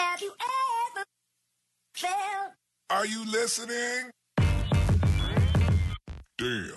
Have 0.00 0.22
you 0.22 0.32
ever 0.32 1.04
felt? 1.94 2.54
Are 2.88 3.04
you 3.04 3.22
listening? 3.26 4.10
Damn. 6.38 6.72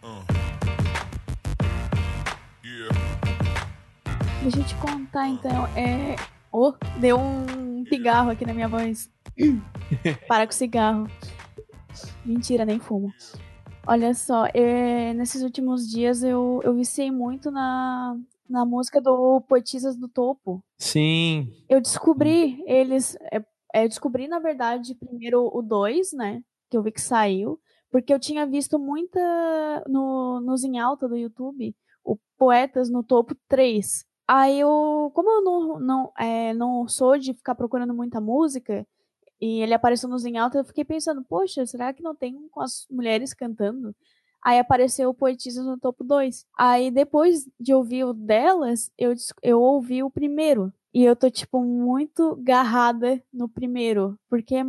Uh. 0.00 0.22
Yeah. 2.64 2.88
Deixa 4.42 4.58
eu 4.60 4.64
te 4.64 4.74
contar 4.76 5.26
então. 5.26 5.66
É. 5.76 6.14
Oh, 6.52 6.72
deu 7.00 7.18
um 7.18 7.82
pigarro 7.82 8.30
aqui 8.30 8.46
na 8.46 8.54
minha 8.54 8.68
voz. 8.68 9.10
Para 10.28 10.46
com 10.46 10.52
o 10.52 10.54
cigarro. 10.54 11.10
Mentira, 12.24 12.64
nem 12.64 12.78
fumo. 12.78 13.12
Olha 13.84 14.14
só, 14.14 14.46
é, 14.54 15.12
nesses 15.14 15.42
últimos 15.42 15.90
dias 15.90 16.22
eu, 16.22 16.60
eu 16.62 16.76
viciei 16.76 17.10
muito 17.10 17.50
na, 17.50 18.16
na 18.50 18.64
música 18.64 19.00
do 19.00 19.40
Poetisas 19.42 19.96
do 19.96 20.08
Topo. 20.08 20.62
Sim. 20.76 21.52
Eu 21.68 21.80
descobri 21.80 22.62
eles. 22.66 23.16
É, 23.32 23.42
é, 23.72 23.84
eu 23.84 23.88
descobri, 23.88 24.26
na 24.26 24.38
verdade, 24.38 24.94
primeiro 24.94 25.48
o 25.52 25.62
2, 25.62 26.12
né? 26.12 26.42
Que 26.68 26.76
eu 26.76 26.82
vi 26.82 26.92
que 26.92 27.00
saiu. 27.00 27.60
Porque 27.90 28.12
eu 28.12 28.20
tinha 28.20 28.46
visto 28.46 28.78
muita 28.78 29.84
no, 29.88 30.40
nos 30.40 30.62
em 30.64 30.78
alta 30.78 31.08
do 31.08 31.16
YouTube, 31.16 31.74
o 32.04 32.16
Poetas 32.36 32.88
no 32.90 33.02
Topo 33.02 33.34
3. 33.48 34.04
Aí 34.28 34.60
eu, 34.60 35.10
como 35.12 35.28
eu 35.30 35.42
não, 35.42 35.80
não, 35.80 36.12
é, 36.16 36.54
não 36.54 36.86
sou 36.86 37.18
de 37.18 37.34
ficar 37.34 37.56
procurando 37.56 37.92
muita 37.92 38.20
música, 38.20 38.86
e 39.40 39.62
ele 39.62 39.74
apareceu 39.74 40.08
nos 40.08 40.24
em 40.24 40.36
alta, 40.36 40.58
eu 40.58 40.64
fiquei 40.64 40.84
pensando, 40.84 41.24
poxa, 41.24 41.64
será 41.64 41.92
que 41.94 42.02
não 42.02 42.14
tem 42.14 42.36
um 42.36 42.48
com 42.48 42.60
as 42.60 42.86
mulheres 42.90 43.32
cantando? 43.32 43.96
Aí 44.42 44.58
apareceu 44.58 45.10
o 45.10 45.14
Poetisas 45.14 45.64
no 45.64 45.78
topo 45.78 46.04
2. 46.04 46.46
Aí 46.56 46.90
depois 46.90 47.48
de 47.58 47.74
ouvir 47.74 48.04
o 48.04 48.12
delas, 48.12 48.90
eu, 48.98 49.14
eu 49.42 49.60
ouvi 49.60 50.02
o 50.02 50.10
primeiro. 50.10 50.72
E 50.92 51.04
eu 51.04 51.14
tô, 51.14 51.30
tipo, 51.30 51.62
muito 51.62 52.36
garrada 52.36 53.22
no 53.32 53.48
primeiro. 53.48 54.18
Porque 54.28 54.56
é 54.56 54.64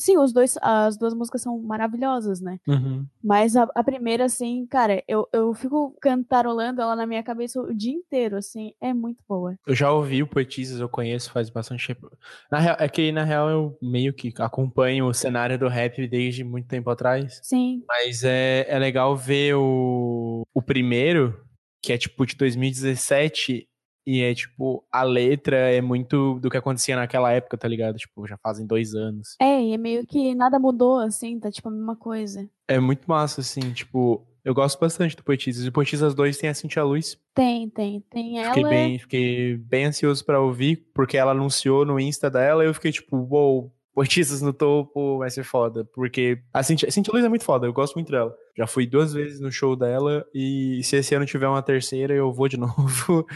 Sim, 0.00 0.16
os 0.16 0.32
dois, 0.32 0.56
as 0.62 0.96
duas 0.96 1.12
músicas 1.12 1.42
são 1.42 1.58
maravilhosas, 1.60 2.40
né? 2.40 2.58
Uhum. 2.66 3.06
Mas 3.22 3.54
a, 3.54 3.68
a, 3.74 3.84
primeira, 3.84 4.24
assim, 4.24 4.66
cara, 4.66 5.04
eu, 5.06 5.28
eu 5.30 5.52
fico 5.52 5.94
cantarolando 6.00 6.80
ela 6.80 6.96
na 6.96 7.06
minha 7.06 7.22
cabeça 7.22 7.60
o 7.60 7.74
dia 7.74 7.92
inteiro, 7.92 8.36
assim, 8.36 8.72
é 8.80 8.94
muito 8.94 9.22
boa. 9.28 9.54
Eu 9.66 9.74
já 9.74 9.92
ouvi 9.92 10.22
o 10.22 10.26
Poetisas, 10.26 10.80
eu 10.80 10.88
conheço 10.88 11.30
faz 11.30 11.50
bastante 11.50 11.86
tempo. 11.86 12.10
Na 12.50 12.58
real, 12.58 12.76
é 12.80 12.88
que, 12.88 13.12
na 13.12 13.24
real, 13.24 13.50
eu 13.50 13.78
meio 13.82 14.14
que 14.14 14.32
acompanho 14.38 15.06
o 15.06 15.12
cenário 15.12 15.58
do 15.58 15.68
rap 15.68 16.08
desde 16.08 16.42
muito 16.42 16.66
tempo 16.66 16.88
atrás. 16.88 17.38
Sim. 17.42 17.84
Mas 17.86 18.24
é, 18.24 18.64
é 18.68 18.78
legal 18.78 19.14
ver 19.14 19.54
o, 19.56 20.46
o 20.54 20.62
primeiro, 20.62 21.38
que 21.82 21.92
é 21.92 21.98
tipo 21.98 22.24
de 22.24 22.36
2017, 22.36 23.68
e 24.06 24.22
é 24.22 24.34
tipo, 24.34 24.84
a 24.90 25.02
letra 25.02 25.56
é 25.56 25.80
muito 25.80 26.38
do 26.40 26.50
que 26.50 26.56
acontecia 26.56 26.96
naquela 26.96 27.30
época, 27.32 27.58
tá 27.58 27.68
ligado? 27.68 27.96
Tipo, 27.96 28.26
já 28.26 28.36
fazem 28.38 28.66
dois 28.66 28.94
anos. 28.94 29.36
É, 29.40 29.62
e 29.62 29.72
é 29.72 29.78
meio 29.78 30.06
que 30.06 30.34
nada 30.34 30.58
mudou, 30.58 30.98
assim, 30.98 31.38
tá 31.38 31.50
tipo 31.50 31.68
a 31.68 31.72
mesma 31.72 31.96
coisa. 31.96 32.48
É 32.66 32.78
muito 32.78 33.04
massa, 33.06 33.40
assim, 33.40 33.72
tipo, 33.72 34.26
eu 34.44 34.54
gosto 34.54 34.78
bastante 34.80 35.16
do 35.16 35.22
Poetisas. 35.22 35.64
E 35.64 35.68
o 35.68 35.72
Poetisas 35.72 36.14
2 36.14 36.36
tem 36.38 36.50
a 36.50 36.54
Cintia 36.54 36.82
Luz. 36.82 37.18
Tem, 37.34 37.68
tem. 37.68 38.00
Tem 38.10 38.38
ela. 38.38 38.54
Fiquei 38.54 38.70
bem, 38.70 38.98
fiquei 38.98 39.56
bem 39.56 39.84
ansioso 39.86 40.24
para 40.24 40.40
ouvir, 40.40 40.88
porque 40.94 41.16
ela 41.16 41.32
anunciou 41.32 41.84
no 41.84 42.00
Insta 42.00 42.30
dela 42.30 42.64
e 42.64 42.66
eu 42.66 42.74
fiquei 42.74 42.92
tipo, 42.92 43.16
uou, 43.16 43.28
wow, 43.30 43.72
Poetisas 43.92 44.40
no 44.40 44.52
topo 44.52 45.18
vai 45.18 45.30
ser 45.30 45.44
foda. 45.44 45.84
Porque 45.92 46.38
a 46.54 46.62
Cintia, 46.62 46.88
a 46.88 46.92
Cintia 46.92 47.12
Luz 47.12 47.24
é 47.24 47.28
muito 47.28 47.44
foda, 47.44 47.66
eu 47.66 47.72
gosto 47.72 47.94
muito 47.94 48.10
dela. 48.10 48.34
Já 48.56 48.66
fui 48.66 48.86
duas 48.86 49.12
vezes 49.12 49.40
no 49.40 49.50
show 49.52 49.76
dela 49.76 50.24
e 50.34 50.80
se 50.84 50.96
esse 50.96 51.14
ano 51.14 51.26
tiver 51.26 51.48
uma 51.48 51.62
terceira, 51.62 52.14
eu 52.14 52.32
vou 52.32 52.48
de 52.48 52.56
novo, 52.58 53.26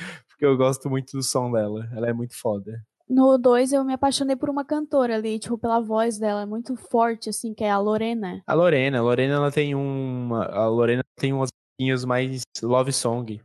eu 0.45 0.57
gosto 0.57 0.89
muito 0.91 1.17
do 1.17 1.23
som 1.23 1.51
dela. 1.51 1.89
Ela 1.93 2.09
é 2.09 2.13
muito 2.13 2.39
foda. 2.39 2.85
No 3.09 3.37
2 3.37 3.73
eu 3.73 3.85
me 3.85 3.93
apaixonei 3.93 4.35
por 4.35 4.49
uma 4.49 4.65
cantora 4.65 5.17
ali, 5.17 5.39
tipo, 5.39 5.59
pela 5.59 5.79
voz 5.79 6.19
dela, 6.19 6.43
é 6.43 6.47
muito 6.47 6.75
forte, 6.75 7.29
assim, 7.29 7.53
que 7.53 7.63
é 7.63 7.71
a 7.71 7.79
Lorena. 7.79 8.43
A 8.47 8.55
Lorena, 8.55 8.99
a 8.99 9.03
Lorena 9.03 9.35
ela 9.35 9.53
tem 9.53 9.75
uma. 9.75 10.47
A 10.47 10.69
Lorena 10.69 11.03
tem 11.17 11.33
umas 11.33 11.51
mais 12.07 12.43
love 12.63 12.93
song. 12.93 13.41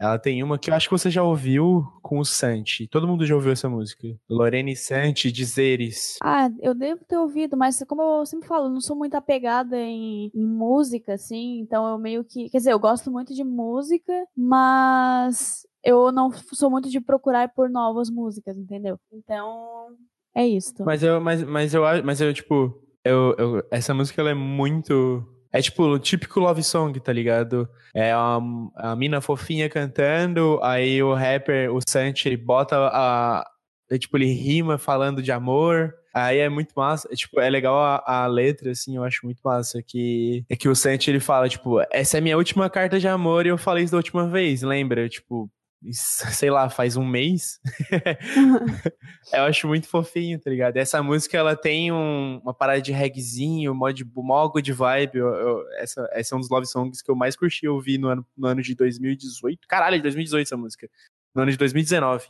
Ela 0.00 0.18
tem 0.18 0.42
uma 0.42 0.58
que 0.58 0.70
eu 0.70 0.74
acho 0.74 0.88
que 0.88 0.96
você 0.96 1.08
já 1.08 1.22
ouviu 1.22 1.86
com 2.02 2.18
o 2.18 2.24
Santi. 2.24 2.88
Todo 2.88 3.06
mundo 3.06 3.24
já 3.24 3.34
ouviu 3.34 3.52
essa 3.52 3.68
música. 3.68 4.08
Lorene 4.28 4.74
Santi, 4.74 5.30
Dizeres. 5.30 6.16
Ah, 6.22 6.50
eu 6.60 6.74
devo 6.74 7.04
ter 7.04 7.16
ouvido, 7.16 7.56
mas 7.56 7.82
como 7.86 8.02
eu 8.02 8.26
sempre 8.26 8.48
falo, 8.48 8.66
eu 8.66 8.70
não 8.70 8.80
sou 8.80 8.96
muito 8.96 9.14
apegada 9.14 9.78
em, 9.78 10.30
em, 10.34 10.46
música, 10.46 11.14
assim. 11.14 11.60
Então 11.60 11.88
eu 11.88 11.98
meio 11.98 12.24
que. 12.24 12.50
Quer 12.50 12.58
dizer, 12.58 12.72
eu 12.72 12.78
gosto 12.78 13.10
muito 13.10 13.34
de 13.34 13.44
música, 13.44 14.12
mas 14.36 15.64
eu 15.84 16.10
não 16.10 16.30
sou 16.52 16.70
muito 16.70 16.88
de 16.88 17.00
procurar 17.00 17.48
por 17.54 17.68
novas 17.68 18.10
músicas, 18.10 18.56
entendeu? 18.56 18.98
Então. 19.12 19.88
É 20.34 20.46
isso. 20.46 20.74
Mas 20.80 21.02
eu, 21.02 21.20
mas, 21.20 21.44
mas 21.44 21.74
eu, 21.74 21.82
mas 22.02 22.20
eu 22.20 22.34
tipo, 22.34 22.82
eu, 23.04 23.34
eu, 23.38 23.66
essa 23.70 23.94
música 23.94 24.20
ela 24.20 24.30
é 24.30 24.34
muito 24.34 25.24
é 25.54 25.62
tipo 25.62 25.84
o 25.84 25.98
típico 26.00 26.40
love 26.40 26.64
song, 26.64 26.98
tá 26.98 27.12
ligado? 27.12 27.68
É 27.94 28.10
a, 28.10 28.40
a 28.74 28.96
mina 28.96 29.20
fofinha 29.20 29.68
cantando, 29.70 30.58
aí 30.60 31.00
o 31.00 31.14
rapper, 31.14 31.72
o 31.72 31.78
Santi, 31.88 32.36
bota 32.36 32.76
a. 32.92 33.46
É, 33.88 33.96
tipo, 33.96 34.16
ele 34.16 34.32
rima 34.32 34.78
falando 34.78 35.22
de 35.22 35.30
amor. 35.30 35.94
Aí 36.12 36.38
é 36.38 36.48
muito 36.48 36.72
massa. 36.74 37.08
É, 37.08 37.14
tipo, 37.14 37.40
é 37.40 37.48
legal 37.48 37.76
a, 37.76 38.02
a, 38.04 38.26
letra, 38.26 38.72
assim, 38.72 38.96
eu 38.96 39.04
acho 39.04 39.20
muito 39.24 39.40
massa. 39.44 39.80
Que, 39.80 40.44
é 40.48 40.56
que 40.56 40.68
o 40.68 40.74
Santi 40.74 41.08
ele 41.08 41.20
fala, 41.20 41.48
tipo, 41.48 41.80
essa 41.92 42.18
é 42.18 42.20
minha 42.20 42.36
última 42.36 42.68
carta 42.68 42.98
de 42.98 43.06
amor 43.06 43.46
e 43.46 43.50
eu 43.50 43.58
falei 43.58 43.84
isso 43.84 43.92
da 43.92 43.98
última 43.98 44.28
vez, 44.28 44.62
lembra? 44.62 45.08
Tipo, 45.08 45.48
sei 46.38 46.50
lá, 46.50 46.68
faz 46.70 46.96
um 46.96 47.06
mês. 47.06 47.60
eu 49.32 49.42
acho 49.42 49.68
muito 49.68 49.88
fofinho, 49.88 50.38
tá 50.40 50.50
ligado? 50.50 50.76
Essa 50.76 51.02
música, 51.02 51.36
ela 51.36 51.56
tem 51.56 51.92
um, 51.92 52.38
uma 52.38 52.54
parada 52.54 52.80
de 52.80 52.92
reggaezinho, 52.92 53.74
mod, 53.74 54.04
mó 54.14 54.48
good 54.48 54.72
vibe. 54.72 55.18
Eu, 55.18 55.28
eu, 55.28 55.72
essa, 55.78 56.08
essa 56.12 56.34
é 56.34 56.36
um 56.36 56.40
dos 56.40 56.50
love 56.50 56.66
songs 56.66 57.02
que 57.02 57.10
eu 57.10 57.16
mais 57.16 57.36
curti 57.36 57.68
ouvir 57.68 57.98
no 57.98 58.08
ano, 58.08 58.26
no 58.36 58.46
ano 58.46 58.62
de 58.62 58.74
2018. 58.74 59.66
Caralho, 59.68 59.96
de 59.96 60.02
2018 60.02 60.46
essa 60.46 60.56
música. 60.56 60.88
No 61.34 61.42
ano 61.42 61.50
de 61.50 61.58
2019. 61.58 62.28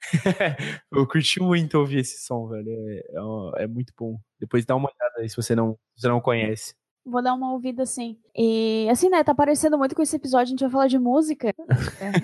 eu 0.92 1.06
curti 1.06 1.40
muito 1.40 1.78
ouvir 1.78 1.98
esse 1.98 2.24
som, 2.24 2.48
velho. 2.48 2.68
É, 2.68 3.60
é, 3.60 3.64
é, 3.64 3.66
muito 3.66 3.92
bom. 3.98 4.18
Depois 4.38 4.64
dá 4.64 4.74
uma 4.76 4.88
olhada 4.88 5.20
aí 5.20 5.28
se 5.28 5.36
você 5.36 5.54
não, 5.54 5.72
se 5.94 6.02
você 6.02 6.08
não 6.08 6.20
conhece. 6.20 6.74
Vou 7.06 7.22
dar 7.22 7.34
uma 7.34 7.52
ouvida 7.52 7.82
assim. 7.82 8.18
E 8.34 8.88
assim, 8.90 9.08
né, 9.08 9.22
tá 9.22 9.34
parecendo 9.34 9.76
muito 9.76 9.94
com 9.94 10.02
esse 10.02 10.16
episódio, 10.16 10.44
a 10.44 10.50
gente 10.50 10.60
vai 10.60 10.70
falar 10.70 10.86
de 10.88 10.98
música. 10.98 11.54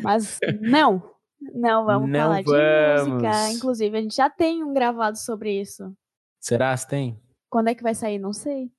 mas 0.03 0.39
não. 0.61 1.03
Não 1.55 1.87
vamos 1.87 2.11
não 2.11 2.21
falar 2.21 2.43
vamos. 2.43 3.05
de 3.05 3.11
música. 3.11 3.51
Inclusive, 3.53 3.99
a 3.99 4.03
gente 4.03 4.15
já 4.15 4.29
tem 4.29 4.63
um 4.63 4.73
gravado 4.73 5.19
sobre 5.19 5.61
isso. 5.61 5.93
Será 6.39 6.77
que 6.77 6.89
tem? 6.89 7.21
Quando 7.49 7.69
é 7.69 7.75
que 7.75 7.83
vai 7.83 7.95
sair? 7.95 8.19
Não 8.19 8.33
sei. 8.33 8.71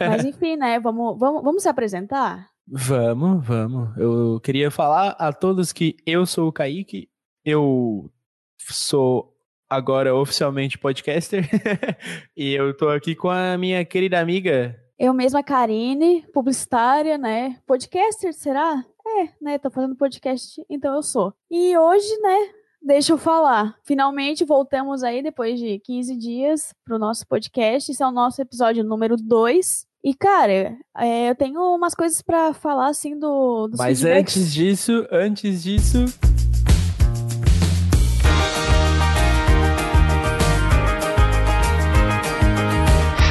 mas 0.00 0.24
enfim, 0.24 0.56
né? 0.56 0.78
Vamos, 0.80 1.18
vamos, 1.18 1.42
vamos 1.42 1.62
se 1.62 1.68
apresentar? 1.68 2.48
Vamos, 2.66 3.46
vamos. 3.46 3.96
Eu 3.96 4.40
queria 4.40 4.70
falar 4.70 5.10
a 5.18 5.32
todos 5.32 5.72
que 5.72 5.96
eu 6.04 6.26
sou 6.26 6.48
o 6.48 6.52
Kaique, 6.52 7.08
eu 7.44 8.10
sou 8.58 9.34
agora 9.70 10.14
oficialmente 10.14 10.78
podcaster 10.78 11.48
e 12.36 12.52
eu 12.54 12.74
tô 12.76 12.88
aqui 12.88 13.14
com 13.14 13.30
a 13.30 13.56
minha 13.56 13.84
querida 13.84 14.18
amiga 14.18 14.78
eu 14.98 15.14
mesma, 15.14 15.42
Karine, 15.42 16.26
publicitária, 16.32 17.16
né? 17.16 17.56
Podcaster, 17.66 18.34
será? 18.34 18.84
É, 19.06 19.28
né? 19.40 19.58
Tô 19.58 19.70
fazendo 19.70 19.94
podcast, 19.94 20.60
então 20.68 20.94
eu 20.96 21.02
sou. 21.02 21.32
E 21.50 21.76
hoje, 21.78 22.18
né? 22.20 22.48
Deixa 22.82 23.12
eu 23.12 23.18
falar. 23.18 23.76
Finalmente 23.84 24.44
voltamos 24.44 25.02
aí, 25.02 25.22
depois 25.22 25.58
de 25.58 25.78
15 25.80 26.16
dias, 26.16 26.74
pro 26.84 26.98
nosso 26.98 27.26
podcast. 27.26 27.90
Esse 27.90 28.02
é 28.02 28.06
o 28.06 28.12
nosso 28.12 28.42
episódio 28.42 28.82
número 28.82 29.16
2. 29.16 29.86
E, 30.02 30.14
cara, 30.14 30.76
é, 30.96 31.30
eu 31.30 31.34
tenho 31.34 31.60
umas 31.74 31.94
coisas 31.94 32.20
para 32.20 32.52
falar, 32.52 32.88
assim, 32.88 33.18
do. 33.18 33.70
Mas 33.76 34.00
feedbacks. 34.00 34.36
antes 34.36 34.52
disso, 34.52 35.06
antes 35.10 35.62
disso. 35.62 36.04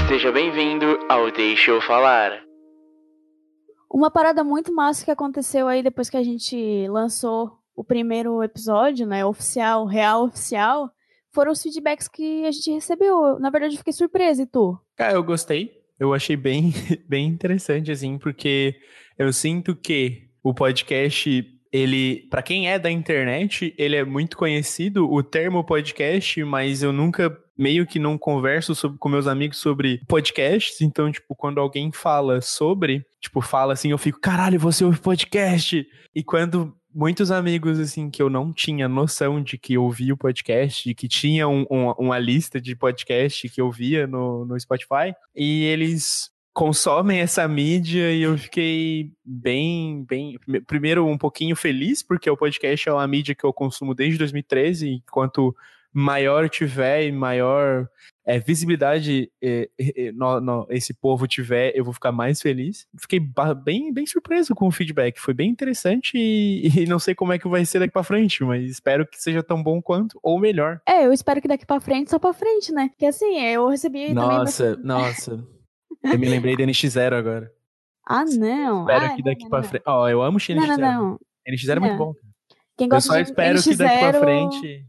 Seja 0.07 0.31
bem-vindo 0.31 0.85
ao 1.09 1.29
Deixa 1.29 1.69
Eu 1.69 1.81
Falar. 1.81 2.41
Uma 3.91 4.09
parada 4.09 4.41
muito 4.41 4.73
massa 4.73 5.03
que 5.03 5.11
aconteceu 5.11 5.67
aí 5.67 5.83
depois 5.83 6.09
que 6.09 6.15
a 6.15 6.23
gente 6.23 6.87
lançou 6.87 7.51
o 7.75 7.83
primeiro 7.83 8.41
episódio, 8.41 9.05
né, 9.05 9.25
oficial, 9.25 9.85
real 9.85 10.23
oficial, 10.23 10.89
foram 11.33 11.51
os 11.51 11.61
feedbacks 11.61 12.07
que 12.07 12.45
a 12.45 12.51
gente 12.51 12.71
recebeu. 12.71 13.37
Na 13.39 13.49
verdade, 13.49 13.73
eu 13.73 13.79
fiquei 13.79 13.91
surpresa, 13.91 14.43
e 14.43 14.47
tu? 14.47 14.79
Cara, 14.95 15.13
eu 15.13 15.23
gostei. 15.23 15.73
Eu 15.99 16.13
achei 16.13 16.37
bem, 16.37 16.71
bem 17.05 17.27
interessante, 17.27 17.91
assim, 17.91 18.17
porque 18.17 18.75
eu 19.19 19.33
sinto 19.33 19.75
que 19.75 20.29
o 20.41 20.53
podcast 20.53 21.45
ele, 21.69 22.27
para 22.29 22.41
quem 22.41 22.69
é 22.69 22.79
da 22.79 22.89
internet, 22.89 23.75
ele 23.77 23.97
é 23.97 24.05
muito 24.05 24.37
conhecido 24.37 25.11
o 25.11 25.21
termo 25.21 25.65
podcast, 25.65 26.41
mas 26.45 26.81
eu 26.81 26.93
nunca 26.93 27.29
meio 27.57 27.85
que 27.85 27.99
não 27.99 28.17
converso 28.17 28.75
sobre, 28.75 28.97
com 28.97 29.09
meus 29.09 29.27
amigos 29.27 29.57
sobre 29.57 30.01
podcasts, 30.07 30.81
então, 30.81 31.11
tipo, 31.11 31.35
quando 31.35 31.59
alguém 31.59 31.91
fala 31.91 32.41
sobre, 32.41 33.05
tipo, 33.19 33.41
fala 33.41 33.73
assim, 33.73 33.91
eu 33.91 33.97
fico, 33.97 34.19
caralho, 34.19 34.59
você 34.59 34.85
ouve 34.85 34.99
podcast? 34.99 35.85
E 36.13 36.23
quando 36.23 36.73
muitos 36.93 37.29
amigos, 37.31 37.79
assim, 37.79 38.09
que 38.09 38.21
eu 38.21 38.29
não 38.29 38.51
tinha 38.51 38.87
noção 38.87 39.41
de 39.41 39.57
que 39.57 39.77
ouvia 39.77 40.13
o 40.13 40.17
podcast, 40.17 40.87
de 40.87 40.95
que 40.95 41.07
tinha 41.07 41.47
um, 41.47 41.65
um, 41.69 41.91
uma 41.91 42.17
lista 42.17 42.59
de 42.59 42.75
podcast 42.75 43.47
que 43.49 43.61
eu 43.61 43.71
via 43.71 44.07
no, 44.07 44.45
no 44.45 44.59
Spotify, 44.59 45.13
e 45.35 45.63
eles 45.65 46.31
consomem 46.57 47.19
essa 47.19 47.47
mídia 47.47 48.11
e 48.11 48.23
eu 48.23 48.35
fiquei 48.35 49.11
bem, 49.23 50.03
bem, 50.09 50.39
primeiro 50.65 51.05
um 51.05 51.15
pouquinho 51.15 51.55
feliz, 51.55 52.01
porque 52.01 52.27
o 52.27 52.35
podcast 52.35 52.89
é 52.89 52.91
uma 52.91 53.07
mídia 53.07 53.35
que 53.35 53.43
eu 53.43 53.53
consumo 53.53 53.93
desde 53.93 54.17
2013, 54.17 54.87
e 54.87 55.01
quanto 55.11 55.55
maior 55.97 56.47
tiver 56.47 57.07
e 57.07 57.11
maior 57.11 57.89
é, 58.23 58.37
visibilidade 58.37 59.31
é, 59.41 59.67
é, 59.79 60.11
no, 60.11 60.39
no, 60.39 60.67
esse 60.69 60.93
povo 60.93 61.27
tiver, 61.27 61.71
eu 61.75 61.83
vou 61.83 61.91
ficar 61.91 62.11
mais 62.11 62.39
feliz. 62.39 62.85
Fiquei 62.99 63.19
bem, 63.19 63.91
bem 63.91 64.05
surpreso 64.05 64.53
com 64.53 64.67
o 64.67 64.71
feedback, 64.71 65.19
foi 65.19 65.33
bem 65.33 65.49
interessante 65.49 66.15
e, 66.15 66.67
e, 66.83 66.85
não 66.85 66.99
sei 66.99 67.15
como 67.15 67.33
é 67.33 67.39
que 67.39 67.47
vai 67.47 67.65
ser 67.65 67.79
daqui 67.79 67.93
para 67.93 68.03
frente, 68.03 68.43
mas 68.43 68.69
espero 68.69 69.07
que 69.07 69.19
seja 69.19 69.41
tão 69.41 69.63
bom 69.63 69.81
quanto 69.81 70.19
ou 70.21 70.39
melhor. 70.39 70.79
É, 70.87 71.03
eu 71.03 71.11
espero 71.11 71.41
que 71.41 71.47
daqui 71.47 71.65
para 71.65 71.81
frente 71.81 72.11
só 72.11 72.19
para 72.19 72.31
frente, 72.31 72.71
né? 72.71 72.91
Que 72.95 73.07
assim, 73.07 73.39
eu 73.39 73.67
recebi 73.67 74.13
Nossa, 74.13 74.75
também... 74.75 74.85
nossa. 74.85 75.43
eu 76.03 76.19
me 76.19 76.29
lembrei 76.29 76.55
da 76.55 76.63
NX0 76.63 77.13
agora. 77.13 77.51
Ah, 78.09 78.23
não. 78.23 78.83
Espero 78.83 79.05
ah, 79.05 79.15
que 79.17 79.21
daqui 79.21 79.49
para 79.49 79.63
frente. 79.63 79.83
Ó, 79.85 80.03
oh, 80.03 80.07
eu 80.07 80.21
amo 80.21 80.37
NX0. 80.37 80.55
Não, 80.55 80.77
não, 80.77 80.77
não. 80.77 81.19
NX0 81.45 81.75
é 81.75 81.79
muito 81.81 81.97
bom. 81.97 82.13
Quem 82.77 82.87
gosta 82.87 83.09
eu 83.09 83.15
só 83.15 83.19
espero 83.19 83.59
NX0... 83.59 83.63
que 83.63 83.75
daqui 83.75 83.99
para 83.99 84.19
frente 84.21 84.85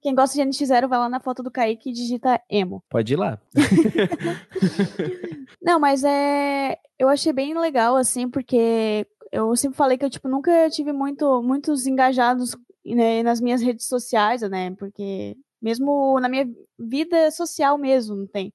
quem 0.00 0.14
gosta 0.14 0.36
de 0.36 0.48
NX0 0.48 0.88
vai 0.88 0.98
lá 0.98 1.08
na 1.08 1.20
foto 1.20 1.42
do 1.42 1.50
Kaique 1.50 1.90
e 1.90 1.92
digita 1.92 2.40
emo. 2.48 2.82
Pode 2.88 3.12
ir 3.12 3.16
lá. 3.16 3.40
Não, 5.60 5.80
mas 5.80 6.04
é. 6.04 6.78
Eu 6.98 7.08
achei 7.08 7.32
bem 7.32 7.58
legal, 7.58 7.96
assim, 7.96 8.28
porque 8.28 9.06
eu 9.32 9.54
sempre 9.56 9.76
falei 9.76 9.98
que 9.98 10.04
eu, 10.04 10.10
tipo, 10.10 10.28
nunca 10.28 10.70
tive 10.70 10.92
muito, 10.92 11.42
muitos 11.42 11.86
engajados 11.86 12.56
né, 12.84 13.22
nas 13.22 13.40
minhas 13.40 13.60
redes 13.60 13.86
sociais, 13.86 14.42
né? 14.42 14.74
Porque 14.76 15.36
mesmo 15.60 16.18
na 16.20 16.28
minha 16.28 16.48
vida 16.78 17.30
social 17.30 17.76
mesmo, 17.76 18.14
não 18.14 18.26
tem. 18.26 18.52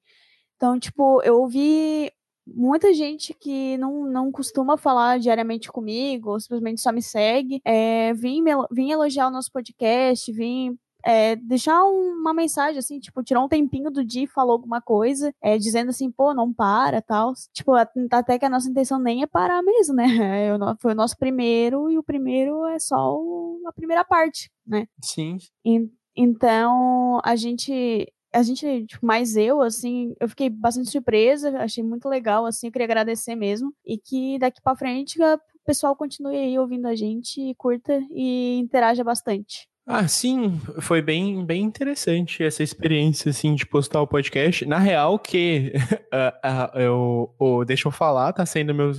Então, 0.56 0.78
tipo, 0.78 1.22
eu 1.22 1.40
ouvi 1.40 2.10
muita 2.46 2.92
gente 2.92 3.34
que 3.34 3.76
não, 3.78 4.04
não 4.04 4.30
costuma 4.30 4.76
falar 4.76 5.18
diariamente 5.18 5.70
comigo, 5.70 6.30
ou 6.30 6.40
simplesmente 6.40 6.80
só 6.80 6.92
me 6.92 7.02
segue, 7.02 7.60
é, 7.64 8.12
vim, 8.14 8.42
vim 8.70 8.90
elogiar 8.90 9.28
o 9.28 9.30
nosso 9.30 9.50
podcast, 9.50 10.30
vim 10.32 10.78
é, 11.04 11.36
deixar 11.36 11.84
uma 11.84 12.32
mensagem, 12.32 12.78
assim, 12.78 12.98
tipo, 12.98 13.22
tirou 13.22 13.44
um 13.44 13.48
tempinho 13.48 13.90
do 13.90 14.04
dia 14.04 14.24
e 14.24 14.26
falou 14.26 14.52
alguma 14.52 14.80
coisa, 14.80 15.32
é, 15.42 15.58
dizendo 15.58 15.90
assim, 15.90 16.10
pô, 16.10 16.32
não 16.32 16.52
para, 16.52 17.02
tal. 17.02 17.34
Tipo, 17.52 17.72
até 17.74 18.38
que 18.38 18.44
a 18.44 18.50
nossa 18.50 18.68
intenção 18.68 18.98
nem 18.98 19.22
é 19.22 19.26
parar 19.26 19.62
mesmo, 19.62 19.94
né? 19.94 20.04
É, 20.34 20.48
foi 20.80 20.92
o 20.92 20.96
nosso 20.96 21.16
primeiro 21.16 21.90
e 21.90 21.98
o 21.98 22.02
primeiro 22.02 22.64
é 22.66 22.78
só 22.78 23.14
o, 23.14 23.60
a 23.66 23.72
primeira 23.72 24.04
parte, 24.04 24.50
né? 24.66 24.86
Sim. 25.02 25.36
E, 25.64 25.88
então, 26.16 27.20
a 27.22 27.36
gente 27.36 28.10
a 28.32 28.42
gente, 28.42 28.84
tipo, 28.86 29.06
mais 29.06 29.36
eu, 29.36 29.62
assim, 29.62 30.12
eu 30.18 30.28
fiquei 30.28 30.50
bastante 30.50 30.90
surpresa, 30.90 31.56
achei 31.58 31.84
muito 31.84 32.08
legal, 32.08 32.44
assim, 32.44 32.66
eu 32.66 32.72
queria 32.72 32.86
agradecer 32.86 33.36
mesmo, 33.36 33.72
e 33.86 33.96
que 33.96 34.38
daqui 34.40 34.60
para 34.60 34.76
frente 34.76 35.22
o 35.22 35.38
pessoal 35.64 35.94
continue 35.94 36.36
aí 36.36 36.58
ouvindo 36.58 36.86
a 36.86 36.96
gente, 36.96 37.54
curta 37.54 38.02
e 38.10 38.58
interaja 38.58 39.04
bastante. 39.04 39.68
Ah, 39.86 40.08
sim, 40.08 40.58
foi 40.80 41.02
bem, 41.02 41.44
bem 41.44 41.62
interessante 41.62 42.42
essa 42.42 42.62
experiência, 42.62 43.28
assim, 43.28 43.54
de 43.54 43.66
postar 43.66 44.00
o 44.00 44.06
podcast. 44.06 44.64
Na 44.64 44.78
real, 44.78 45.18
que 45.18 45.72
uh, 45.76 46.74
uh, 46.76 46.78
eu, 46.78 47.34
oh, 47.38 47.64
deixa 47.66 47.86
eu 47.88 47.92
falar, 47.92 48.32
tá 48.32 48.46
sendo 48.46 48.74
meu, 48.74 48.92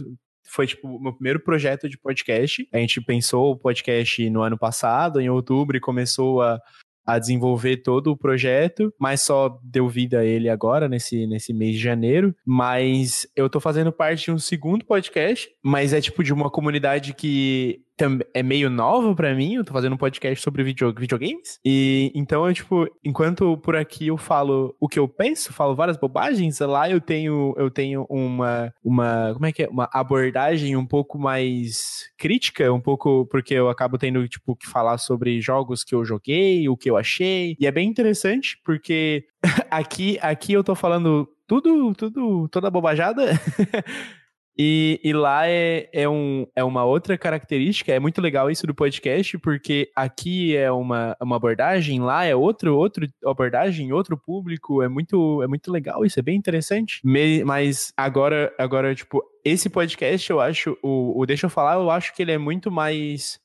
foi 0.47 0.67
tipo 0.67 0.99
meu 0.99 1.13
primeiro 1.13 1.39
projeto 1.39 1.89
de 1.89 1.97
podcast. 1.97 2.67
A 2.71 2.77
gente 2.77 3.01
pensou 3.01 3.51
o 3.51 3.57
podcast 3.57 4.29
no 4.29 4.43
ano 4.43 4.59
passado, 4.59 5.19
em 5.19 5.29
outubro, 5.29 5.75
e 5.75 5.81
começou 5.81 6.43
a, 6.43 6.59
a 7.05 7.17
desenvolver 7.17 7.77
todo 7.77 8.11
o 8.11 8.17
projeto, 8.17 8.93
mas 8.99 9.21
só 9.21 9.59
deu 9.63 9.87
vida 9.87 10.19
a 10.19 10.25
ele 10.25 10.49
agora, 10.49 10.87
nesse, 10.87 11.25
nesse 11.25 11.51
mês 11.51 11.75
de 11.75 11.81
janeiro. 11.81 12.35
Mas 12.45 13.27
eu 13.35 13.49
tô 13.49 13.59
fazendo 13.59 13.91
parte 13.91 14.25
de 14.25 14.31
um 14.31 14.39
segundo 14.39 14.85
podcast, 14.85 15.49
mas 15.63 15.93
é 15.93 15.99
tipo 15.99 16.23
de 16.23 16.31
uma 16.31 16.49
comunidade 16.49 17.15
que 17.15 17.84
é 18.33 18.43
meio 18.43 18.69
nova 18.69 19.15
para 19.15 19.33
mim, 19.33 19.55
eu 19.55 19.63
tô 19.63 19.71
fazendo 19.71 19.93
um 19.93 19.97
podcast 19.97 20.43
sobre 20.43 20.63
video, 20.63 20.93
videogames. 20.93 21.59
E 21.63 22.11
então 22.13 22.45
eu, 22.47 22.53
tipo, 22.53 22.87
enquanto 23.03 23.57
por 23.57 23.75
aqui 23.75 24.07
eu 24.07 24.17
falo 24.17 24.75
o 24.79 24.87
que 24.87 24.99
eu 24.99 25.07
penso, 25.07 25.53
falo 25.53 25.75
várias 25.75 25.97
bobagens, 25.97 26.59
lá 26.59 26.89
eu 26.89 26.99
tenho 26.99 27.53
eu 27.57 27.71
tenho 27.71 28.05
uma 28.09 28.73
uma, 28.83 29.31
como 29.33 29.45
é 29.45 29.51
que 29.51 29.63
é? 29.63 29.69
Uma 29.69 29.89
abordagem 29.93 30.75
um 30.75 30.85
pouco 30.85 31.17
mais 31.17 32.09
crítica, 32.17 32.71
um 32.71 32.81
pouco 32.81 33.25
porque 33.27 33.53
eu 33.53 33.69
acabo 33.69 33.97
tendo 33.97 34.27
tipo 34.27 34.55
que 34.55 34.67
falar 34.67 34.97
sobre 34.97 35.39
jogos 35.39 35.83
que 35.83 35.95
eu 35.95 36.03
joguei, 36.03 36.67
o 36.67 36.75
que 36.75 36.89
eu 36.89 36.97
achei. 36.97 37.55
E 37.59 37.65
é 37.65 37.71
bem 37.71 37.87
interessante 37.87 38.59
porque 38.63 39.25
aqui 39.71 40.17
aqui 40.21 40.53
eu 40.53 40.63
tô 40.63 40.75
falando 40.75 41.27
tudo 41.47 41.93
tudo 41.93 42.49
toda 42.49 42.69
bobajada. 42.69 43.31
E, 44.57 45.01
e 45.03 45.11
lá 45.11 45.47
é, 45.47 45.89
é, 45.91 46.07
um, 46.07 46.47
é 46.55 46.63
uma 46.63 46.85
outra 46.85 47.17
característica, 47.17 47.91
é 47.91 47.99
muito 47.99 48.21
legal 48.21 48.49
isso 48.49 48.65
do 48.65 48.73
podcast, 48.73 49.37
porque 49.39 49.91
aqui 49.93 50.55
é 50.55 50.71
uma, 50.71 51.15
uma 51.21 51.35
abordagem, 51.35 51.99
lá 51.99 52.23
é 52.23 52.33
outro, 52.33 52.77
outro 52.77 53.05
abordagem, 53.25 53.91
outro 53.91 54.17
público, 54.17 54.81
é 54.81 54.87
muito, 54.87 55.43
é 55.43 55.47
muito 55.47 55.69
legal 55.69 56.05
isso, 56.05 56.19
é 56.19 56.23
bem 56.23 56.37
interessante. 56.37 57.01
Me, 57.03 57.43
mas 57.43 57.91
agora, 57.97 58.53
agora, 58.57 58.95
tipo, 58.95 59.21
esse 59.43 59.69
podcast 59.69 60.29
eu 60.29 60.39
acho, 60.39 60.77
o, 60.81 61.19
o 61.19 61.25
Deixa 61.25 61.47
Eu 61.47 61.49
Falar, 61.49 61.75
eu 61.75 61.91
acho 61.91 62.15
que 62.15 62.21
ele 62.21 62.31
é 62.31 62.37
muito 62.37 62.71
mais 62.71 63.39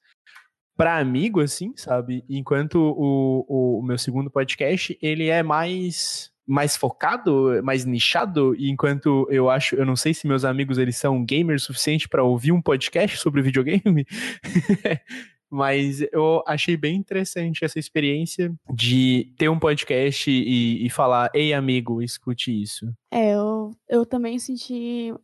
para 0.77 0.97
amigo, 0.97 1.41
assim, 1.41 1.75
sabe? 1.77 2.25
Enquanto 2.27 2.77
o, 2.77 3.45
o, 3.49 3.81
o 3.81 3.83
meu 3.83 3.99
segundo 3.99 4.31
podcast, 4.31 4.97
ele 5.03 5.27
é 5.27 5.43
mais 5.43 6.30
mais 6.51 6.77
focado, 6.77 7.63
mais 7.63 7.85
nichado, 7.85 8.57
e 8.57 8.69
enquanto 8.69 9.25
eu 9.31 9.49
acho, 9.49 9.77
eu 9.77 9.87
não 9.87 9.95
sei 9.95 10.13
se 10.13 10.27
meus 10.27 10.45
amigos 10.45 10.79
eles 10.79 10.97
são 10.97 11.25
gamers 11.25 11.63
suficiente 11.63 12.09
para 12.09 12.25
ouvir 12.25 12.51
um 12.51 12.61
podcast 12.61 13.19
sobre 13.19 13.41
videogame, 13.41 14.05
mas 15.49 16.01
eu 16.13 16.43
achei 16.45 16.77
bem 16.77 16.97
interessante 16.97 17.65
essa 17.65 17.79
experiência 17.79 18.53
de 18.69 19.33
ter 19.39 19.49
um 19.49 19.61
podcast 19.61 20.29
e, 20.29 20.85
e 20.85 20.91
falar, 20.91 21.31
ei 21.33 21.55
amigo, 21.55 22.03
escute 22.03 22.51
isso. 22.51 22.93
É, 23.13 23.35
eu, 23.35 23.71
eu 23.89 24.05
também 24.05 24.37
senti 24.41 25.15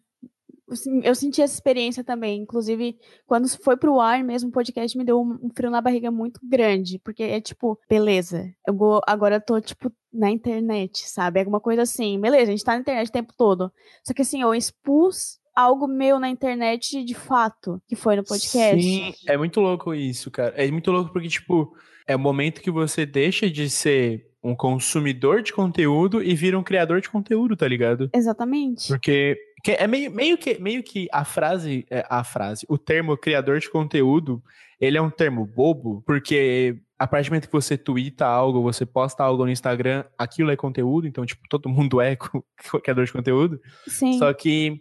eu 1.03 1.15
senti 1.15 1.41
essa 1.41 1.55
experiência 1.55 2.03
também. 2.03 2.43
Inclusive, 2.43 2.99
quando 3.27 3.49
foi 3.49 3.77
pro 3.77 4.01
ar 4.01 4.23
mesmo, 4.25 4.49
o 4.49 4.53
podcast 4.53 4.97
me 4.99 5.05
deu 5.05 5.21
um 5.21 5.49
frio 5.55 5.71
na 5.71 5.81
barriga 5.81 6.11
muito 6.11 6.41
grande. 6.43 6.99
Porque 6.99 7.23
é 7.23 7.41
tipo, 7.41 7.79
beleza, 7.89 8.53
eu 8.67 8.75
vou, 8.75 9.01
agora 9.07 9.37
eu 9.37 9.41
tô, 9.41 9.61
tipo, 9.61 9.93
na 10.13 10.31
internet, 10.31 11.08
sabe? 11.08 11.39
Alguma 11.41 11.61
coisa 11.61 11.82
assim. 11.82 12.20
Beleza, 12.20 12.44
a 12.44 12.51
gente 12.51 12.65
tá 12.65 12.73
na 12.73 12.81
internet 12.81 13.08
o 13.08 13.13
tempo 13.13 13.32
todo. 13.37 13.70
Só 14.05 14.13
que 14.13 14.23
assim, 14.23 14.43
eu 14.43 14.55
expus 14.55 15.39
algo 15.55 15.87
meu 15.87 16.19
na 16.19 16.29
internet 16.29 17.03
de 17.03 17.15
fato, 17.15 17.81
que 17.89 17.96
foi 17.96 18.17
no 18.17 18.25
podcast. 18.25 18.82
Sim, 18.82 19.15
é 19.27 19.39
muito 19.39 19.61
louco 19.61 19.94
isso, 19.94 20.31
cara. 20.31 20.53
É 20.56 20.70
muito 20.70 20.91
louco 20.91 21.13
porque, 21.13 21.29
tipo, 21.29 21.73
é 22.06 22.15
o 22.15 22.19
momento 22.19 22.61
que 22.61 22.70
você 22.70 23.06
deixa 23.06 23.49
de 23.49 23.70
ser 23.70 24.27
um 24.43 24.55
consumidor 24.55 25.43
de 25.43 25.53
conteúdo 25.53 26.23
e 26.23 26.35
vira 26.35 26.58
um 26.58 26.63
criador 26.63 27.01
de 27.01 27.11
conteúdo, 27.11 27.56
tá 27.56 27.67
ligado? 27.67 28.08
Exatamente. 28.15 28.87
Porque 28.87 29.37
que 29.67 29.73
é 29.73 29.85
meio, 29.89 30.13
meio, 30.13 30.39
que, 30.39 30.61
meio 30.61 30.81
que 30.81 31.08
a 31.13 31.25
frase, 31.25 31.85
é, 31.91 32.06
a 32.08 32.23
frase, 32.23 32.65
o 32.69 32.79
termo 32.79 33.17
criador 33.17 33.58
de 33.58 33.69
conteúdo, 33.69 34.41
ele 34.81 34.96
é 34.96 35.03
um 35.03 35.11
termo 35.11 35.44
bobo, 35.44 36.05
porque 36.06 36.79
a 36.96 37.05
partir 37.05 37.29
do 37.29 37.32
momento 37.32 37.46
que 37.49 37.53
você 37.53 37.77
twitta 37.77 38.25
algo, 38.25 38.63
você 38.63 38.87
posta 38.87 39.25
algo 39.25 39.44
no 39.44 39.51
Instagram, 39.51 40.05
aquilo 40.17 40.53
é 40.53 40.56
conteúdo, 40.56 41.08
então, 41.08 41.27
tipo, 41.27 41.43
todo 41.49 41.69
mundo 41.69 42.01
é 42.01 42.17
criador 42.81 43.06
de 43.06 43.13
conteúdo. 43.13 43.61
Sim. 43.89 44.20
Só 44.20 44.32
que 44.32 44.81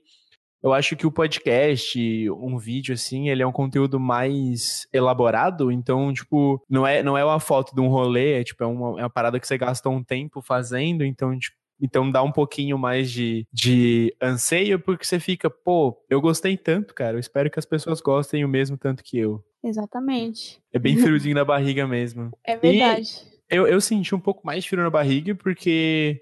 eu 0.61 0.71
acho 0.71 0.95
que 0.95 1.07
o 1.07 1.11
podcast, 1.11 2.29
um 2.29 2.55
vídeo 2.59 2.93
assim, 2.93 3.29
ele 3.29 3.41
é 3.41 3.47
um 3.47 3.51
conteúdo 3.51 3.99
mais 3.99 4.87
elaborado, 4.93 5.71
então, 5.71 6.13
tipo, 6.13 6.63
não 6.69 6.85
é, 6.85 7.01
não 7.01 7.17
é 7.17 7.25
uma 7.25 7.39
foto 7.39 7.73
de 7.73 7.81
um 7.81 7.87
rolê, 7.87 8.39
é 8.39 8.43
tipo, 8.43 8.63
é 8.63 8.67
uma, 8.67 8.99
é 8.99 9.03
uma 9.03 9.09
parada 9.09 9.39
que 9.39 9.47
você 9.47 9.57
gasta 9.57 9.89
um 9.89 10.03
tempo 10.03 10.43
fazendo, 10.43 11.03
então, 11.03 11.35
tipo, 11.39 11.57
então 11.79 12.09
dá 12.09 12.23
um 12.23 12.31
pouquinho 12.31 12.77
mais 12.77 13.11
de, 13.11 13.45
de 13.51 14.15
anseio, 14.21 14.79
porque 14.79 15.05
você 15.05 15.19
fica, 15.19 15.49
pô, 15.49 15.97
eu 16.09 16.21
gostei 16.21 16.57
tanto, 16.57 16.93
cara. 16.93 17.15
Eu 17.15 17.19
espero 17.19 17.49
que 17.49 17.59
as 17.59 17.65
pessoas 17.65 18.01
gostem 18.01 18.45
o 18.45 18.49
mesmo 18.49 18.77
tanto 18.77 19.03
que 19.03 19.17
eu. 19.17 19.43
Exatamente. 19.63 20.61
É 20.71 20.79
bem 20.79 20.97
friozinho 20.97 21.35
na 21.35 21.45
barriga 21.45 21.87
mesmo. 21.87 22.31
É 22.43 22.55
verdade. 22.55 23.09
E 23.51 23.55
eu, 23.55 23.67
eu 23.67 23.81
senti 23.81 24.13
um 24.13 24.19
pouco 24.19 24.45
mais 24.45 24.63
de 24.63 24.69
frio 24.69 24.83
na 24.83 24.89
barriga, 24.89 25.35
porque 25.35 26.21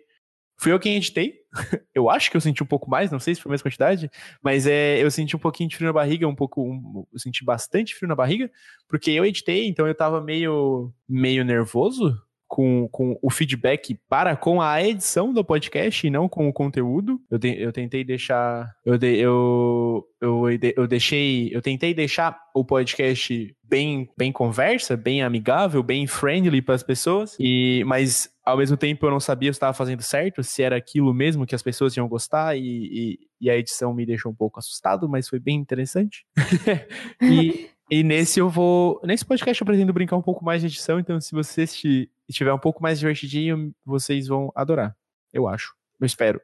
fui 0.58 0.72
eu 0.72 0.80
quem 0.80 0.96
editei. 0.96 1.42
eu 1.94 2.10
acho 2.10 2.32
que 2.32 2.38
eu 2.38 2.42
senti 2.42 2.64
um 2.64 2.66
pouco 2.68 2.90
mais, 2.90 3.12
não 3.12 3.20
sei 3.20 3.36
se 3.36 3.42
foi 3.42 3.52
a 3.52 3.54
mesma 3.54 3.64
quantidade, 3.64 4.10
mas 4.42 4.66
é, 4.66 5.04
eu 5.04 5.12
senti 5.12 5.36
um 5.36 5.40
pouquinho 5.40 5.70
de 5.70 5.76
frio 5.76 5.88
na 5.88 5.94
barriga, 5.94 6.28
um 6.28 6.36
pouco. 6.36 6.64
Um, 6.64 7.06
eu 7.12 7.20
senti 7.20 7.44
bastante 7.46 7.94
frio 7.94 8.08
na 8.08 8.16
barriga, 8.16 8.50
porque 8.88 9.12
eu 9.12 9.26
editei, 9.26 9.68
então 9.68 9.88
eu 9.88 9.94
tava 9.94 10.20
meio, 10.20 10.92
meio 11.08 11.46
nervoso 11.46 12.18
com, 12.54 12.88
com 12.92 13.18
o 13.20 13.32
feedback 13.32 14.00
para 14.08 14.36
com 14.36 14.62
a 14.62 14.80
edição 14.80 15.34
do 15.34 15.44
podcast 15.44 16.06
e 16.06 16.10
não 16.12 16.30
com 16.30 16.48
o 16.48 16.54
conteúdo. 16.54 17.20
Eu, 17.32 17.40
te, 17.40 17.48
eu 17.60 17.74
tentei 17.74 18.04
deixar. 18.04 18.72
Eu, 18.86 18.96
de, 18.96 19.18
eu, 19.18 20.06
eu, 20.22 20.44
eu 20.78 20.86
deixei. 20.86 21.50
Eu 21.52 21.64
tentei 21.64 21.96
deixar 21.96 22.40
o 22.54 22.64
podcast 22.64 23.56
bem, 23.64 24.08
bem 24.16 24.32
conversa, 24.32 24.96
bem 24.96 25.24
amigável, 25.24 25.82
bem 25.82 26.06
friendly 26.06 26.62
para 26.62 26.76
as 26.76 26.84
pessoas. 26.84 27.36
E, 27.40 27.84
mas 27.88 28.30
ao 28.46 28.56
mesmo 28.56 28.78
tempo 28.78 29.04
eu 29.04 29.10
não 29.10 29.20
sabia 29.20 29.52
se 29.52 29.58
estava 29.58 29.74
fazendo 29.74 30.04
certo, 30.04 30.44
se 30.44 30.62
era 30.62 30.76
aquilo 30.76 31.12
mesmo 31.12 31.48
que 31.48 31.56
as 31.56 31.64
pessoas 31.64 31.98
iam 31.98 32.08
gostar, 32.08 32.56
e, 32.56 32.62
e, 32.62 33.20
e 33.42 33.50
a 33.50 33.58
edição 33.58 33.96
me 33.96 34.06
deixou 34.06 34.32
um 34.32 34.36
pouco 34.36 34.60
assustado, 34.60 35.10
mas 35.10 35.28
foi 35.28 35.40
bem 35.40 35.56
interessante. 35.56 36.24
e, 37.20 37.68
e 37.94 38.04
nesse 38.04 38.40
eu 38.40 38.50
vou. 38.50 39.00
Nesse 39.04 39.24
podcast 39.24 39.62
eu 39.62 39.68
pretendo 39.68 39.94
brincar 39.94 40.18
um 40.18 40.22
pouco 40.22 40.44
mais 40.44 40.62
de 40.62 40.68
edição, 40.68 41.00
então 41.00 41.22
se 41.22 41.32
você 41.32 41.62
estiver 42.28 42.52
um 42.52 42.58
pouco 42.58 42.82
mais 42.82 42.98
divertidinho, 42.98 43.72
vocês 43.86 44.26
vão 44.26 44.52
adorar. 44.56 44.98
Eu 45.32 45.48
acho. 45.48 45.76
Eu 46.02 46.08
espero. 46.08 46.42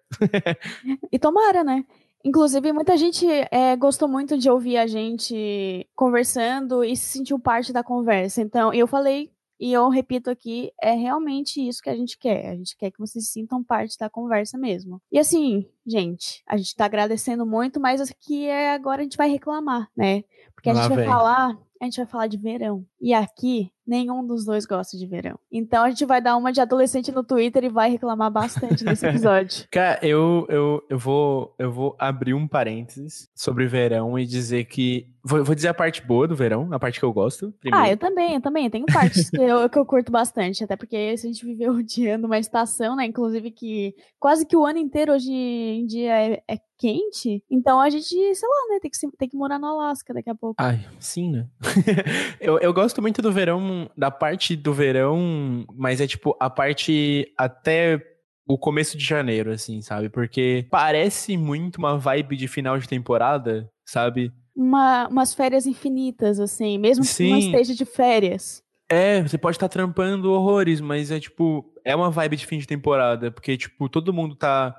e 1.11 1.17
tomara, 1.17 1.63
né? 1.63 1.83
Inclusive, 2.23 2.71
muita 2.71 2.95
gente 2.95 3.25
é, 3.49 3.75
gostou 3.75 4.07
muito 4.07 4.37
de 4.37 4.47
ouvir 4.47 4.77
a 4.77 4.85
gente 4.85 5.87
conversando 5.95 6.83
e 6.83 6.95
se 6.95 7.17
sentiu 7.17 7.39
parte 7.39 7.73
da 7.73 7.83
conversa. 7.83 8.43
Então, 8.43 8.71
eu 8.71 8.85
falei 8.85 9.31
e 9.59 9.73
eu 9.73 9.89
repito 9.89 10.29
aqui, 10.29 10.71
é 10.81 10.93
realmente 10.93 11.59
isso 11.67 11.81
que 11.81 11.89
a 11.89 11.95
gente 11.95 12.17
quer. 12.17 12.49
A 12.49 12.55
gente 12.55 12.77
quer 12.77 12.91
que 12.91 12.99
vocês 12.99 13.27
sintam 13.29 13.63
parte 13.63 13.97
da 13.97 14.09
conversa 14.09 14.57
mesmo. 14.57 15.01
E 15.11 15.19
assim, 15.19 15.67
gente, 15.85 16.41
a 16.47 16.55
gente 16.55 16.75
tá 16.75 16.85
agradecendo 16.85 17.45
muito, 17.45 17.79
mas 17.79 17.99
aqui 18.01 18.45
é 18.45 18.73
agora 18.73 19.01
a 19.01 19.03
gente 19.03 19.17
vai 19.17 19.29
reclamar, 19.29 19.89
né? 19.95 20.23
Porque 20.55 20.69
a 20.69 20.73
Lá 20.73 20.81
gente 20.81 20.89
vai 20.89 20.97
vem. 20.99 21.07
falar, 21.07 21.57
a 21.79 21.85
gente 21.85 21.97
vai 21.97 22.05
falar 22.05 22.27
de 22.27 22.37
verão. 22.37 22.85
E 22.99 23.13
aqui 23.13 23.71
nenhum 23.87 24.25
dos 24.25 24.45
dois 24.45 24.65
gosta 24.65 24.95
de 24.97 25.07
verão. 25.07 25.39
Então 25.51 25.83
a 25.83 25.89
gente 25.89 26.05
vai 26.05 26.21
dar 26.21 26.37
uma 26.37 26.51
de 26.51 26.61
adolescente 26.61 27.11
no 27.11 27.23
Twitter 27.23 27.63
e 27.63 27.69
vai 27.69 27.89
reclamar 27.89 28.29
bastante 28.29 28.83
nesse 28.83 29.05
episódio. 29.07 29.65
Cara, 29.71 29.99
eu, 30.05 30.45
eu, 30.49 30.83
eu, 30.89 30.99
vou, 30.99 31.55
eu 31.57 31.71
vou 31.71 31.95
abrir 31.97 32.33
um 32.33 32.47
parênteses 32.47 33.29
sobre 33.33 33.65
verão 33.65 34.19
e 34.19 34.25
dizer 34.25 34.65
que. 34.65 35.07
Vou, 35.23 35.43
vou 35.43 35.55
dizer 35.55 35.69
a 35.69 35.73
parte 35.73 36.05
boa 36.05 36.27
do 36.27 36.35
verão, 36.35 36.69
a 36.71 36.79
parte 36.79 36.99
que 36.99 37.05
eu 37.05 37.13
gosto. 37.13 37.51
Primeiro. 37.59 37.85
Ah, 37.85 37.89
eu 37.89 37.97
também, 37.97 38.35
eu 38.35 38.41
também. 38.41 38.69
Tenho 38.69 38.85
partes 38.85 39.29
que, 39.29 39.41
eu, 39.41 39.69
que 39.69 39.79
eu 39.79 39.85
curto 39.85 40.11
bastante. 40.11 40.63
Até 40.63 40.75
porque 40.75 40.95
a 40.95 41.15
gente 41.15 41.45
viveu 41.45 41.73
odiando 41.73 42.27
uma 42.27 42.37
estação, 42.37 42.95
né? 42.95 43.05
Inclusive 43.05 43.51
que 43.51 43.95
quase 44.19 44.45
que 44.45 44.55
o 44.55 44.65
ano 44.65 44.77
inteiro 44.77 45.13
hoje 45.13 45.31
em 45.31 45.85
dia 45.85 46.13
é, 46.13 46.43
é 46.47 46.57
quente. 46.79 47.43
Então 47.51 47.79
a 47.79 47.89
gente, 47.89 48.07
sei 48.07 48.49
lá, 48.49 48.73
né? 48.73 48.79
Tem 48.81 48.89
que, 48.89 49.17
tem 49.17 49.29
que 49.29 49.37
morar 49.37 49.59
no 49.59 49.67
Alasca 49.67 50.13
daqui 50.13 50.29
a 50.29 50.35
pouco. 50.35 50.55
Ai, 50.57 50.87
sim, 50.97 51.29
né? 51.29 51.47
eu, 52.39 52.57
eu 52.59 52.73
gosto 52.73 53.01
muito 53.01 53.21
do 53.21 53.31
verão 53.31 53.89
da 53.97 54.09
parte 54.09 54.55
do 54.55 54.73
verão, 54.73 55.65
mas 55.75 55.99
é 55.99 56.07
tipo 56.07 56.35
a 56.39 56.49
parte 56.49 57.31
até 57.37 58.01
o 58.47 58.57
começo 58.57 58.97
de 58.97 59.05
janeiro, 59.05 59.51
assim, 59.51 59.81
sabe? 59.81 60.09
Porque 60.09 60.65
parece 60.71 61.37
muito 61.37 61.77
uma 61.77 61.97
vibe 61.99 62.35
de 62.35 62.47
final 62.47 62.79
de 62.79 62.87
temporada, 62.87 63.69
sabe? 63.85 64.31
Uma, 64.55 65.07
umas 65.07 65.35
férias 65.35 65.67
infinitas, 65.67 66.39
assim, 66.39 66.77
mesmo 66.79 67.03
Sim. 67.03 67.25
que 67.25 67.29
não 67.29 67.37
esteja 67.37 67.75
de 67.75 67.85
férias. 67.85 68.63
É, 68.89 69.21
você 69.21 69.37
pode 69.37 69.55
estar 69.55 69.69
trampando 69.69 70.31
horrores, 70.31 70.81
mas 70.81 71.11
é 71.11 71.19
tipo, 71.19 71.63
é 71.85 71.95
uma 71.95 72.09
vibe 72.09 72.37
de 72.37 72.47
fim 72.47 72.57
de 72.57 72.65
temporada, 72.65 73.29
porque, 73.29 73.55
tipo, 73.55 73.87
todo 73.87 74.11
mundo 74.11 74.35
tá 74.35 74.75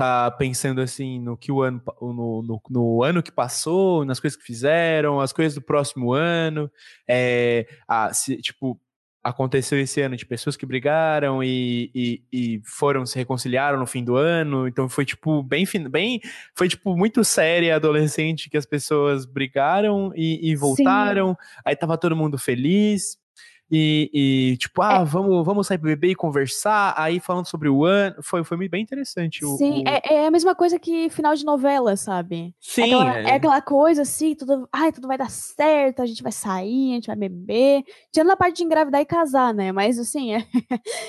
tá 0.00 0.30
pensando 0.30 0.80
assim 0.80 1.20
no 1.20 1.36
que 1.36 1.52
o 1.52 1.60
ano 1.60 1.82
no, 2.00 2.42
no, 2.42 2.62
no, 2.70 3.02
ano 3.02 3.22
que 3.22 3.30
passou, 3.30 4.02
nas 4.02 4.18
coisas 4.18 4.38
que 4.38 4.46
fizeram, 4.46 5.20
as 5.20 5.30
coisas 5.30 5.54
do 5.54 5.60
próximo 5.60 6.14
ano, 6.14 6.70
é, 7.06 7.66
a, 7.86 8.10
se, 8.14 8.38
tipo 8.38 8.80
aconteceu 9.22 9.78
esse 9.78 10.00
ano 10.00 10.16
de 10.16 10.24
pessoas 10.24 10.56
que 10.56 10.64
brigaram 10.64 11.44
e, 11.44 11.90
e, 11.94 12.22
e, 12.32 12.62
foram 12.64 13.04
se 13.04 13.18
reconciliaram 13.18 13.78
no 13.78 13.86
fim 13.86 14.02
do 14.02 14.16
ano, 14.16 14.66
então 14.66 14.88
foi 14.88 15.04
tipo 15.04 15.42
bem 15.42 15.66
bem 15.90 16.18
foi 16.54 16.66
tipo 16.66 16.96
muito 16.96 17.22
séria 17.22 17.76
adolescente 17.76 18.48
que 18.48 18.56
as 18.56 18.64
pessoas 18.64 19.26
brigaram 19.26 20.10
e, 20.16 20.50
e 20.50 20.56
voltaram, 20.56 21.32
Sim. 21.32 21.60
aí 21.66 21.76
tava 21.76 21.98
todo 21.98 22.16
mundo 22.16 22.38
feliz 22.38 23.19
e, 23.70 24.10
e, 24.12 24.56
tipo, 24.56 24.82
ah, 24.82 25.00
é. 25.00 25.04
vamos, 25.04 25.44
vamos 25.44 25.66
sair 25.66 25.78
pra 25.78 25.88
beber 25.88 26.10
e 26.10 26.14
conversar. 26.14 26.92
Aí 26.96 27.20
falando 27.20 27.46
sobre 27.46 27.68
o 27.68 27.84
ano, 27.84 28.16
foi, 28.20 28.42
foi 28.42 28.68
bem 28.68 28.82
interessante. 28.82 29.44
O, 29.44 29.56
Sim, 29.56 29.84
o... 29.84 29.88
É, 29.88 30.00
é, 30.04 30.26
a 30.26 30.30
mesma 30.30 30.54
coisa 30.54 30.78
que 30.78 31.08
final 31.10 31.34
de 31.34 31.44
novela, 31.44 31.96
sabe? 31.96 32.52
Sim. 32.60 32.82
É 32.82 32.84
aquela, 32.84 33.18
é. 33.18 33.22
é 33.22 33.34
aquela 33.34 33.62
coisa 33.62 34.02
assim, 34.02 34.34
tudo, 34.34 34.68
ai, 34.72 34.90
tudo 34.90 35.06
vai 35.06 35.16
dar 35.16 35.30
certo, 35.30 36.02
a 36.02 36.06
gente 36.06 36.22
vai 36.22 36.32
sair, 36.32 36.92
a 36.92 36.94
gente 36.94 37.06
vai 37.06 37.16
beber. 37.16 37.84
Tirando 38.12 38.30
a 38.32 38.36
parte 38.36 38.56
de 38.56 38.64
engravidar 38.64 39.00
e 39.00 39.06
casar, 39.06 39.54
né? 39.54 39.70
Mas 39.70 39.98
assim, 39.98 40.34
é. 40.34 40.44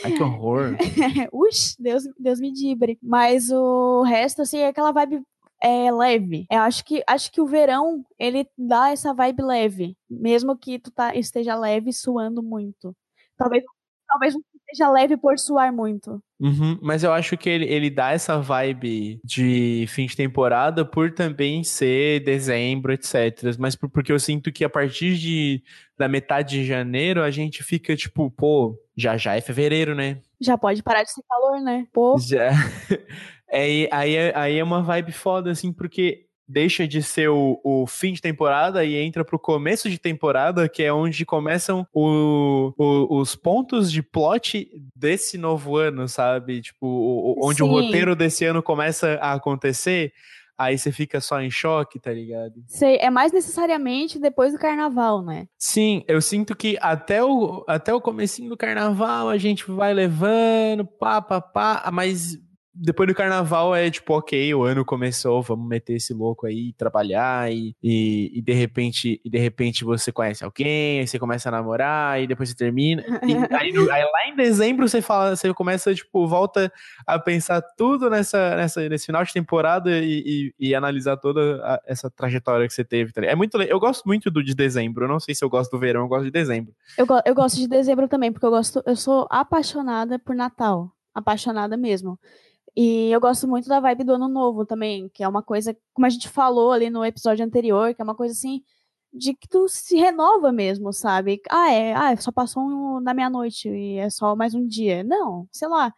Ai, 0.03 0.11
que 0.11 0.21
horror. 0.21 0.75
Ux, 1.33 1.75
Deus, 1.79 2.03
Deus 2.19 2.39
me 2.39 2.51
dibre. 2.51 2.99
Mas 3.01 3.49
o 3.49 4.03
resto, 4.03 4.43
assim, 4.43 4.59
é 4.59 4.67
aquela 4.67 4.91
vibe 4.91 5.23
é, 5.61 5.91
leve. 5.91 6.45
Eu 6.49 6.59
acho 6.61 6.83
que 6.83 7.03
acho 7.07 7.31
que 7.31 7.41
o 7.41 7.45
verão 7.45 8.05
ele 8.17 8.47
dá 8.57 8.89
essa 8.89 9.13
vibe 9.13 9.43
leve, 9.43 9.97
mesmo 10.09 10.57
que 10.57 10.79
tu 10.79 10.91
tá, 10.91 11.15
esteja 11.15 11.55
leve 11.55 11.93
suando 11.93 12.41
muito. 12.41 12.95
Talvez 13.37 13.63
talvez 14.11 14.33
não 14.33 14.41
esteja 14.55 14.91
leve 14.91 15.15
por 15.15 15.39
suar 15.39 15.71
muito. 15.71 16.21
Uhum, 16.39 16.77
mas 16.81 17.03
eu 17.03 17.13
acho 17.13 17.37
que 17.37 17.49
ele, 17.49 17.65
ele 17.65 17.89
dá 17.89 18.11
essa 18.11 18.39
vibe 18.39 19.21
de 19.23 19.85
fim 19.87 20.05
de 20.05 20.15
temporada 20.15 20.83
por 20.83 21.13
também 21.13 21.63
ser 21.63 22.21
dezembro, 22.23 22.91
etc. 22.91 23.55
Mas 23.57 23.75
por, 23.75 23.89
porque 23.89 24.11
eu 24.11 24.19
sinto 24.19 24.51
que 24.51 24.65
a 24.65 24.69
partir 24.69 25.15
de, 25.15 25.63
da 25.97 26.07
metade 26.07 26.59
de 26.59 26.65
janeiro 26.65 27.23
a 27.23 27.31
gente 27.31 27.63
fica 27.63 27.95
tipo, 27.95 28.29
pô, 28.31 28.77
já 28.97 29.15
já 29.17 29.35
é 29.35 29.41
fevereiro, 29.41 29.95
né? 29.95 30.19
Já 30.41 30.57
pode 30.57 30.83
parar 30.83 31.03
de 31.03 31.11
ser 31.11 31.23
calor, 31.29 31.61
né? 31.61 31.87
Pô. 31.93 32.17
Já. 32.19 32.49
É, 33.51 33.87
aí, 33.91 34.15
é, 34.15 34.33
aí 34.35 34.57
é 34.57 34.63
uma 34.63 34.81
vibe 34.81 35.11
foda, 35.11 35.51
assim, 35.51 35.73
porque 35.73 36.25
deixa 36.51 36.87
de 36.87 37.01
ser 37.01 37.29
o, 37.29 37.59
o, 37.63 37.87
fim 37.87 38.13
de 38.13 38.21
temporada 38.21 38.83
e 38.83 38.95
entra 38.95 39.23
pro 39.23 39.39
começo 39.39 39.89
de 39.89 39.97
temporada, 39.97 40.67
que 40.67 40.83
é 40.83 40.91
onde 40.91 41.25
começam 41.25 41.87
o, 41.93 42.73
o, 42.77 43.19
os 43.19 43.35
pontos 43.35 43.91
de 43.91 44.03
plot 44.03 44.69
desse 44.95 45.37
novo 45.37 45.77
ano, 45.77 46.07
sabe? 46.07 46.61
Tipo, 46.61 47.37
onde 47.41 47.59
Sim. 47.59 47.63
o 47.63 47.67
roteiro 47.67 48.15
desse 48.15 48.43
ano 48.45 48.61
começa 48.61 49.17
a 49.21 49.33
acontecer. 49.33 50.13
Aí 50.57 50.77
você 50.77 50.91
fica 50.91 51.19
só 51.19 51.41
em 51.41 51.49
choque, 51.49 51.99
tá 51.99 52.13
ligado? 52.13 52.53
Sei, 52.67 52.97
é 52.97 53.09
mais 53.09 53.31
necessariamente 53.31 54.19
depois 54.19 54.53
do 54.53 54.59
carnaval, 54.59 55.23
né? 55.23 55.47
Sim, 55.57 56.03
eu 56.07 56.21
sinto 56.21 56.55
que 56.55 56.77
até 56.79 57.23
o, 57.23 57.63
até 57.67 57.91
o 57.91 58.01
comecinho 58.01 58.49
do 58.49 58.57
carnaval 58.57 59.29
a 59.29 59.37
gente 59.37 59.71
vai 59.71 59.91
levando, 59.91 60.85
pá, 60.85 61.19
pá, 61.19 61.41
pá, 61.41 61.89
mas 61.91 62.37
depois 62.73 63.07
do 63.07 63.15
carnaval 63.15 63.75
é 63.75 63.89
tipo, 63.89 64.13
ok, 64.17 64.53
o 64.53 64.63
ano 64.63 64.85
começou, 64.85 65.41
vamos 65.41 65.67
meter 65.67 65.95
esse 65.95 66.13
louco 66.13 66.47
aí, 66.47 66.73
trabalhar 66.73 67.51
e, 67.51 67.75
e, 67.83 68.31
e, 68.33 68.41
de 68.41 68.53
repente 68.53 69.21
e 69.23 69.29
de 69.29 69.37
repente 69.37 69.83
você 69.83 70.11
conhece 70.11 70.43
alguém, 70.43 70.99
aí 70.99 71.07
você 71.07 71.19
começa 71.19 71.49
a 71.49 71.51
namorar 71.51 72.21
e 72.21 72.27
depois 72.27 72.49
você 72.49 72.55
termina. 72.55 73.03
E 73.23 73.33
aí, 73.55 73.73
no, 73.73 73.91
aí, 73.91 74.03
lá 74.03 74.27
em 74.27 74.35
dezembro 74.35 74.87
você 74.87 75.01
fala, 75.01 75.35
você 75.35 75.53
começa, 75.53 75.93
tipo, 75.93 76.25
volta 76.25 76.71
a 77.05 77.19
pensar 77.19 77.61
tudo 77.77 78.09
nessa, 78.09 78.55
nessa, 78.55 78.87
nesse 78.87 79.05
final 79.05 79.23
de 79.23 79.33
temporada 79.33 79.91
e, 79.99 80.53
e, 80.59 80.73
analisar 80.73 81.17
toda 81.17 81.61
a, 81.63 81.81
essa 81.85 82.09
trajetória 82.09 82.67
que 82.67 82.73
você 82.73 82.85
teve. 82.85 83.11
Tá 83.11 83.21
é 83.25 83.35
muito 83.35 83.61
Eu 83.61 83.79
gosto 83.79 84.05
muito 84.05 84.31
do 84.31 84.41
de 84.41 84.55
dezembro. 84.55 85.05
Eu 85.05 85.09
não 85.09 85.19
sei 85.19 85.35
se 85.35 85.43
eu 85.43 85.49
gosto 85.49 85.71
do 85.71 85.79
verão, 85.79 86.01
eu 86.01 86.07
gosto 86.07 86.25
de 86.25 86.31
dezembro. 86.31 86.73
Eu, 86.97 87.05
eu 87.25 87.35
gosto 87.35 87.57
de 87.57 87.67
dezembro 87.67 88.07
também, 88.07 88.31
porque 88.31 88.45
eu 88.45 88.51
gosto, 88.51 88.81
eu 88.85 88.95
sou 88.95 89.27
apaixonada 89.29 90.17
por 90.17 90.35
Natal. 90.35 90.91
Apaixonada 91.13 91.75
mesmo. 91.75 92.17
E 92.75 93.11
eu 93.11 93.19
gosto 93.19 93.47
muito 93.47 93.67
da 93.67 93.79
vibe 93.79 94.03
do 94.05 94.13
ano 94.13 94.29
novo 94.29 94.65
também, 94.65 95.09
que 95.09 95.23
é 95.23 95.27
uma 95.27 95.43
coisa, 95.43 95.75
como 95.93 96.05
a 96.05 96.09
gente 96.09 96.29
falou 96.29 96.71
ali 96.71 96.89
no 96.89 97.03
episódio 97.05 97.45
anterior, 97.45 97.93
que 97.93 98.01
é 98.01 98.03
uma 98.03 98.15
coisa 98.15 98.33
assim, 98.33 98.63
de 99.13 99.33
que 99.33 99.47
tu 99.47 99.67
se 99.67 99.97
renova 99.97 100.51
mesmo, 100.51 100.93
sabe? 100.93 101.41
Ah, 101.49 101.71
é, 101.71 101.93
ah, 101.93 102.15
só 102.17 102.31
passou 102.31 102.63
um, 102.63 102.99
na 103.01 103.13
meia-noite 103.13 103.69
e 103.69 103.97
é 103.97 104.09
só 104.09 104.35
mais 104.35 104.53
um 104.53 104.65
dia. 104.65 105.03
Não, 105.03 105.47
sei 105.51 105.67
lá, 105.67 105.93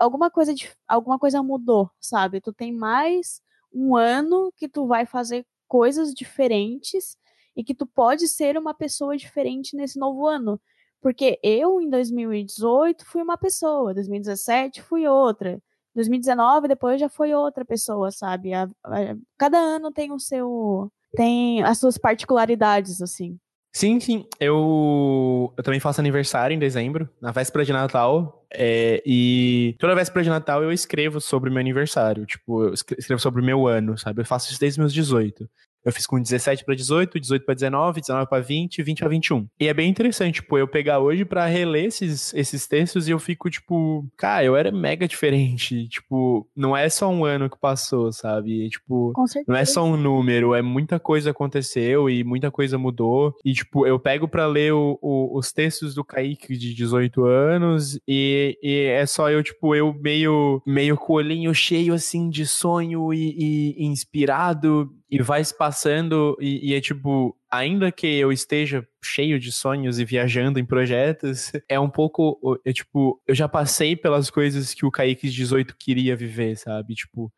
alguma 0.00 0.30
coisa, 0.30 0.54
de, 0.54 0.70
alguma 0.86 1.18
coisa 1.18 1.42
mudou, 1.42 1.90
sabe? 2.00 2.40
Tu 2.40 2.52
tem 2.52 2.72
mais 2.72 3.40
um 3.72 3.96
ano 3.96 4.52
que 4.56 4.68
tu 4.68 4.86
vai 4.86 5.06
fazer 5.06 5.46
coisas 5.66 6.12
diferentes 6.12 7.16
e 7.56 7.64
que 7.64 7.74
tu 7.74 7.86
pode 7.86 8.28
ser 8.28 8.58
uma 8.58 8.74
pessoa 8.74 9.16
diferente 9.16 9.76
nesse 9.76 9.98
novo 9.98 10.26
ano. 10.26 10.60
Porque 11.00 11.38
eu, 11.42 11.80
em 11.80 11.88
2018, 11.90 13.04
fui 13.06 13.22
uma 13.22 13.36
pessoa, 13.38 13.94
2017 13.94 14.82
fui 14.82 15.06
outra. 15.06 15.60
2019 15.94 16.68
depois 16.68 17.00
já 17.00 17.08
foi 17.08 17.34
outra 17.34 17.64
pessoa, 17.64 18.10
sabe? 18.10 18.52
A, 18.52 18.64
a, 18.84 19.16
cada 19.38 19.58
ano 19.58 19.92
tem 19.92 20.12
o 20.12 20.18
seu 20.18 20.90
tem 21.14 21.62
as 21.62 21.78
suas 21.78 21.98
particularidades 21.98 23.02
assim. 23.02 23.38
Sim, 23.74 23.98
sim. 24.00 24.26
Eu, 24.38 25.52
eu 25.56 25.64
também 25.64 25.80
faço 25.80 25.98
aniversário 25.98 26.54
em 26.54 26.58
dezembro, 26.58 27.08
na 27.20 27.32
véspera 27.32 27.64
de 27.64 27.72
Natal. 27.72 28.46
É, 28.52 29.02
e 29.06 29.74
toda 29.78 29.94
véspera 29.94 30.22
de 30.22 30.28
Natal 30.28 30.62
eu 30.62 30.70
escrevo 30.70 31.20
sobre 31.20 31.48
meu 31.48 31.58
aniversário. 31.58 32.26
Tipo, 32.26 32.64
eu 32.64 32.74
escrevo 32.74 33.18
sobre 33.18 33.40
o 33.40 33.44
meu 33.44 33.66
ano, 33.66 33.96
sabe? 33.96 34.20
Eu 34.20 34.26
faço 34.26 34.50
isso 34.50 34.60
desde 34.60 34.78
meus 34.78 34.92
18. 34.92 35.48
Eu 35.84 35.92
fiz 35.92 36.06
com 36.06 36.20
17 36.20 36.64
para 36.64 36.74
18, 36.74 37.18
18 37.18 37.44
para 37.44 37.54
19, 37.54 38.00
19 38.00 38.28
para 38.28 38.42
20, 38.42 38.82
20 38.82 38.98
para 39.00 39.08
21. 39.08 39.46
E 39.60 39.66
é 39.68 39.74
bem 39.74 39.88
interessante, 39.90 40.36
tipo, 40.36 40.56
eu 40.56 40.68
pegar 40.68 40.98
hoje 41.00 41.24
para 41.24 41.44
reler 41.46 41.86
esses, 41.86 42.32
esses 42.34 42.66
textos 42.66 43.08
e 43.08 43.10
eu 43.10 43.18
fico, 43.18 43.50
tipo, 43.50 44.06
cara, 44.16 44.44
eu 44.44 44.56
era 44.56 44.70
mega 44.70 45.06
diferente. 45.08 45.88
Tipo, 46.02 46.48
não 46.56 46.76
é 46.76 46.88
só 46.88 47.08
um 47.10 47.24
ano 47.24 47.48
que 47.50 47.58
passou, 47.58 48.12
sabe? 48.12 48.68
Tipo, 48.70 49.12
Com 49.14 49.26
certeza. 49.26 49.52
não 49.52 49.56
é 49.58 49.64
só 49.64 49.84
um 49.84 49.96
número, 49.96 50.54
é 50.54 50.62
muita 50.62 50.98
coisa 50.98 51.30
aconteceu 51.30 52.08
e 52.08 52.24
muita 52.24 52.50
coisa 52.50 52.78
mudou. 52.78 53.34
E, 53.44 53.52
tipo, 53.52 53.86
eu 53.86 53.98
pego 53.98 54.26
pra 54.26 54.46
ler 54.46 54.72
o- 54.72 54.98
o- 55.02 55.36
os 55.38 55.52
textos 55.52 55.94
do 55.94 56.04
Kaique 56.04 56.56
de 56.56 56.74
18 56.74 57.24
anos 57.24 57.98
e, 58.08 58.58
e 58.62 58.84
é 58.86 59.04
só 59.06 59.30
eu, 59.30 59.42
tipo, 59.42 59.74
eu 59.74 59.92
meio, 59.94 60.62
meio 60.66 60.96
com 60.96 61.12
o 61.12 61.16
olhinho 61.16 61.54
cheio, 61.54 61.94
assim, 61.94 62.28
de 62.28 62.46
sonho 62.46 63.12
e, 63.12 63.74
e 63.78 63.84
inspirado. 63.86 64.90
E 65.14 65.22
vai 65.22 65.44
se 65.44 65.56
passando 65.56 66.36
e, 66.40 66.70
e 66.70 66.74
é 66.74 66.80
tipo, 66.80 67.36
ainda 67.50 67.92
que 67.92 68.06
eu 68.06 68.32
esteja 68.32 68.86
cheio 69.04 69.38
de 69.38 69.52
sonhos 69.52 69.98
e 69.98 70.04
viajando 70.04 70.58
em 70.58 70.64
projetos, 70.64 71.52
é 71.68 71.78
um 71.78 71.90
pouco, 71.90 72.58
é 72.64 72.72
tipo, 72.72 73.20
eu 73.26 73.34
já 73.34 73.46
passei 73.46 73.94
pelas 73.94 74.30
coisas 74.30 74.72
que 74.72 74.86
o 74.86 74.90
Kaique 74.90 75.28
de 75.28 75.36
18 75.36 75.76
queria 75.78 76.16
viver, 76.16 76.56
sabe? 76.56 76.94
Tipo, 76.94 77.30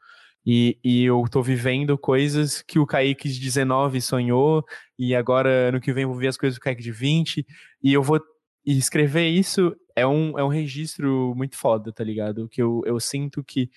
e, 0.47 0.79
e 0.85 1.05
eu 1.05 1.25
tô 1.31 1.43
vivendo 1.43 1.99
coisas 1.99 2.63
que 2.63 2.79
o 2.79 2.87
Kaique 2.87 3.29
de 3.29 3.41
19 3.41 4.01
sonhou, 4.01 4.65
e 4.99 5.15
agora 5.15 5.69
ano 5.69 5.81
que 5.81 5.93
vem 5.93 6.07
vou 6.07 6.15
ver 6.15 6.29
as 6.29 6.37
coisas 6.37 6.59
do 6.59 6.63
Kaique 6.63 6.83
de 6.83 6.93
20, 6.93 7.45
e 7.83 7.93
eu 7.93 8.03
vou 8.03 8.21
e 8.67 8.79
escrever 8.79 9.29
isso 9.29 9.77
é 9.97 10.07
um, 10.07 10.39
é 10.39 10.45
um 10.45 10.49
registro 10.49 11.35
muito 11.37 11.57
foda, 11.57 11.93
tá 11.93 12.03
ligado? 12.03 12.49
Que 12.49 12.63
eu, 12.63 12.83
eu 12.85 12.99
sinto 12.99 13.45
que, 13.45 13.71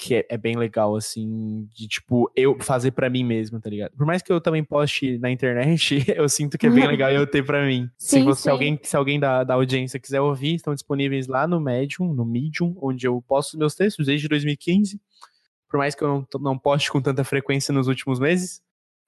que 0.00 0.14
é, 0.14 0.26
é 0.28 0.36
bem 0.36 0.56
legal, 0.56 0.96
assim, 0.96 1.68
de 1.74 1.86
tipo, 1.86 2.30
eu 2.34 2.56
fazer 2.60 2.90
pra 2.92 3.10
mim 3.10 3.22
mesmo, 3.22 3.60
tá 3.60 3.68
ligado? 3.68 3.92
Por 3.96 4.06
mais 4.06 4.22
que 4.22 4.32
eu 4.32 4.40
também 4.40 4.64
poste 4.64 5.18
na 5.18 5.30
internet, 5.30 6.04
eu 6.16 6.28
sinto 6.28 6.56
que 6.56 6.66
é 6.66 6.70
bem 6.70 6.86
legal 6.86 7.10
eu 7.10 7.26
ter 7.26 7.44
pra 7.44 7.66
mim. 7.66 7.90
se 7.98 8.18
Sim, 8.18 8.24
você, 8.24 8.42
sim. 8.44 8.50
alguém, 8.50 8.80
se 8.82 8.96
alguém 8.96 9.20
da, 9.20 9.44
da 9.44 9.54
audiência 9.54 10.00
quiser 10.00 10.20
ouvir, 10.20 10.54
estão 10.54 10.74
disponíveis 10.74 11.26
lá 11.26 11.46
no 11.46 11.60
Medium, 11.60 12.12
no 12.14 12.24
Medium, 12.24 12.76
onde 12.80 13.06
eu 13.06 13.22
posto 13.26 13.58
meus 13.58 13.74
textos 13.74 14.06
desde 14.06 14.28
2015 14.28 15.00
por 15.70 15.78
mais 15.78 15.94
que 15.94 16.02
eu 16.02 16.08
não, 16.08 16.26
não 16.40 16.58
poste 16.58 16.90
com 16.90 17.00
tanta 17.00 17.22
frequência 17.22 17.72
nos 17.72 17.86
últimos 17.86 18.18
meses, 18.18 18.60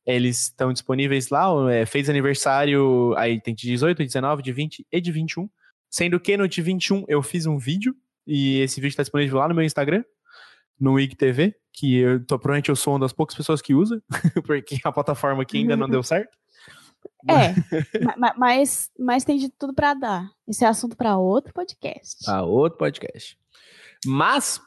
eles 0.06 0.42
estão 0.42 0.72
disponíveis 0.72 1.28
lá. 1.28 1.48
é, 1.72 1.84
fez 1.84 2.08
aniversário, 2.08 3.14
aí 3.16 3.40
tem 3.40 3.52
de 3.52 3.66
18, 3.66 3.98
de 3.98 4.04
19, 4.04 4.42
de 4.42 4.52
20 4.52 4.86
e 4.90 5.00
de 5.00 5.12
21. 5.12 5.50
Sendo 5.90 6.20
que 6.20 6.36
no 6.36 6.48
de 6.48 6.62
21 6.62 7.04
eu 7.08 7.20
fiz 7.20 7.46
um 7.46 7.58
vídeo, 7.58 7.94
e 8.26 8.60
esse 8.60 8.76
vídeo 8.80 8.92
está 8.92 9.02
disponível 9.02 9.38
lá 9.38 9.48
no 9.48 9.54
meu 9.54 9.64
Instagram, 9.64 10.04
no 10.82 10.98
IGTV, 10.98 11.54
que 11.72 11.96
eu 11.98 12.18
tô, 12.26 12.38
provavelmente 12.38 12.68
eu 12.68 12.76
sou 12.76 12.94
uma 12.94 13.00
das 13.00 13.12
poucas 13.12 13.36
pessoas 13.36 13.62
que 13.62 13.72
usa, 13.74 14.02
porque 14.44 14.78
a 14.84 14.90
plataforma 14.92 15.42
aqui 15.42 15.58
ainda 15.58 15.76
não 15.76 15.88
deu 15.88 16.02
certo. 16.02 16.36
É, 17.28 17.54
ma- 18.04 18.16
ma- 18.16 18.34
mas, 18.36 18.90
mas 18.98 19.24
tem 19.24 19.38
de 19.38 19.48
tudo 19.48 19.72
pra 19.72 19.94
dar. 19.94 20.28
Esse 20.48 20.64
é 20.64 20.68
assunto 20.68 20.96
pra 20.96 21.16
outro 21.16 21.52
podcast. 21.54 22.28
a 22.28 22.42
outro 22.42 22.78
podcast. 22.78 23.38
Mas, 24.04 24.60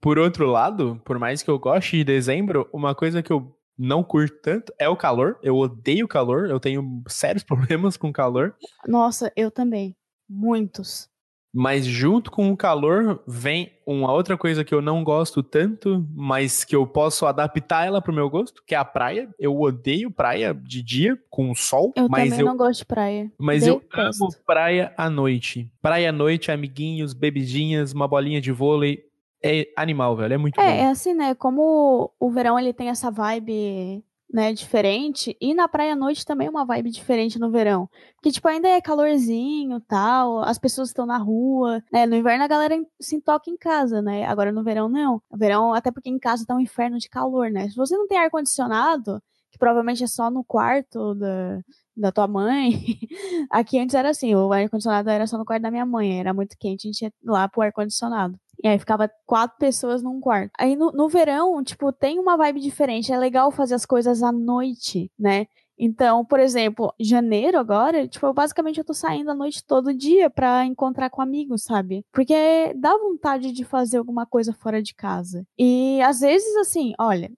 por 0.00 0.18
outro 0.18 0.46
lado, 0.46 1.00
por 1.04 1.18
mais 1.18 1.42
que 1.42 1.50
eu 1.50 1.58
goste 1.58 1.96
de 1.98 2.04
dezembro, 2.04 2.68
uma 2.72 2.94
coisa 2.94 3.22
que 3.22 3.32
eu 3.32 3.56
não 3.76 4.04
curto 4.04 4.36
tanto 4.42 4.72
é 4.78 4.88
o 4.88 4.96
calor. 4.96 5.38
Eu 5.42 5.56
odeio 5.56 6.06
calor, 6.06 6.48
eu 6.50 6.60
tenho 6.60 7.02
sérios 7.08 7.42
problemas 7.44 7.96
com 7.96 8.12
calor. 8.12 8.54
Nossa, 8.86 9.32
eu 9.34 9.50
também. 9.50 9.96
Muitos. 10.28 11.08
Mas 11.56 11.86
junto 11.86 12.32
com 12.32 12.50
o 12.50 12.56
calor 12.56 13.22
vem 13.28 13.70
uma 13.86 14.12
outra 14.12 14.36
coisa 14.36 14.64
que 14.64 14.74
eu 14.74 14.82
não 14.82 15.04
gosto 15.04 15.40
tanto, 15.40 16.04
mas 16.12 16.64
que 16.64 16.74
eu 16.74 16.84
posso 16.84 17.26
adaptar 17.26 17.86
ela 17.86 18.02
pro 18.02 18.12
meu 18.12 18.28
gosto, 18.28 18.60
que 18.66 18.74
é 18.74 18.78
a 18.78 18.84
praia. 18.84 19.28
Eu 19.38 19.60
odeio 19.60 20.10
praia 20.10 20.52
de 20.52 20.82
dia 20.82 21.16
com 21.30 21.54
sol, 21.54 21.92
Eu 21.94 22.08
mas 22.08 22.24
também 22.24 22.40
eu 22.40 22.46
não 22.46 22.56
gosto 22.56 22.80
de 22.80 22.86
praia. 22.86 23.30
Mas 23.38 23.64
eu 23.64 23.80
amo 23.92 24.34
praia 24.44 24.92
à 24.96 25.08
noite. 25.08 25.70
Praia 25.80 26.08
à 26.08 26.12
noite, 26.12 26.50
amiguinhos, 26.50 27.12
bebidinhas, 27.12 27.92
uma 27.92 28.08
bolinha 28.08 28.40
de 28.40 28.50
vôlei. 28.50 29.04
É 29.40 29.68
animal, 29.76 30.16
velho. 30.16 30.34
É 30.34 30.38
muito 30.38 30.58
É, 30.58 30.64
bom. 30.64 30.70
é 30.70 30.86
assim, 30.88 31.14
né? 31.14 31.34
Como 31.34 32.10
o 32.18 32.30
verão 32.30 32.58
ele 32.58 32.72
tem 32.72 32.88
essa 32.88 33.10
vibe, 33.10 34.02
né, 34.34 34.52
diferente, 34.52 35.36
e 35.40 35.54
na 35.54 35.68
praia 35.68 35.92
à 35.92 35.96
noite 35.96 36.26
também 36.26 36.48
é 36.48 36.50
uma 36.50 36.64
vibe 36.64 36.90
diferente 36.90 37.38
no 37.38 37.52
verão. 37.52 37.88
Porque, 38.16 38.32
tipo, 38.32 38.48
ainda 38.48 38.66
é 38.66 38.80
calorzinho 38.80 39.80
tal, 39.82 40.40
as 40.42 40.58
pessoas 40.58 40.88
estão 40.88 41.06
na 41.06 41.18
rua, 41.18 41.80
né? 41.92 42.04
No 42.04 42.16
inverno 42.16 42.42
a 42.42 42.48
galera 42.48 42.74
se 43.00 43.20
toca 43.20 43.48
em 43.48 43.56
casa, 43.56 44.02
né? 44.02 44.26
Agora 44.26 44.50
no 44.50 44.64
verão 44.64 44.88
não. 44.88 45.22
No 45.30 45.38
verão, 45.38 45.72
até 45.72 45.92
porque 45.92 46.10
em 46.10 46.18
casa 46.18 46.44
tá 46.44 46.52
um 46.56 46.58
inferno 46.58 46.98
de 46.98 47.08
calor, 47.08 47.48
né? 47.48 47.68
Se 47.68 47.76
você 47.76 47.96
não 47.96 48.08
tem 48.08 48.18
ar-condicionado, 48.18 49.22
que 49.52 49.58
provavelmente 49.58 50.02
é 50.02 50.08
só 50.08 50.28
no 50.32 50.42
quarto 50.42 51.14
da, 51.14 51.60
da 51.96 52.10
tua 52.10 52.26
mãe. 52.26 52.72
Aqui 53.52 53.78
antes 53.78 53.94
era 53.94 54.10
assim, 54.10 54.34
o 54.34 54.52
ar-condicionado 54.52 55.10
era 55.10 55.28
só 55.28 55.38
no 55.38 55.44
quarto 55.44 55.62
da 55.62 55.70
minha 55.70 55.86
mãe, 55.86 56.18
era 56.18 56.34
muito 56.34 56.56
quente, 56.58 56.88
a 56.88 56.90
gente 56.90 57.02
ia 57.02 57.12
lá 57.24 57.48
pro 57.48 57.62
ar-condicionado. 57.62 58.36
E 58.64 58.68
aí 58.68 58.78
ficava 58.78 59.10
quatro 59.26 59.58
pessoas 59.58 60.02
num 60.02 60.18
quarto. 60.18 60.50
Aí 60.58 60.74
no, 60.74 60.90
no 60.90 61.06
verão, 61.06 61.62
tipo, 61.62 61.92
tem 61.92 62.18
uma 62.18 62.34
vibe 62.34 62.60
diferente. 62.60 63.12
É 63.12 63.18
legal 63.18 63.50
fazer 63.50 63.74
as 63.74 63.84
coisas 63.84 64.22
à 64.22 64.32
noite, 64.32 65.12
né? 65.18 65.46
Então, 65.78 66.24
por 66.24 66.40
exemplo, 66.40 66.94
janeiro 66.98 67.58
agora, 67.58 68.08
tipo, 68.08 68.24
eu, 68.24 68.32
basicamente 68.32 68.78
eu 68.78 68.84
tô 68.84 68.94
saindo 68.94 69.30
à 69.30 69.34
noite 69.34 69.62
todo 69.62 69.92
dia 69.92 70.30
pra 70.30 70.64
encontrar 70.64 71.10
com 71.10 71.20
amigos, 71.20 71.62
sabe? 71.64 72.06
Porque 72.10 72.72
dá 72.74 72.96
vontade 72.96 73.52
de 73.52 73.64
fazer 73.64 73.98
alguma 73.98 74.24
coisa 74.24 74.54
fora 74.54 74.80
de 74.80 74.94
casa. 74.94 75.46
E 75.58 76.00
às 76.00 76.20
vezes, 76.20 76.56
assim, 76.56 76.94
olha, 76.98 77.30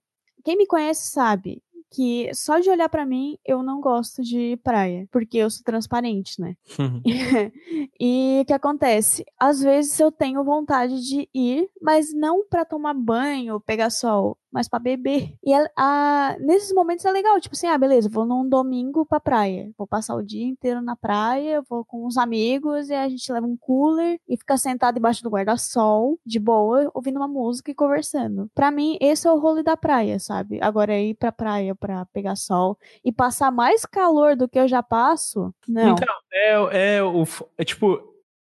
quem 0.44 0.56
me 0.56 0.66
conhece 0.66 1.10
sabe 1.10 1.60
que 1.90 2.30
só 2.34 2.58
de 2.58 2.68
olhar 2.70 2.88
pra 2.88 3.06
mim 3.06 3.38
eu 3.44 3.62
não 3.62 3.80
gosto 3.80 4.22
de 4.22 4.56
praia, 4.62 5.08
porque 5.10 5.38
eu 5.38 5.50
sou 5.50 5.62
transparente, 5.64 6.40
né? 6.40 6.56
e 8.00 8.40
o 8.42 8.44
que 8.44 8.52
acontece? 8.52 9.24
Às 9.38 9.60
vezes 9.60 9.98
eu 10.00 10.10
tenho 10.10 10.42
vontade 10.44 11.00
de 11.02 11.28
ir, 11.34 11.68
mas 11.80 12.12
não 12.12 12.46
pra 12.48 12.64
tomar 12.64 12.94
banho, 12.94 13.60
pegar 13.60 13.90
sol, 13.90 14.36
mas 14.52 14.68
pra 14.68 14.78
beber. 14.78 15.34
E 15.44 15.52
é- 15.52 15.70
a- 15.76 16.36
nesses 16.40 16.72
momentos 16.74 17.04
é 17.04 17.10
legal, 17.10 17.38
tipo 17.40 17.54
assim, 17.54 17.66
ah, 17.66 17.78
beleza, 17.78 18.08
vou 18.08 18.24
num 18.26 18.48
domingo 18.48 19.04
pra 19.06 19.20
praia. 19.20 19.70
Vou 19.76 19.86
passar 19.86 20.14
o 20.16 20.22
dia 20.22 20.46
inteiro 20.46 20.80
na 20.80 20.96
praia, 20.96 21.62
vou 21.68 21.84
com 21.84 22.06
os 22.06 22.16
amigos 22.16 22.88
e 22.88 22.94
a 22.94 23.08
gente 23.08 23.30
leva 23.32 23.46
um 23.46 23.56
cooler 23.56 24.18
e 24.28 24.36
fica 24.36 24.56
sentado 24.56 24.98
embaixo 24.98 25.22
do 25.22 25.30
guarda-sol, 25.30 26.18
de 26.24 26.38
boa, 26.38 26.90
ouvindo 26.94 27.16
uma 27.18 27.28
música 27.28 27.70
e 27.70 27.74
conversando. 27.74 28.50
Pra 28.54 28.70
mim, 28.70 28.96
esse 29.00 29.26
é 29.28 29.32
o 29.32 29.38
rolê 29.38 29.62
da 29.62 29.76
praia, 29.76 30.18
sabe? 30.18 30.58
Agora 30.62 30.98
ir 30.98 31.14
pra 31.14 31.30
praia 31.30 31.74
pra 31.76 32.06
pegar 32.06 32.36
sol 32.36 32.78
e 33.04 33.12
passar 33.12 33.50
mais 33.50 33.84
calor 33.84 34.34
do 34.34 34.48
que 34.48 34.58
eu 34.58 34.66
já 34.66 34.82
passo, 34.82 35.54
não. 35.68 35.92
Então, 35.92 36.14
é, 36.32 36.96
é, 36.96 37.02
o, 37.02 37.24
é 37.58 37.64
tipo, 37.64 38.00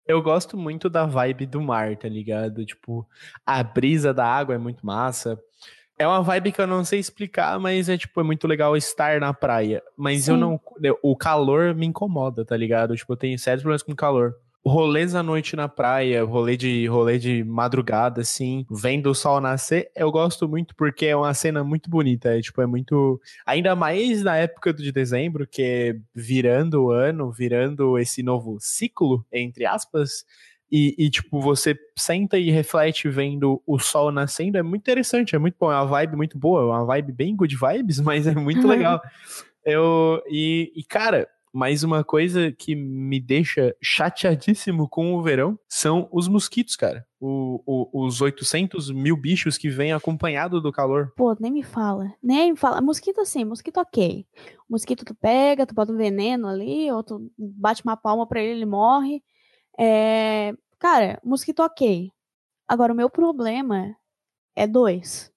eu 0.07 0.21
gosto 0.21 0.57
muito 0.57 0.89
da 0.89 1.05
vibe 1.05 1.45
do 1.45 1.61
mar, 1.61 1.95
tá 1.95 2.09
ligado? 2.09 2.65
Tipo, 2.65 3.07
a 3.45 3.61
brisa 3.61 4.11
da 4.11 4.25
água 4.25 4.55
é 4.55 4.57
muito 4.57 4.85
massa. 4.85 5.39
É 5.99 6.07
uma 6.07 6.21
vibe 6.23 6.53
que 6.53 6.61
eu 6.61 6.65
não 6.65 6.83
sei 6.83 6.97
explicar, 6.97 7.59
mas 7.59 7.89
é 7.89 7.97
tipo, 7.97 8.19
é 8.21 8.23
muito 8.23 8.47
legal 8.47 8.75
estar 8.75 9.19
na 9.19 9.33
praia. 9.33 9.83
Mas 9.97 10.27
eu 10.27 10.35
Sim. 10.35 10.41
não. 10.41 10.59
O 11.03 11.15
calor 11.15 11.75
me 11.75 11.85
incomoda, 11.85 12.45
tá 12.45 12.55
ligado? 12.57 12.95
Tipo, 12.95 13.13
eu 13.13 13.17
tenho 13.17 13.37
sérios 13.37 13.61
problemas 13.61 13.83
com 13.83 13.93
calor. 13.93 14.33
Rolês 14.65 15.15
à 15.15 15.23
noite 15.23 15.55
na 15.55 15.69
praia, 15.69 16.23
rolê 16.23 16.57
de, 16.57 16.85
rolê 16.87 17.17
de 17.17 17.43
madrugada, 17.43 18.21
assim, 18.21 18.65
vendo 18.69 19.09
o 19.09 19.15
sol 19.15 19.39
nascer, 19.39 19.89
eu 19.95 20.11
gosto 20.11 20.49
muito 20.49 20.75
porque 20.75 21.05
é 21.05 21.15
uma 21.15 21.33
cena 21.33 21.63
muito 21.63 21.89
bonita. 21.89 22.37
É, 22.37 22.41
tipo, 22.41 22.61
é 22.61 22.65
muito. 22.65 23.21
Ainda 23.45 23.75
mais 23.75 24.21
na 24.21 24.35
época 24.35 24.73
de 24.73 24.91
dezembro, 24.91 25.47
que 25.47 25.61
é 25.61 25.95
virando 26.13 26.83
o 26.83 26.91
ano, 26.91 27.31
virando 27.31 27.97
esse 27.97 28.21
novo 28.21 28.57
ciclo, 28.59 29.25
entre 29.31 29.65
aspas. 29.65 30.25
E, 30.71 30.93
e, 30.99 31.09
tipo, 31.09 31.39
você 31.39 31.75
senta 31.97 32.37
e 32.37 32.51
reflete 32.51 33.09
vendo 33.09 33.61
o 33.65 33.79
sol 33.79 34.11
nascendo, 34.11 34.57
é 34.57 34.61
muito 34.61 34.81
interessante, 34.81 35.35
é 35.35 35.39
muito 35.39 35.55
bom, 35.59 35.71
é 35.71 35.75
uma 35.75 35.85
vibe 35.85 36.15
muito 36.15 36.37
boa, 36.37 36.61
é 36.61 36.65
uma 36.65 36.85
vibe 36.85 37.11
bem 37.11 37.35
good 37.35 37.55
vibes, 37.55 37.99
mas 38.01 38.27
é 38.27 38.35
muito 38.35 38.67
legal. 38.67 39.01
Eu, 39.65 40.21
e, 40.27 40.71
e, 40.75 40.83
cara, 40.83 41.27
mais 41.53 41.83
uma 41.83 42.03
coisa 42.03 42.51
que 42.51 42.75
me 42.75 43.19
deixa 43.19 43.75
chateadíssimo 43.81 44.87
com 44.87 45.15
o 45.15 45.21
verão 45.23 45.57
são 45.67 46.07
os 46.11 46.27
mosquitos, 46.27 46.75
cara. 46.75 47.05
O, 47.19 47.61
o- 47.65 48.05
os 48.05 48.21
800 48.21 48.91
mil 48.91 49.17
bichos 49.17 49.57
que 49.57 49.69
vêm 49.69 49.91
acompanhado 49.93 50.61
do 50.61 50.71
calor. 50.71 51.11
Pô, 51.15 51.35
nem 51.39 51.51
me 51.51 51.63
fala. 51.63 52.13
Nem 52.21 52.51
me 52.51 52.57
fala. 52.57 52.81
Mosquito 52.81 53.19
assim, 53.21 53.43
mosquito 53.45 53.77
ok. 53.79 54.25
Mosquito 54.69 55.03
tu 55.03 55.15
pega, 55.15 55.65
tu 55.65 55.73
bota 55.73 55.91
um 55.91 55.97
veneno 55.97 56.47
ali, 56.47 56.91
ou 56.91 57.03
tu 57.03 57.31
bate 57.37 57.83
uma 57.83 57.97
palma 57.97 58.27
pra 58.27 58.41
ele, 58.41 58.51
ele 58.59 58.65
morre. 58.65 59.21
É... 59.77 60.53
Cara, 60.77 61.19
mosquito 61.23 61.61
ok. 61.61 62.11
Agora, 62.67 62.93
o 62.93 62.95
meu 62.95 63.09
problema 63.09 63.95
é 64.55 64.67
dois. 64.67 65.28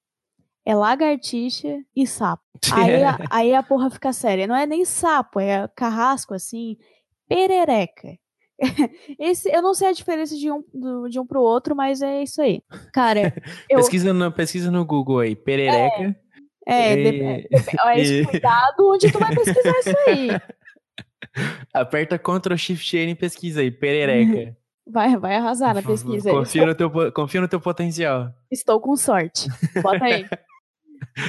É 0.64 0.74
lagartixa 0.74 1.78
e 1.94 2.06
sapo. 2.06 2.42
Aí, 2.72 3.02
a- 3.02 3.18
aí 3.30 3.54
a 3.54 3.62
porra 3.62 3.90
fica 3.90 4.12
séria. 4.12 4.46
Não 4.46 4.54
é 4.54 4.64
nem 4.66 4.84
sapo, 4.84 5.40
é 5.40 5.66
carrasco 5.74 6.34
assim, 6.34 6.76
perereca. 7.28 8.16
Esse, 9.18 9.50
eu 9.50 9.60
não 9.60 9.74
sei 9.74 9.88
a 9.88 9.92
diferença 9.92 10.36
de 10.36 10.50
um, 10.50 10.62
do- 10.72 11.08
de 11.08 11.18
um 11.18 11.26
pro 11.26 11.40
outro, 11.42 11.74
mas 11.74 12.00
é 12.00 12.22
isso 12.22 12.40
aí. 12.40 12.62
Cara, 12.92 13.34
eu, 13.68 13.78
Pesquisa, 13.78 14.12
no, 14.12 14.30
pesquisa 14.30 14.70
no 14.70 14.84
Google 14.84 15.18
aí, 15.18 15.34
perereca. 15.34 16.14
É, 16.64 16.92
E- 16.92 17.10
de- 17.10 17.22
é, 17.24 17.46
é, 17.98 18.02
e- 18.04 18.24
cuidado 18.26 18.88
onde 18.88 19.10
tu 19.10 19.18
vai 19.18 19.34
pesquisar 19.34 19.78
isso 19.80 19.96
aí. 20.06 20.28
Aperta 21.72 22.18
Ctrl 22.18 22.56
Shift 22.56 22.96
N 22.96 23.12
e 23.12 23.14
pesquisa 23.16 23.60
aí, 23.60 23.70
perereca. 23.70 24.56
Vai, 24.86 25.16
vai 25.16 25.36
arrasar 25.36 25.74
na 25.74 25.82
pesquisa. 25.82 26.30
Confia 26.30 26.66
no, 26.66 26.74
teu, 26.74 26.90
confia 27.12 27.40
no 27.40 27.48
teu 27.48 27.60
potencial. 27.60 28.30
Estou 28.50 28.80
com 28.80 28.94
sorte. 28.96 29.48
Bota 29.82 30.04
aí. 30.04 30.24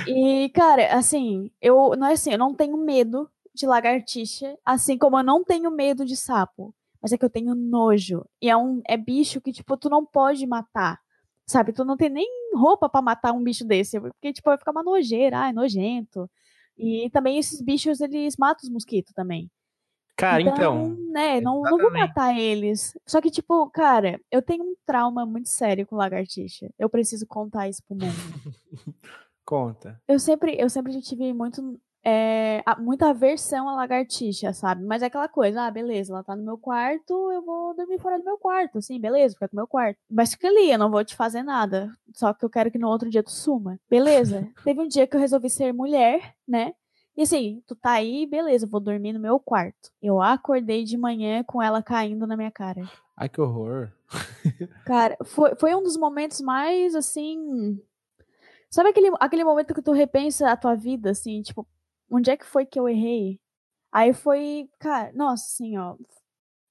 E, 0.07 0.49
cara, 0.49 0.95
assim, 0.95 1.51
eu 1.61 1.95
não 1.97 2.07
é 2.07 2.13
assim, 2.13 2.31
eu 2.31 2.37
não 2.37 2.53
tenho 2.53 2.77
medo 2.77 3.29
de 3.53 3.65
lagartixa, 3.65 4.57
assim 4.65 4.97
como 4.97 5.17
eu 5.17 5.23
não 5.23 5.43
tenho 5.43 5.69
medo 5.71 6.05
de 6.05 6.15
sapo. 6.15 6.73
Mas 7.01 7.11
é 7.11 7.17
que 7.17 7.25
eu 7.25 7.29
tenho 7.29 7.53
nojo. 7.53 8.25
E 8.41 8.49
é 8.49 8.55
um 8.55 8.81
é 8.87 8.95
bicho 8.95 9.41
que, 9.41 9.51
tipo, 9.51 9.75
tu 9.75 9.89
não 9.89 10.05
pode 10.05 10.47
matar. 10.47 11.01
Sabe? 11.45 11.73
Tu 11.73 11.83
não 11.83 11.97
tem 11.97 12.09
nem 12.09 12.27
roupa 12.55 12.87
pra 12.87 13.01
matar 13.01 13.33
um 13.33 13.43
bicho 13.43 13.65
desse. 13.65 13.99
Porque, 13.99 14.31
tipo, 14.31 14.49
vai 14.49 14.57
ficar 14.57 14.71
uma 14.71 14.83
nojeira, 14.83 15.41
ah, 15.41 15.49
é 15.49 15.53
nojento. 15.53 16.29
E 16.77 17.09
também 17.11 17.37
esses 17.37 17.61
bichos, 17.61 17.99
eles 17.99 18.37
matam 18.37 18.63
os 18.63 18.69
mosquitos 18.69 19.13
também. 19.13 19.51
Cara, 20.15 20.41
então. 20.41 20.95
né, 21.11 21.41
não, 21.41 21.61
não 21.61 21.77
vou 21.77 21.91
matar 21.91 22.37
eles. 22.37 22.97
Só 23.05 23.19
que, 23.19 23.31
tipo, 23.31 23.69
cara, 23.71 24.21
eu 24.31 24.41
tenho 24.41 24.63
um 24.63 24.75
trauma 24.85 25.25
muito 25.25 25.49
sério 25.49 25.85
com 25.85 25.95
lagartixa. 25.95 26.69
Eu 26.79 26.89
preciso 26.89 27.27
contar 27.27 27.67
isso 27.67 27.83
pro 27.85 27.97
mundo. 27.97 28.13
Conta. 29.53 30.01
Eu 30.07 30.17
sempre, 30.17 30.55
eu 30.59 30.67
sempre 30.67 30.99
tive 30.99 31.31
muito, 31.31 31.79
é, 32.03 32.63
muita 32.79 33.11
aversão 33.11 33.69
à 33.69 33.75
lagartixa, 33.75 34.51
sabe? 34.51 34.83
Mas 34.83 35.03
é 35.03 35.05
aquela 35.05 35.27
coisa, 35.27 35.61
ah, 35.61 35.69
beleza, 35.69 36.11
ela 36.11 36.23
tá 36.23 36.35
no 36.35 36.43
meu 36.43 36.57
quarto, 36.57 37.31
eu 37.31 37.43
vou 37.43 37.75
dormir 37.75 37.99
fora 37.99 38.17
do 38.17 38.25
meu 38.25 38.35
quarto, 38.39 38.79
assim, 38.79 38.99
beleza, 38.99 39.35
fica 39.35 39.47
no 39.53 39.57
meu 39.57 39.67
quarto. 39.67 39.99
Mas 40.09 40.31
fica 40.31 40.47
ali, 40.47 40.71
eu 40.71 40.79
não 40.79 40.89
vou 40.89 41.05
te 41.05 41.15
fazer 41.15 41.43
nada. 41.43 41.91
Só 42.15 42.33
que 42.33 42.43
eu 42.43 42.49
quero 42.49 42.71
que 42.71 42.79
no 42.79 42.87
outro 42.87 43.11
dia 43.11 43.21
tu 43.21 43.29
suma. 43.29 43.79
Beleza. 43.87 44.49
Teve 44.65 44.81
um 44.81 44.87
dia 44.87 45.05
que 45.05 45.15
eu 45.15 45.19
resolvi 45.19 45.51
ser 45.51 45.71
mulher, 45.71 46.33
né? 46.47 46.73
E 47.15 47.21
assim, 47.21 47.61
tu 47.67 47.75
tá 47.75 47.91
aí, 47.91 48.25
beleza, 48.25 48.65
vou 48.65 48.79
dormir 48.79 49.13
no 49.13 49.19
meu 49.19 49.39
quarto. 49.39 49.91
Eu 50.01 50.19
acordei 50.19 50.83
de 50.83 50.97
manhã 50.97 51.43
com 51.43 51.61
ela 51.61 51.83
caindo 51.83 52.25
na 52.25 52.35
minha 52.35 52.49
cara. 52.49 52.89
Ai, 53.15 53.29
que 53.29 53.39
horror. 53.39 53.91
Cara, 54.83 55.15
foi, 55.23 55.55
foi 55.55 55.75
um 55.75 55.83
dos 55.83 55.95
momentos 55.95 56.41
mais, 56.41 56.95
assim... 56.95 57.79
Sabe 58.73 58.89
aquele, 58.89 59.11
aquele 59.19 59.43
momento 59.43 59.71
que 59.71 59.83
tu 59.83 59.91
repensa 59.91 60.49
a 60.49 60.57
tua 60.57 60.73
vida, 60.73 61.11
assim, 61.11 61.43
tipo, 61.43 61.63
onde 62.09 62.31
é 62.31 62.35
que 62.35 62.43
foi 62.43 62.65
que 62.65 62.79
eu 62.79 62.89
errei? 62.89 63.39
Aí 63.91 64.13
foi, 64.13 64.67
cara, 64.79 65.11
nossa, 65.13 65.43
assim, 65.45 65.77
ó, 65.77 65.95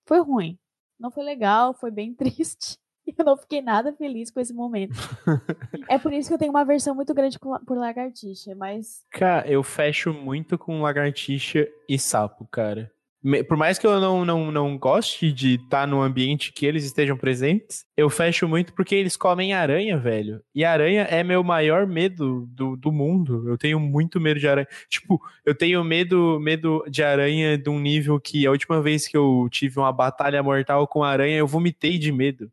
foi 0.05 0.19
ruim. 0.19 0.59
Não 0.99 1.13
foi 1.13 1.23
legal, 1.23 1.73
foi 1.73 1.93
bem 1.93 2.13
triste. 2.19 2.77
Eu 3.07 3.25
não 3.25 3.37
fiquei 3.37 3.63
nada 3.63 3.93
feliz 3.93 4.33
com 4.33 4.41
esse 4.41 4.53
momento. 4.53 4.95
é 5.89 5.97
por 5.97 6.13
isso 6.13 6.29
que 6.29 6.35
eu 6.35 6.39
tenho 6.39 6.51
uma 6.51 6.63
aversão 6.63 6.93
muito 6.93 7.15
grande 7.15 7.39
por 7.39 7.79
lagartixa, 7.79 8.53
mas 8.57 9.05
Cara, 9.13 9.49
eu 9.49 9.63
fecho 9.63 10.13
muito 10.13 10.59
com 10.59 10.83
lagartixa 10.83 11.69
e 11.89 12.01
sapo, 12.01 12.49
cara. 12.51 12.93
Por 13.47 13.57
mais 13.57 13.79
que 13.79 13.87
eu 13.87 14.01
não, 14.01 14.25
não, 14.25 14.51
não 14.51 14.77
goste 14.77 15.33
de 15.33 15.55
estar 15.55 15.87
no 15.87 16.03
ambiente 16.03 16.53
que 16.53 16.67
eles 16.67 16.85
estejam 16.85 17.17
presentes, 17.17 17.85
eu 17.97 18.11
fecho 18.11 18.49
muito 18.49 18.73
porque 18.73 18.97
eles 18.97 19.17
comem 19.17 19.53
aranha, 19.53 19.97
velho. 19.97 20.43
E 20.53 20.65
aranha 20.65 21.03
é 21.03 21.23
meu 21.23 21.45
maior 21.45 21.87
medo 21.87 22.47
do, 22.51 22.77
do 22.77 22.91
mundo. 22.91 23.49
Eu 23.49 23.57
tenho 23.57 23.79
muito 23.79 24.21
medo 24.21 24.41
de 24.41 24.49
aranha. 24.49 24.67
Tipo, 24.91 25.21
eu 25.47 25.55
tenho 25.55 25.83
medo, 25.85 26.41
medo 26.41 26.85
de 26.91 27.03
aranha 27.03 27.57
de 27.57 27.71
um 27.71 27.79
nível 27.79 28.21
que 28.21 28.47
a 28.47 28.51
última 28.51 28.83
vez 28.83 29.07
que 29.07 29.17
eu 29.17 29.49
tive 29.51 29.79
uma 29.79 29.93
batalha 29.93 30.43
mortal 30.43 30.87
com 30.89 31.05
aranha, 31.05 31.37
eu 31.37 31.47
vomitei 31.47 31.99
de 31.99 32.11
medo. 32.11 32.51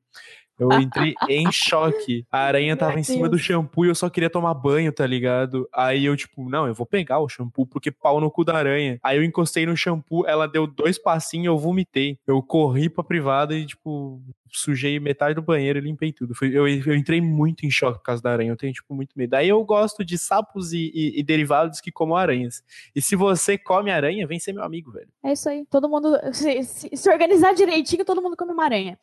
Eu 0.59 0.71
entrei 0.79 1.15
em 1.29 1.51
choque. 1.51 2.25
A 2.31 2.39
aranha 2.39 2.75
tava 2.75 2.91
Meu 2.91 2.99
em 2.99 3.03
cima 3.03 3.29
do 3.29 3.37
shampoo 3.37 3.85
e 3.85 3.89
eu 3.89 3.95
só 3.95 4.09
queria 4.09 4.29
tomar 4.29 4.53
banho, 4.53 4.91
tá 4.91 5.07
ligado? 5.07 5.67
Aí 5.73 6.05
eu, 6.05 6.15
tipo, 6.17 6.49
não, 6.49 6.67
eu 6.67 6.73
vou 6.73 6.85
pegar 6.85 7.19
o 7.19 7.29
shampoo, 7.29 7.65
porque 7.65 7.91
pau 7.91 8.19
no 8.19 8.29
cu 8.29 8.43
da 8.43 8.55
aranha. 8.57 8.99
Aí 9.01 9.17
eu 9.17 9.23
encostei 9.23 9.65
no 9.65 9.77
shampoo, 9.77 10.25
ela 10.27 10.47
deu 10.47 10.67
dois 10.67 10.97
passinhos 10.97 11.45
eu 11.47 11.57
vomitei. 11.57 12.19
Eu 12.27 12.41
corri 12.43 12.89
pra 12.89 13.03
privada 13.03 13.55
e, 13.55 13.65
tipo, 13.65 14.21
sujei 14.51 14.99
metade 14.99 15.35
do 15.35 15.41
banheiro 15.41 15.79
e 15.79 15.81
limpei 15.81 16.11
tudo. 16.11 16.33
Foi- 16.35 16.49
eu, 16.49 16.67
eu 16.67 16.95
entrei 16.95 17.21
muito 17.21 17.65
em 17.65 17.71
choque 17.71 17.99
por 17.99 18.03
causa 18.03 18.21
da 18.21 18.31
aranha. 18.31 18.51
Eu 18.51 18.57
tenho, 18.57 18.73
tipo, 18.73 18.93
muito 18.93 19.13
medo. 19.15 19.35
Aí 19.35 19.47
eu 19.47 19.63
gosto 19.63 20.03
de 20.03 20.17
sapos 20.17 20.73
e, 20.73 20.91
e- 20.93 21.19
e 21.19 21.23
derivados 21.23 21.79
que 21.79 21.91
comam 21.91 22.17
aranhas. 22.17 22.63
E 22.95 23.01
se 23.01 23.15
você 23.15 23.57
come 23.57 23.91
aranha, 23.91 24.25
vem 24.27 24.39
ser 24.39 24.53
meu 24.53 24.63
amigo, 24.63 24.91
velho. 24.91 25.07
é 25.23 25.33
isso 25.33 25.47
aí. 25.47 25.65
Todo 25.69 25.87
mundo, 25.87 26.17
se, 26.33 26.63
se- 26.63 26.89
se 26.97 27.09
organizar 27.09 27.53
direitinho, 27.53 28.03
todo 28.03 28.21
mundo 28.21 28.35
come 28.35 28.51
uma 28.51 28.65
aranha. 28.65 28.97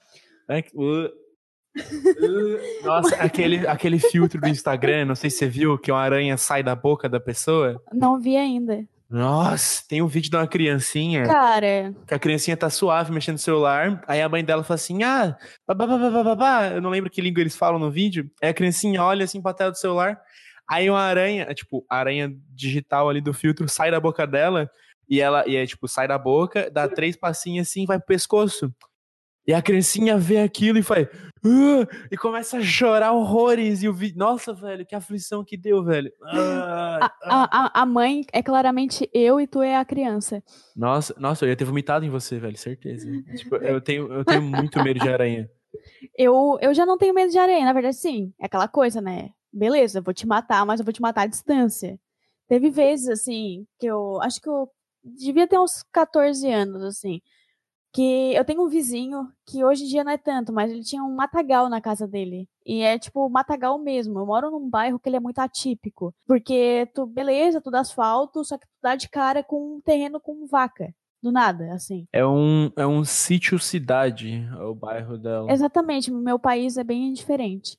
É 0.48 0.62
que- 0.62 0.76
uh, 0.76 1.10
Nossa, 2.82 3.16
aquele, 3.16 3.66
aquele 3.66 3.98
filtro 3.98 4.40
do 4.40 4.48
Instagram, 4.48 5.04
não 5.04 5.14
sei 5.14 5.30
se 5.30 5.38
você 5.38 5.48
viu, 5.48 5.78
que 5.78 5.90
uma 5.90 6.00
aranha 6.00 6.36
sai 6.36 6.62
da 6.62 6.74
boca 6.74 7.08
da 7.08 7.20
pessoa. 7.20 7.80
Não 7.92 8.18
vi 8.18 8.36
ainda. 8.36 8.84
Nossa, 9.08 9.84
tem 9.88 10.02
um 10.02 10.08
vídeo 10.08 10.30
de 10.30 10.36
uma 10.36 10.48
criancinha, 10.48 11.24
Cara, 11.24 11.94
que 12.08 12.12
a 12.12 12.18
criancinha 12.18 12.56
tá 12.56 12.68
suave 12.68 13.12
mexendo 13.12 13.34
no 13.34 13.38
celular, 13.38 14.02
aí 14.08 14.20
a 14.20 14.28
mãe 14.28 14.44
dela 14.44 14.64
fala 14.64 14.74
assim, 14.74 15.04
ah, 15.04 15.36
babá, 15.66 15.86
babá, 15.86 16.10
babá, 16.10 16.34
babá. 16.34 16.66
eu 16.74 16.82
não 16.82 16.90
lembro 16.90 17.08
que 17.08 17.20
língua 17.20 17.40
eles 17.40 17.54
falam 17.54 17.78
no 17.78 17.88
vídeo, 17.88 18.28
aí 18.42 18.48
a 18.48 18.54
criancinha 18.54 19.00
olha 19.04 19.24
assim 19.24 19.40
pra 19.40 19.54
tela 19.54 19.70
do 19.70 19.78
celular, 19.78 20.20
aí 20.68 20.90
uma 20.90 21.00
aranha, 21.00 21.46
tipo, 21.54 21.86
a 21.88 21.98
aranha 21.98 22.34
digital 22.52 23.08
ali 23.08 23.20
do 23.20 23.32
filtro 23.32 23.68
sai 23.68 23.92
da 23.92 24.00
boca 24.00 24.26
dela, 24.26 24.68
e 25.08 25.20
ela, 25.20 25.46
e 25.46 25.54
é 25.54 25.64
tipo, 25.64 25.86
sai 25.86 26.08
da 26.08 26.18
boca, 26.18 26.68
dá 26.68 26.88
três 26.88 27.16
passinhos 27.16 27.68
assim, 27.68 27.86
vai 27.86 27.98
pro 27.98 28.08
pescoço. 28.08 28.74
E 29.46 29.54
a 29.54 29.62
criancinha 29.62 30.18
vê 30.18 30.38
aquilo 30.38 30.78
e 30.78 30.82
faz. 30.82 31.06
"Ah", 31.44 31.86
e 32.10 32.16
começa 32.16 32.58
a 32.58 32.62
chorar 32.62 33.12
horrores. 33.12 33.82
E 33.82 33.88
o 33.88 33.92
vi... 33.94 34.12
Nossa, 34.16 34.52
velho, 34.52 34.84
que 34.84 34.94
aflição 34.94 35.44
que 35.44 35.56
deu, 35.56 35.84
velho. 35.84 36.10
Ah, 36.24 36.98
a, 37.00 37.34
a, 37.34 37.66
a- 37.66 37.82
a 37.82 37.86
mãe 37.86 38.24
é 38.32 38.42
claramente 38.42 39.08
eu 39.14 39.40
e 39.40 39.46
tu 39.46 39.62
é 39.62 39.76
a 39.76 39.84
criança. 39.84 40.42
Nossa, 40.74 41.14
nossa, 41.18 41.44
eu 41.44 41.48
ia 41.50 41.56
ter 41.56 41.64
vomitado 41.64 42.04
em 42.04 42.10
você, 42.10 42.38
velho, 42.38 42.56
certeza. 42.56 43.08
Tipo, 43.36 43.56
eu 43.56 43.80
tenho, 43.80 44.12
eu 44.12 44.24
tenho 44.24 44.42
muito 44.42 44.82
medo 44.82 44.98
de 44.98 45.08
aranha. 45.08 45.48
Eu, 46.18 46.58
eu 46.60 46.74
já 46.74 46.84
não 46.84 46.98
tenho 46.98 47.14
medo 47.14 47.30
de 47.30 47.38
aranha, 47.38 47.64
na 47.64 47.72
verdade, 47.72 47.96
sim. 47.96 48.32
É 48.40 48.46
aquela 48.46 48.66
coisa, 48.68 49.00
né? 49.00 49.30
Beleza, 49.52 49.98
eu 49.98 50.02
vou 50.02 50.12
te 50.14 50.26
matar, 50.26 50.64
mas 50.66 50.80
eu 50.80 50.84
vou 50.84 50.92
te 50.92 51.00
matar 51.00 51.22
à 51.22 51.26
distância. 51.26 51.98
Teve 52.48 52.70
vezes, 52.70 53.08
assim, 53.08 53.66
que 53.78 53.86
eu. 53.86 54.20
Acho 54.22 54.40
que 54.40 54.48
eu 54.48 54.68
devia 55.04 55.46
ter 55.46 55.58
uns 55.58 55.82
14 55.92 56.50
anos, 56.50 56.82
assim. 56.82 57.20
Que 57.96 58.34
eu 58.34 58.44
tenho 58.44 58.62
um 58.62 58.68
vizinho 58.68 59.26
que 59.46 59.64
hoje 59.64 59.84
em 59.84 59.86
dia 59.86 60.04
não 60.04 60.12
é 60.12 60.18
tanto, 60.18 60.52
mas 60.52 60.70
ele 60.70 60.84
tinha 60.84 61.02
um 61.02 61.14
matagal 61.14 61.70
na 61.70 61.80
casa 61.80 62.06
dele. 62.06 62.46
E 62.62 62.82
é 62.82 62.98
tipo 62.98 63.26
matagal 63.30 63.78
mesmo. 63.78 64.18
Eu 64.18 64.26
moro 64.26 64.50
num 64.50 64.68
bairro 64.68 64.98
que 64.98 65.08
ele 65.08 65.16
é 65.16 65.20
muito 65.20 65.38
atípico. 65.38 66.14
Porque 66.26 66.86
tu, 66.94 67.06
beleza, 67.06 67.58
tudo 67.58 67.76
asfalto, 67.76 68.44
só 68.44 68.58
que 68.58 68.66
tu 68.66 68.72
dá 68.82 68.96
de 68.96 69.08
cara 69.08 69.42
com 69.42 69.76
um 69.76 69.80
terreno 69.80 70.20
com 70.20 70.46
vaca. 70.46 70.94
Do 71.22 71.32
nada, 71.32 71.72
assim. 71.72 72.06
É 72.12 72.26
um, 72.26 72.70
é 72.76 72.86
um 72.86 73.02
sítio-cidade, 73.02 74.46
é 74.52 74.62
o 74.62 74.74
bairro 74.74 75.16
dela. 75.16 75.50
Exatamente, 75.50 76.12
meu 76.12 76.38
país 76.38 76.76
é 76.76 76.84
bem 76.84 77.14
diferente. 77.14 77.78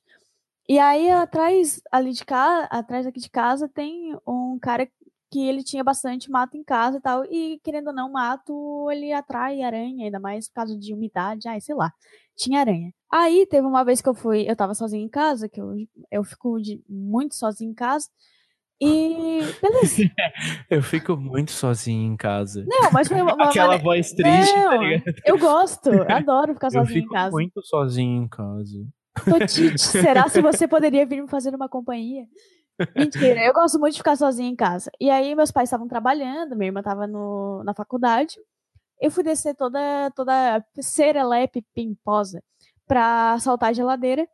E 0.68 0.80
aí 0.80 1.08
atrás 1.10 1.80
ali 1.92 2.12
de 2.12 2.24
casa, 2.24 2.64
atrás 2.64 3.06
aqui 3.06 3.20
de 3.20 3.30
casa 3.30 3.68
tem 3.68 4.18
um 4.26 4.58
cara 4.60 4.88
que 5.30 5.40
ele 5.46 5.62
tinha 5.62 5.84
bastante 5.84 6.30
mato 6.30 6.56
em 6.56 6.64
casa 6.64 6.98
e 6.98 7.00
tal, 7.00 7.24
e 7.26 7.60
querendo 7.62 7.88
ou 7.88 7.92
não, 7.92 8.10
mato 8.10 8.88
ele 8.90 9.12
atrai 9.12 9.62
aranha, 9.62 10.04
ainda 10.06 10.18
mais 10.18 10.48
por 10.48 10.54
causa 10.54 10.78
de 10.78 10.94
umidade, 10.94 11.46
ai, 11.48 11.60
sei 11.60 11.74
lá. 11.74 11.92
Tinha 12.36 12.60
aranha. 12.60 12.92
Aí 13.12 13.46
teve 13.46 13.66
uma 13.66 13.84
vez 13.84 14.00
que 14.00 14.08
eu 14.08 14.14
fui, 14.14 14.48
eu 14.48 14.56
tava 14.56 14.74
sozinha 14.74 15.04
em 15.04 15.08
casa, 15.08 15.48
que 15.48 15.60
eu, 15.60 15.74
eu 16.10 16.24
fico 16.24 16.60
de, 16.60 16.82
muito 16.88 17.34
sozinha 17.34 17.70
em 17.70 17.74
casa. 17.74 18.08
E 18.80 19.40
beleza. 19.60 20.02
Eu 20.70 20.82
fico 20.82 21.16
muito 21.16 21.50
sozinho 21.50 22.12
em 22.12 22.16
casa. 22.16 22.64
Não, 22.66 22.92
mas 22.92 23.08
foi 23.08 23.20
uma, 23.20 23.34
uma 23.34 23.44
Aquela 23.50 23.68
mane- 23.72 23.82
voz 23.82 24.12
triste, 24.12 24.54
tá 24.54 24.76
Não, 24.76 24.82
ligado? 24.84 25.02
eu 25.24 25.38
gosto, 25.38 25.90
adoro 26.08 26.54
ficar 26.54 26.68
Eu 26.72 26.80
sozinha 26.84 26.98
em 27.00 27.02
fico 27.02 27.14
casa. 27.14 27.30
muito 27.32 27.60
sozinho 27.66 28.22
em 28.22 28.28
casa. 28.28 28.86
Totite, 29.28 29.80
será 29.80 30.28
se 30.28 30.40
você 30.40 30.68
poderia 30.68 31.04
vir 31.04 31.20
me 31.20 31.28
fazer 31.28 31.52
uma 31.54 31.68
companhia? 31.68 32.24
Mentira, 32.96 33.44
eu 33.44 33.52
gosto 33.52 33.78
muito 33.78 33.94
de 33.94 33.98
ficar 33.98 34.16
sozinha 34.16 34.48
em 34.48 34.56
casa. 34.56 34.90
E 35.00 35.10
aí 35.10 35.34
meus 35.34 35.50
pais 35.50 35.68
estavam 35.68 35.88
trabalhando, 35.88 36.54
minha 36.56 36.68
irmã 36.68 36.80
estava 36.80 37.06
na 37.06 37.74
faculdade. 37.74 38.36
Eu 39.00 39.10
fui 39.10 39.22
descer 39.24 39.54
toda, 39.54 40.10
toda 40.14 40.64
serelepe 40.80 41.64
pimposa 41.74 42.42
pra 42.86 43.38
saltar 43.40 43.70
a 43.70 43.72
geladeira. 43.72 44.28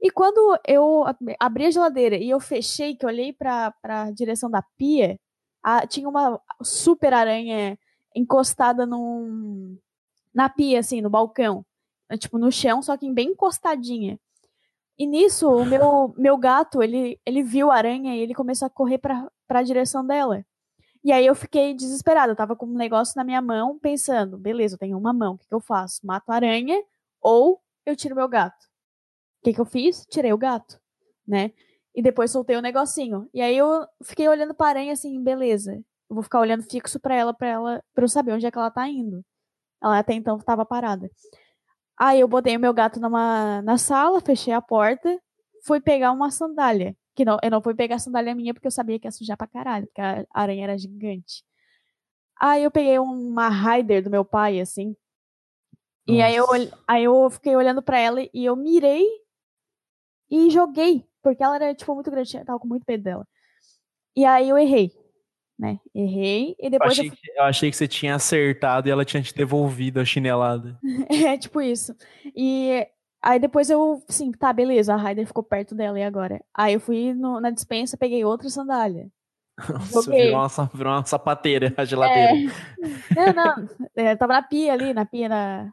E 0.00 0.10
quando 0.10 0.58
eu 0.66 1.04
ab- 1.06 1.36
abri 1.38 1.66
a 1.66 1.70
geladeira 1.70 2.16
e 2.16 2.30
eu 2.30 2.40
fechei, 2.40 2.96
que 2.96 3.04
eu 3.04 3.08
olhei 3.08 3.32
pra, 3.32 3.72
pra 3.82 4.10
direção 4.10 4.50
da 4.50 4.62
pia, 4.78 5.18
a- 5.62 5.86
tinha 5.86 6.08
uma 6.08 6.40
super 6.62 7.12
aranha 7.14 7.78
encostada 8.16 8.86
num, 8.86 9.76
na 10.34 10.48
pia, 10.48 10.80
assim, 10.80 11.00
no 11.02 11.10
balcão. 11.10 11.64
Tipo, 12.18 12.38
no 12.38 12.50
chão, 12.50 12.82
só 12.82 12.96
que 12.96 13.10
bem 13.12 13.30
encostadinha. 13.30 14.18
E 15.00 15.06
nisso, 15.06 15.48
o 15.48 15.64
meu, 15.64 16.14
meu 16.18 16.36
gato, 16.36 16.82
ele, 16.82 17.18
ele 17.24 17.42
viu 17.42 17.70
a 17.70 17.74
aranha 17.74 18.14
e 18.14 18.18
ele 18.18 18.34
começou 18.34 18.66
a 18.66 18.70
correr 18.70 18.98
pra, 18.98 19.32
pra 19.48 19.62
direção 19.62 20.06
dela. 20.06 20.44
E 21.02 21.10
aí 21.10 21.24
eu 21.24 21.34
fiquei 21.34 21.72
desesperada, 21.72 22.32
eu 22.32 22.36
tava 22.36 22.54
com 22.54 22.66
um 22.66 22.76
negócio 22.76 23.14
na 23.16 23.24
minha 23.24 23.40
mão, 23.40 23.78
pensando, 23.78 24.36
beleza, 24.36 24.74
eu 24.74 24.78
tenho 24.78 24.98
uma 24.98 25.14
mão, 25.14 25.32
o 25.32 25.38
que, 25.38 25.48
que 25.48 25.54
eu 25.54 25.60
faço? 25.60 26.06
Mato 26.06 26.30
a 26.30 26.34
aranha 26.34 26.84
ou 27.18 27.62
eu 27.86 27.96
tiro 27.96 28.14
meu 28.14 28.28
gato? 28.28 28.62
O 29.40 29.44
que, 29.44 29.54
que 29.54 29.60
eu 29.62 29.64
fiz? 29.64 30.04
Tirei 30.10 30.34
o 30.34 30.38
gato, 30.38 30.78
né? 31.26 31.52
E 31.94 32.02
depois 32.02 32.30
soltei 32.30 32.56
o 32.56 32.60
negocinho. 32.60 33.26
E 33.32 33.40
aí 33.40 33.56
eu 33.56 33.86
fiquei 34.04 34.28
olhando 34.28 34.52
pra 34.54 34.66
aranha 34.68 34.92
assim, 34.92 35.18
beleza. 35.22 35.76
Eu 36.10 36.14
vou 36.14 36.22
ficar 36.22 36.40
olhando 36.40 36.62
fixo 36.64 37.00
pra 37.00 37.14
ela, 37.14 37.32
pra 37.32 37.48
ela, 37.48 37.84
pra 37.94 38.04
eu 38.04 38.08
saber 38.08 38.32
onde 38.34 38.44
é 38.44 38.50
que 38.50 38.58
ela 38.58 38.70
tá 38.70 38.86
indo. 38.86 39.24
Ela 39.82 39.98
até 39.98 40.12
então 40.12 40.38
tava 40.40 40.66
parada. 40.66 41.10
Aí 42.02 42.20
eu 42.20 42.26
botei 42.26 42.56
o 42.56 42.60
meu 42.60 42.72
gato 42.72 42.98
numa, 42.98 43.60
na 43.60 43.76
sala, 43.76 44.22
fechei 44.22 44.54
a 44.54 44.62
porta, 44.62 45.20
fui 45.66 45.82
pegar 45.82 46.12
uma 46.12 46.30
sandália. 46.30 46.96
Que 47.14 47.26
não, 47.26 47.36
eu 47.42 47.50
não 47.50 47.60
fui 47.60 47.74
pegar 47.74 47.96
a 47.96 47.98
sandália 47.98 48.34
minha 48.34 48.54
porque 48.54 48.66
eu 48.66 48.70
sabia 48.70 48.98
que 48.98 49.06
ia 49.06 49.10
sujar 49.10 49.36
pra 49.36 49.46
caralho, 49.46 49.86
porque 49.86 50.00
a 50.00 50.24
aranha 50.32 50.64
era 50.64 50.78
gigante. 50.78 51.44
Aí 52.40 52.64
eu 52.64 52.70
peguei 52.70 52.98
uma 52.98 53.50
Raider 53.50 54.02
do 54.02 54.08
meu 54.08 54.24
pai, 54.24 54.60
assim. 54.60 54.96
E 56.06 56.22
aí 56.22 56.34
eu, 56.34 56.46
Nossa. 56.46 56.78
aí 56.88 57.04
eu 57.04 57.28
fiquei 57.28 57.54
olhando 57.54 57.82
pra 57.82 57.98
ela 57.98 58.22
e 58.22 58.46
eu 58.46 58.56
mirei 58.56 59.06
e 60.30 60.48
joguei. 60.48 61.06
Porque 61.22 61.42
ela 61.42 61.56
era, 61.56 61.74
tipo, 61.74 61.94
muito 61.94 62.10
grande, 62.10 62.34
eu 62.34 62.44
tava 62.46 62.58
com 62.58 62.66
muito 62.66 62.84
medo 62.88 63.04
dela. 63.04 63.28
E 64.16 64.24
aí 64.24 64.48
eu 64.48 64.56
errei, 64.56 64.90
né? 65.60 65.78
Errei 65.94 66.56
e 66.58 66.66
Eu 66.66 66.70
depois 66.70 66.96
eu 66.98 67.04
achei, 67.04 67.10
que, 67.10 67.30
eu 67.38 67.42
achei 67.44 67.70
que 67.70 67.76
você 67.76 67.86
tinha 67.86 68.14
acertado 68.14 68.88
e 68.88 68.90
ela 68.90 69.04
tinha 69.04 69.22
te 69.22 69.34
devolvido 69.34 70.00
a 70.00 70.04
chinelada. 70.04 70.78
É, 71.10 71.36
tipo 71.36 71.60
isso. 71.60 71.94
E 72.34 72.86
aí 73.22 73.38
depois 73.38 73.68
eu, 73.68 74.02
sim, 74.08 74.32
tá, 74.32 74.50
beleza, 74.52 74.94
a 74.94 74.96
Ryder 74.96 75.26
ficou 75.26 75.44
perto 75.44 75.74
dela 75.74 76.00
e 76.00 76.02
agora? 76.02 76.42
Aí 76.54 76.72
eu 76.72 76.80
fui 76.80 77.12
no- 77.12 77.40
na 77.40 77.50
dispensa, 77.50 77.98
peguei 77.98 78.24
outra 78.24 78.48
sandália. 78.48 79.08
Nossa, 79.68 80.10
virou 80.10 80.36
uma, 80.36 80.70
virou 80.72 80.92
uma 80.94 81.04
sapateira, 81.04 81.74
a 81.76 81.84
geladeira. 81.84 82.32
Não, 83.14 83.34
não, 83.34 83.68
é, 83.94 84.16
tava 84.16 84.32
na 84.32 84.42
pia 84.42 84.72
ali, 84.72 84.94
na 84.94 85.04
pia, 85.04 85.28
na, 85.28 85.72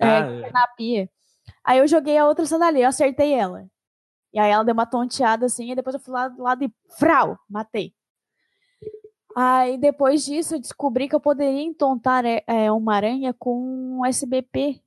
é, 0.00 0.06
Ah, 0.06 0.50
na 0.52 0.66
pia. 0.68 1.10
Aí 1.62 1.78
eu 1.78 1.86
joguei 1.86 2.16
a 2.16 2.26
outra 2.26 2.46
sandália, 2.46 2.84
eu 2.84 2.88
acertei 2.88 3.34
ela. 3.34 3.66
E 4.32 4.38
aí 4.38 4.50
ela 4.50 4.64
deu 4.64 4.72
uma 4.72 4.86
tonteada 4.86 5.44
assim, 5.44 5.70
e 5.70 5.74
depois 5.74 5.92
eu 5.94 6.00
fui 6.00 6.14
lá 6.14 6.28
do 6.28 6.42
lado 6.42 6.64
e 6.64 6.72
frau, 6.98 7.38
matei. 7.50 7.92
Aí 9.34 9.78
depois 9.78 10.24
disso 10.24 10.54
eu 10.54 10.60
descobri 10.60 11.08
que 11.08 11.14
eu 11.14 11.20
poderia 11.20 11.62
entontar 11.62 12.24
é, 12.24 12.42
é, 12.46 12.70
uma 12.70 12.94
aranha 12.94 13.32
com 13.32 13.98
um 13.98 14.06
SBP 14.06 14.80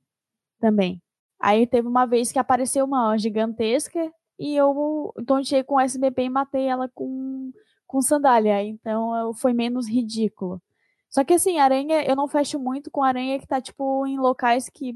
também. 0.60 1.02
Aí 1.40 1.66
teve 1.66 1.86
uma 1.88 2.06
vez 2.06 2.32
que 2.32 2.38
apareceu 2.38 2.84
uma 2.84 3.16
gigantesca 3.18 4.12
e 4.38 4.56
eu 4.56 5.12
tontei 5.26 5.62
com 5.62 5.80
SBP 5.80 6.24
e 6.24 6.30
matei 6.30 6.66
ela 6.66 6.88
com, 6.94 7.52
com 7.86 8.00
sandália. 8.00 8.62
Então 8.62 9.32
foi 9.34 9.52
menos 9.52 9.88
ridículo. 9.88 10.62
Só 11.08 11.24
que 11.24 11.34
assim, 11.34 11.58
aranha, 11.58 12.04
eu 12.04 12.16
não 12.16 12.28
fecho 12.28 12.58
muito 12.58 12.90
com 12.90 13.02
aranha 13.02 13.38
que 13.38 13.46
tá, 13.46 13.60
tipo, 13.60 14.06
em 14.06 14.18
locais 14.18 14.68
que 14.68 14.94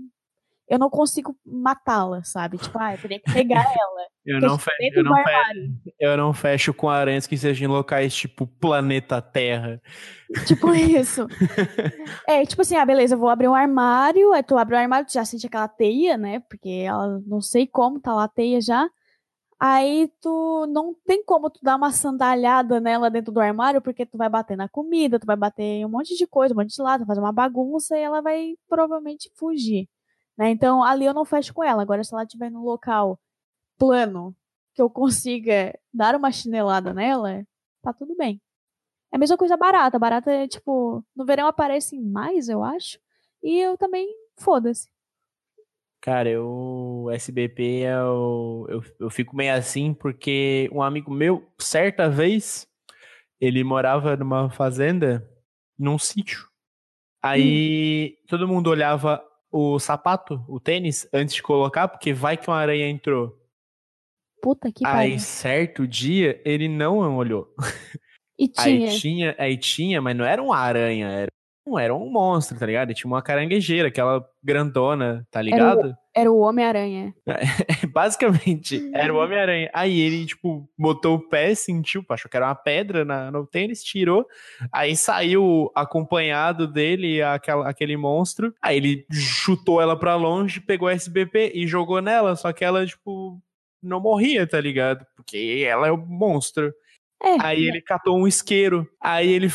eu 0.70 0.78
não 0.78 0.88
consigo 0.88 1.36
matá-la, 1.44 2.22
sabe? 2.22 2.56
Tipo, 2.56 2.78
ah, 2.78 2.94
eu 2.94 2.98
teria 2.98 3.18
que 3.18 3.32
pegar 3.32 3.64
ela. 3.76 4.06
eu, 4.24 4.40
não 4.40 4.56
fecho, 4.56 4.78
eu, 4.94 5.02
não 5.02 5.16
fecho, 5.16 5.72
eu 5.98 6.16
não 6.16 6.32
fecho 6.32 6.72
com 6.72 6.88
aranhas 6.88 7.26
que 7.26 7.36
sejam 7.36 7.68
em 7.68 7.72
locais 7.72 8.14
tipo 8.14 8.46
planeta 8.46 9.20
Terra. 9.20 9.82
Tipo 10.46 10.72
isso. 10.72 11.26
É, 12.28 12.46
tipo 12.46 12.62
assim, 12.62 12.76
ah, 12.76 12.86
beleza, 12.86 13.16
eu 13.16 13.18
vou 13.18 13.28
abrir 13.28 13.48
um 13.48 13.54
armário, 13.54 14.32
aí 14.32 14.44
tu 14.44 14.56
abre 14.56 14.76
o 14.76 14.78
armário, 14.78 15.08
tu 15.08 15.12
já 15.12 15.24
sente 15.24 15.44
aquela 15.44 15.66
teia, 15.66 16.16
né? 16.16 16.38
Porque 16.48 16.68
ela, 16.86 17.20
não 17.26 17.40
sei 17.40 17.66
como, 17.66 18.00
tá 18.00 18.14
lá 18.14 18.24
a 18.24 18.28
teia 18.28 18.60
já. 18.60 18.88
Aí 19.58 20.08
tu 20.22 20.66
não 20.68 20.94
tem 21.04 21.24
como 21.24 21.50
tu 21.50 21.58
dar 21.62 21.76
uma 21.76 21.90
sandalhada 21.90 22.80
nela 22.80 23.10
dentro 23.10 23.32
do 23.32 23.40
armário, 23.40 23.82
porque 23.82 24.06
tu 24.06 24.16
vai 24.16 24.28
bater 24.28 24.56
na 24.56 24.68
comida, 24.68 25.18
tu 25.18 25.26
vai 25.26 25.36
bater 25.36 25.62
em 25.62 25.84
um 25.84 25.88
monte 25.88 26.16
de 26.16 26.26
coisa, 26.28 26.54
um 26.54 26.56
monte 26.56 26.74
de 26.74 26.80
lado, 26.80 27.04
fazer 27.04 27.20
uma 27.20 27.32
bagunça 27.32 27.98
e 27.98 28.00
ela 28.00 28.22
vai 28.22 28.54
provavelmente 28.68 29.30
fugir. 29.34 29.88
Né? 30.40 30.48
Então 30.48 30.82
ali 30.82 31.04
eu 31.04 31.12
não 31.12 31.26
fecho 31.26 31.52
com 31.52 31.62
ela. 31.62 31.82
Agora, 31.82 32.02
se 32.02 32.14
ela 32.14 32.22
estiver 32.22 32.50
num 32.50 32.64
local 32.64 33.20
plano 33.78 34.34
que 34.74 34.80
eu 34.80 34.88
consiga 34.88 35.78
dar 35.92 36.16
uma 36.16 36.32
chinelada 36.32 36.94
nela, 36.94 37.46
tá 37.82 37.92
tudo 37.92 38.16
bem. 38.16 38.40
É 39.12 39.16
a 39.16 39.18
mesma 39.18 39.36
coisa 39.36 39.54
barata. 39.54 39.98
Barata 39.98 40.30
é 40.30 40.48
tipo, 40.48 41.04
no 41.14 41.26
verão 41.26 41.46
aparecem 41.46 42.00
mais, 42.00 42.48
eu 42.48 42.64
acho. 42.64 42.98
E 43.42 43.58
eu 43.58 43.76
também, 43.76 44.08
foda-se. 44.38 44.88
Cara, 46.00 46.30
eu 46.30 47.08
SBP 47.12 47.82
eu, 47.82 48.66
eu, 48.70 48.82
eu 48.98 49.10
fico 49.10 49.36
meio 49.36 49.52
assim 49.52 49.92
porque 49.92 50.70
um 50.72 50.80
amigo 50.80 51.12
meu, 51.12 51.46
certa 51.58 52.08
vez, 52.08 52.66
ele 53.38 53.62
morava 53.62 54.16
numa 54.16 54.48
fazenda, 54.48 55.28
num 55.78 55.98
sítio. 55.98 56.48
Aí 57.22 58.16
todo 58.26 58.48
mundo 58.48 58.70
olhava 58.70 59.22
o 59.50 59.78
sapato, 59.78 60.44
o 60.48 60.60
tênis, 60.60 61.08
antes 61.12 61.34
de 61.34 61.42
colocar, 61.42 61.88
porque 61.88 62.12
vai 62.12 62.36
que 62.36 62.48
uma 62.48 62.56
aranha 62.56 62.88
entrou. 62.88 63.36
Puta 64.42 64.70
que 64.72 64.86
Aí, 64.86 65.10
pariu. 65.10 65.18
certo 65.18 65.86
dia, 65.86 66.40
ele 66.44 66.68
não 66.68 67.16
olhou. 67.16 67.54
E 68.38 68.48
tinha. 68.48 68.88
Aí 68.90 68.98
tinha, 68.98 69.36
aí 69.38 69.56
tinha, 69.56 70.00
mas 70.00 70.16
não 70.16 70.24
era 70.24 70.42
uma 70.42 70.56
aranha, 70.56 71.08
era 71.08 71.30
um, 71.66 71.78
era 71.78 71.94
um 71.94 72.10
monstro, 72.10 72.58
tá 72.58 72.64
ligado? 72.64 72.90
E 72.90 72.94
tinha 72.94 73.10
uma 73.10 73.22
caranguejeira, 73.22 73.88
aquela 73.88 74.26
grandona, 74.42 75.26
tá 75.30 75.42
ligado? 75.42 75.94
Era 76.14 76.32
o 76.32 76.38
Homem-Aranha. 76.38 77.14
Basicamente, 77.92 78.90
era 78.94 79.12
o 79.12 79.18
Homem-Aranha. 79.18 79.70
Aí 79.72 80.00
ele, 80.00 80.26
tipo, 80.26 80.68
botou 80.78 81.16
o 81.16 81.28
pé, 81.28 81.54
sentiu, 81.54 82.04
achou 82.08 82.30
que 82.30 82.36
era 82.36 82.46
uma 82.46 82.54
pedra 82.54 83.04
na, 83.04 83.30
no 83.30 83.46
tênis, 83.46 83.82
tirou. 83.82 84.26
Aí 84.72 84.96
saiu 84.96 85.70
acompanhado 85.74 86.66
dele, 86.66 87.22
aquela, 87.22 87.68
aquele 87.68 87.96
monstro. 87.96 88.54
Aí 88.60 88.76
ele 88.76 89.06
chutou 89.12 89.80
ela 89.80 89.98
pra 89.98 90.14
longe, 90.16 90.60
pegou 90.60 90.88
a 90.88 90.92
SBP 90.92 91.52
e 91.54 91.66
jogou 91.66 92.00
nela. 92.00 92.36
Só 92.36 92.52
que 92.52 92.64
ela, 92.64 92.86
tipo, 92.86 93.40
não 93.82 94.00
morria, 94.00 94.46
tá 94.46 94.60
ligado? 94.60 95.06
Porque 95.16 95.64
ela 95.66 95.86
é 95.86 95.92
o 95.92 95.96
monstro. 95.96 96.72
É. 97.22 97.36
Aí 97.40 97.66
ele 97.66 97.80
catou 97.82 98.16
um 98.18 98.26
isqueiro. 98.26 98.88
Aí 99.00 99.30
ele 99.30 99.50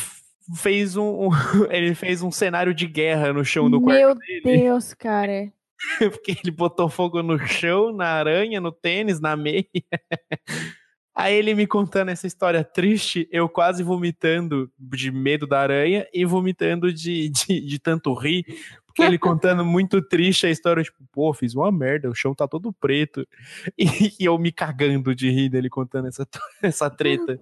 fez 0.54 0.96
um, 0.96 1.26
um- 1.26 1.30
ele 1.70 1.94
fez 1.94 2.22
um 2.22 2.30
cenário 2.30 2.72
de 2.72 2.86
guerra 2.86 3.32
no 3.32 3.44
chão 3.44 3.68
do 3.68 3.80
quarto 3.80 3.98
Meu 3.98 4.14
dele. 4.14 4.40
Deus, 4.44 4.94
cara. 4.94 5.52
Porque 5.98 6.32
ele 6.42 6.50
botou 6.50 6.88
fogo 6.88 7.22
no 7.22 7.38
chão, 7.38 7.92
na 7.92 8.06
aranha, 8.06 8.60
no 8.60 8.72
tênis, 8.72 9.20
na 9.20 9.36
meia. 9.36 9.66
Aí 11.14 11.34
ele 11.34 11.54
me 11.54 11.66
contando 11.66 12.10
essa 12.10 12.26
história 12.26 12.62
triste, 12.62 13.26
eu 13.32 13.48
quase 13.48 13.82
vomitando 13.82 14.70
de 14.78 15.10
medo 15.10 15.46
da 15.46 15.60
aranha 15.60 16.06
e 16.12 16.26
vomitando 16.26 16.92
de, 16.92 17.30
de, 17.30 17.60
de 17.60 17.78
tanto 17.78 18.12
rir. 18.12 18.44
Porque 18.84 19.02
ele 19.02 19.18
contando 19.18 19.64
muito 19.64 20.02
triste 20.02 20.46
a 20.46 20.50
história, 20.50 20.82
tipo, 20.82 20.98
pô, 21.12 21.32
fiz 21.32 21.54
uma 21.54 21.72
merda, 21.72 22.10
o 22.10 22.14
chão 22.14 22.34
tá 22.34 22.46
todo 22.46 22.72
preto. 22.72 23.26
E, 23.78 24.14
e 24.20 24.24
eu 24.24 24.38
me 24.38 24.52
cagando 24.52 25.14
de 25.14 25.30
rir 25.30 25.48
dele 25.48 25.70
contando 25.70 26.08
essa, 26.08 26.26
essa 26.62 26.90
treta. 26.90 27.40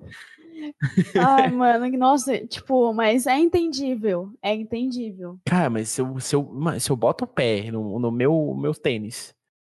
Ai, 1.18 1.50
mano, 1.52 1.88
nossa, 1.98 2.38
tipo, 2.46 2.92
mas 2.92 3.26
é 3.26 3.38
entendível. 3.38 4.32
É 4.42 4.54
entendível. 4.54 5.38
Cara, 5.44 5.70
mas 5.70 5.88
se 5.88 6.00
eu, 6.00 6.20
se 6.20 6.34
eu, 6.34 6.42
mas 6.42 6.84
se 6.84 6.90
eu 6.90 6.96
boto 6.96 7.24
o 7.24 7.28
pé 7.28 7.70
no, 7.70 7.98
no 7.98 8.10
meu, 8.10 8.54
meu 8.58 8.74
tênis 8.74 9.34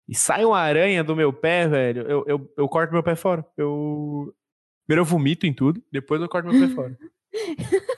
e 0.08 0.16
sai 0.16 0.46
uma 0.46 0.60
aranha 0.60 1.04
do 1.04 1.16
meu 1.16 1.34
pé, 1.34 1.68
velho, 1.68 2.04
eu, 2.04 2.24
eu, 2.28 2.54
eu 2.58 2.70
corto 2.70 2.94
meu 2.94 3.04
pé 3.04 3.16
fora. 3.16 3.46
Eu. 3.58 4.34
Primeiro 4.86 5.02
eu 5.02 5.06
vomito 5.06 5.48
em 5.48 5.54
tudo, 5.54 5.84
depois 5.92 6.22
eu 6.22 6.30
corto 6.30 6.48
meu 6.48 6.68
pé 6.68 6.74
fora. 6.74 6.98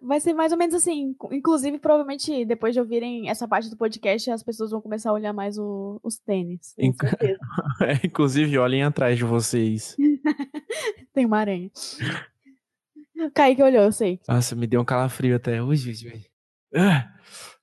Vai 0.00 0.20
ser 0.20 0.32
mais 0.32 0.52
ou 0.52 0.58
menos 0.58 0.74
assim. 0.74 1.14
Inclusive, 1.30 1.78
provavelmente, 1.78 2.44
depois 2.44 2.74
de 2.74 2.80
ouvirem 2.80 3.28
essa 3.28 3.46
parte 3.46 3.68
do 3.70 3.76
podcast, 3.76 4.30
as 4.30 4.42
pessoas 4.42 4.70
vão 4.70 4.80
começar 4.80 5.10
a 5.10 5.14
olhar 5.14 5.32
mais 5.32 5.58
o- 5.58 6.00
os 6.02 6.18
tênis. 6.18 6.74
Inc- 6.78 7.00
certeza. 7.02 7.38
Inclusive, 8.04 8.58
olhem 8.58 8.82
atrás 8.82 9.16
de 9.18 9.24
vocês. 9.24 9.96
Tem 11.14 11.26
uma 11.26 11.38
aranha. 11.38 11.70
Kaique 13.34 13.62
olhou, 13.62 13.82
eu 13.82 13.92
sei. 13.92 14.20
Nossa, 14.28 14.56
me 14.56 14.66
deu 14.66 14.80
um 14.80 14.84
calafrio 14.84 15.36
até. 15.36 15.62
Ui, 15.62 15.76
ui. 15.76 16.24
Ah, 16.74 17.08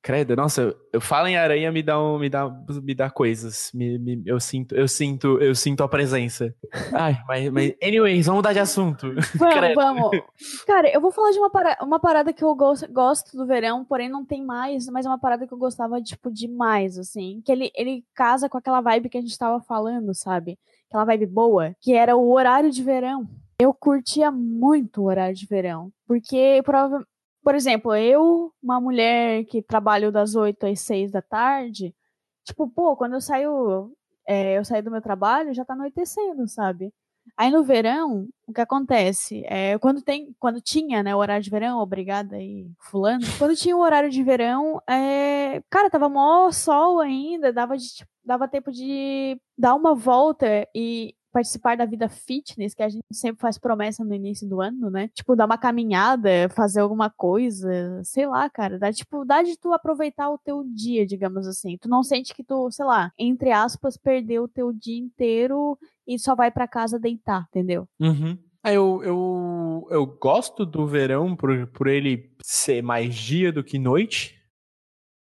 credo, 0.02 0.36
nossa, 0.36 0.62
eu, 0.62 0.76
eu 0.94 1.02
falo 1.02 1.28
em 1.28 1.36
aranha, 1.38 1.72
me 1.72 1.84
dá, 1.84 2.02
um, 2.02 2.18
me 2.20 2.30
dá, 2.30 2.50
me 2.82 2.96
dá 2.96 3.10
coisas. 3.10 3.72
Me, 3.74 3.98
me- 4.00 4.24
eu 4.26 4.40
sinto, 4.40 4.74
eu 4.76 4.88
sinto, 4.88 5.38
eu 5.42 5.54
sinto 5.54 5.84
a 5.84 5.88
presença. 5.88 6.54
Ai, 6.94 7.18
mas, 7.28 7.50
mas 7.52 7.74
anyways, 7.84 8.26
vamos 8.26 8.40
mudar 8.40 8.54
de 8.54 8.60
assunto. 8.60 9.08
Vamos, 9.38 9.76
vamos. 9.76 10.26
Cara, 10.66 10.90
eu 10.90 11.00
vou 11.02 11.12
falar 11.12 11.32
de 11.32 11.40
uma, 11.40 11.50
para- 11.50 11.78
uma 11.82 12.00
parada 12.00 12.32
que 12.34 12.44
eu 12.44 12.56
gos- 12.56 12.84
gosto 12.92 13.36
do 13.38 13.46
verão, 13.46 13.84
porém 13.86 14.10
não 14.10 14.24
tem 14.26 14.44
mais, 14.44 14.88
mas 14.88 15.06
é 15.06 15.10
uma 15.10 15.20
parada 15.20 15.46
que 15.48 15.54
eu 15.54 15.58
gostava, 15.58 16.02
tipo, 16.02 16.32
demais, 16.32 16.98
assim. 16.98 17.42
Que 17.46 17.52
ele, 17.52 17.72
ele 17.76 18.04
casa 18.16 18.48
com 18.50 18.58
aquela 18.58 18.82
vibe 18.82 19.10
que 19.10 19.18
a 19.18 19.22
gente 19.22 19.38
tava 19.38 19.62
falando, 19.62 20.14
sabe? 20.14 20.58
Aquela 20.90 21.06
vibe 21.06 21.26
boa, 21.28 21.76
que 21.82 21.94
era 21.94 22.16
o 22.16 22.32
horário 22.32 22.72
de 22.72 22.82
verão. 22.84 23.28
Eu 23.62 23.74
curtia 23.74 24.32
muito 24.32 25.02
o 25.02 25.06
horário 25.06 25.36
de 25.36 25.46
verão, 25.46 25.92
porque, 26.08 26.62
prova- 26.64 27.06
por 27.44 27.56
exemplo, 27.56 27.96
eu, 27.96 28.54
uma 28.62 28.80
mulher 28.80 29.46
que 29.46 29.62
trabalho 29.62 30.12
das 30.12 30.36
8 30.36 30.68
às 30.68 30.80
6 30.82 31.12
da 31.12 31.22
tarde, 31.22 31.96
tipo, 32.44 32.70
pô, 32.70 32.96
quando 32.98 33.14
eu 33.14 33.22
saio, 33.22 33.92
é, 34.28 34.58
eu 34.58 34.66
saio 34.66 34.84
do 34.84 34.92
meu 34.92 35.02
trabalho, 35.02 35.54
já 35.54 35.66
tá 35.66 35.74
anoitecendo, 35.74 36.48
sabe? 36.48 36.94
Aí 37.38 37.52
no 37.52 37.64
verão, 37.64 38.28
o 38.48 38.54
que 38.54 38.62
acontece? 38.62 39.44
É, 39.46 39.78
quando, 39.78 40.02
tem, 40.02 40.36
quando 40.40 40.62
tinha 40.62 41.04
né, 41.04 41.16
o 41.16 41.20
horário 41.20 41.44
de 41.44 41.50
verão, 41.50 41.80
obrigada 41.80 42.36
aí, 42.36 42.68
fulano. 42.80 43.26
Quando 43.38 43.56
tinha 43.56 43.76
o 43.76 43.82
horário 43.82 44.10
de 44.10 44.24
verão, 44.24 44.82
é, 44.90 45.62
cara, 45.70 45.90
tava 45.90 46.10
mó 46.10 46.52
sol 46.52 47.00
ainda, 47.00 47.54
dava, 47.54 47.78
de, 47.78 47.88
tipo, 47.88 48.10
dava 48.24 48.48
tempo 48.48 48.72
de 48.72 49.40
dar 49.58 49.76
uma 49.76 49.94
volta 49.96 50.68
e 50.76 51.16
participar 51.32 51.78
da 51.78 51.86
vida 51.86 52.10
fitness, 52.10 52.74
que 52.74 52.84
a 52.84 52.90
gente 52.90 53.04
sempre 53.12 53.42
faz 53.42 53.58
promessa 53.58 54.04
no 54.04 54.14
início 54.14 54.48
do 54.48 54.62
ano, 54.62 54.90
né? 54.90 55.10
Tipo, 55.14 55.36
dar 55.36 55.46
uma 55.46 55.58
caminhada, 55.58 56.50
fazer 56.56 56.82
alguma 56.82 57.10
coisa, 57.10 58.02
sei 58.04 58.26
lá, 58.26 58.50
cara. 58.50 58.80
Dá, 58.80 58.92
tipo, 58.92 59.26
dá 59.26 59.42
de 59.42 59.58
tu 59.58 59.74
aproveitar 59.74 60.30
o 60.30 60.38
teu 60.38 60.64
dia, 60.64 61.06
digamos 61.06 61.48
assim. 61.48 61.78
Tu 61.78 61.88
não 61.88 62.04
sente 62.04 62.34
que 62.34 62.44
tu, 62.44 62.70
sei 62.72 62.86
lá, 62.86 63.12
entre 63.18 63.52
aspas, 63.52 63.98
perdeu 63.98 64.44
o 64.44 64.48
teu 64.48 64.74
dia 64.74 64.98
inteiro 64.98 65.78
e 66.08 66.18
só 66.18 66.36
vai 66.36 66.52
para 66.52 66.68
casa 66.68 67.00
deitar, 67.00 67.46
entendeu? 67.50 67.88
Uhum. 68.00 68.38
Ah, 68.62 68.74
eu, 68.74 69.02
eu, 69.04 69.88
eu 69.90 70.06
gosto 70.06 70.66
do 70.66 70.86
verão 70.86 71.36
por, 71.36 71.68
por 71.68 71.88
ele 71.88 72.36
ser 72.42 72.82
mais 72.82 73.16
dia 73.16 73.54
do 73.54 73.64
que 73.64 73.80
noite, 73.80 74.36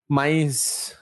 mas 0.07 0.95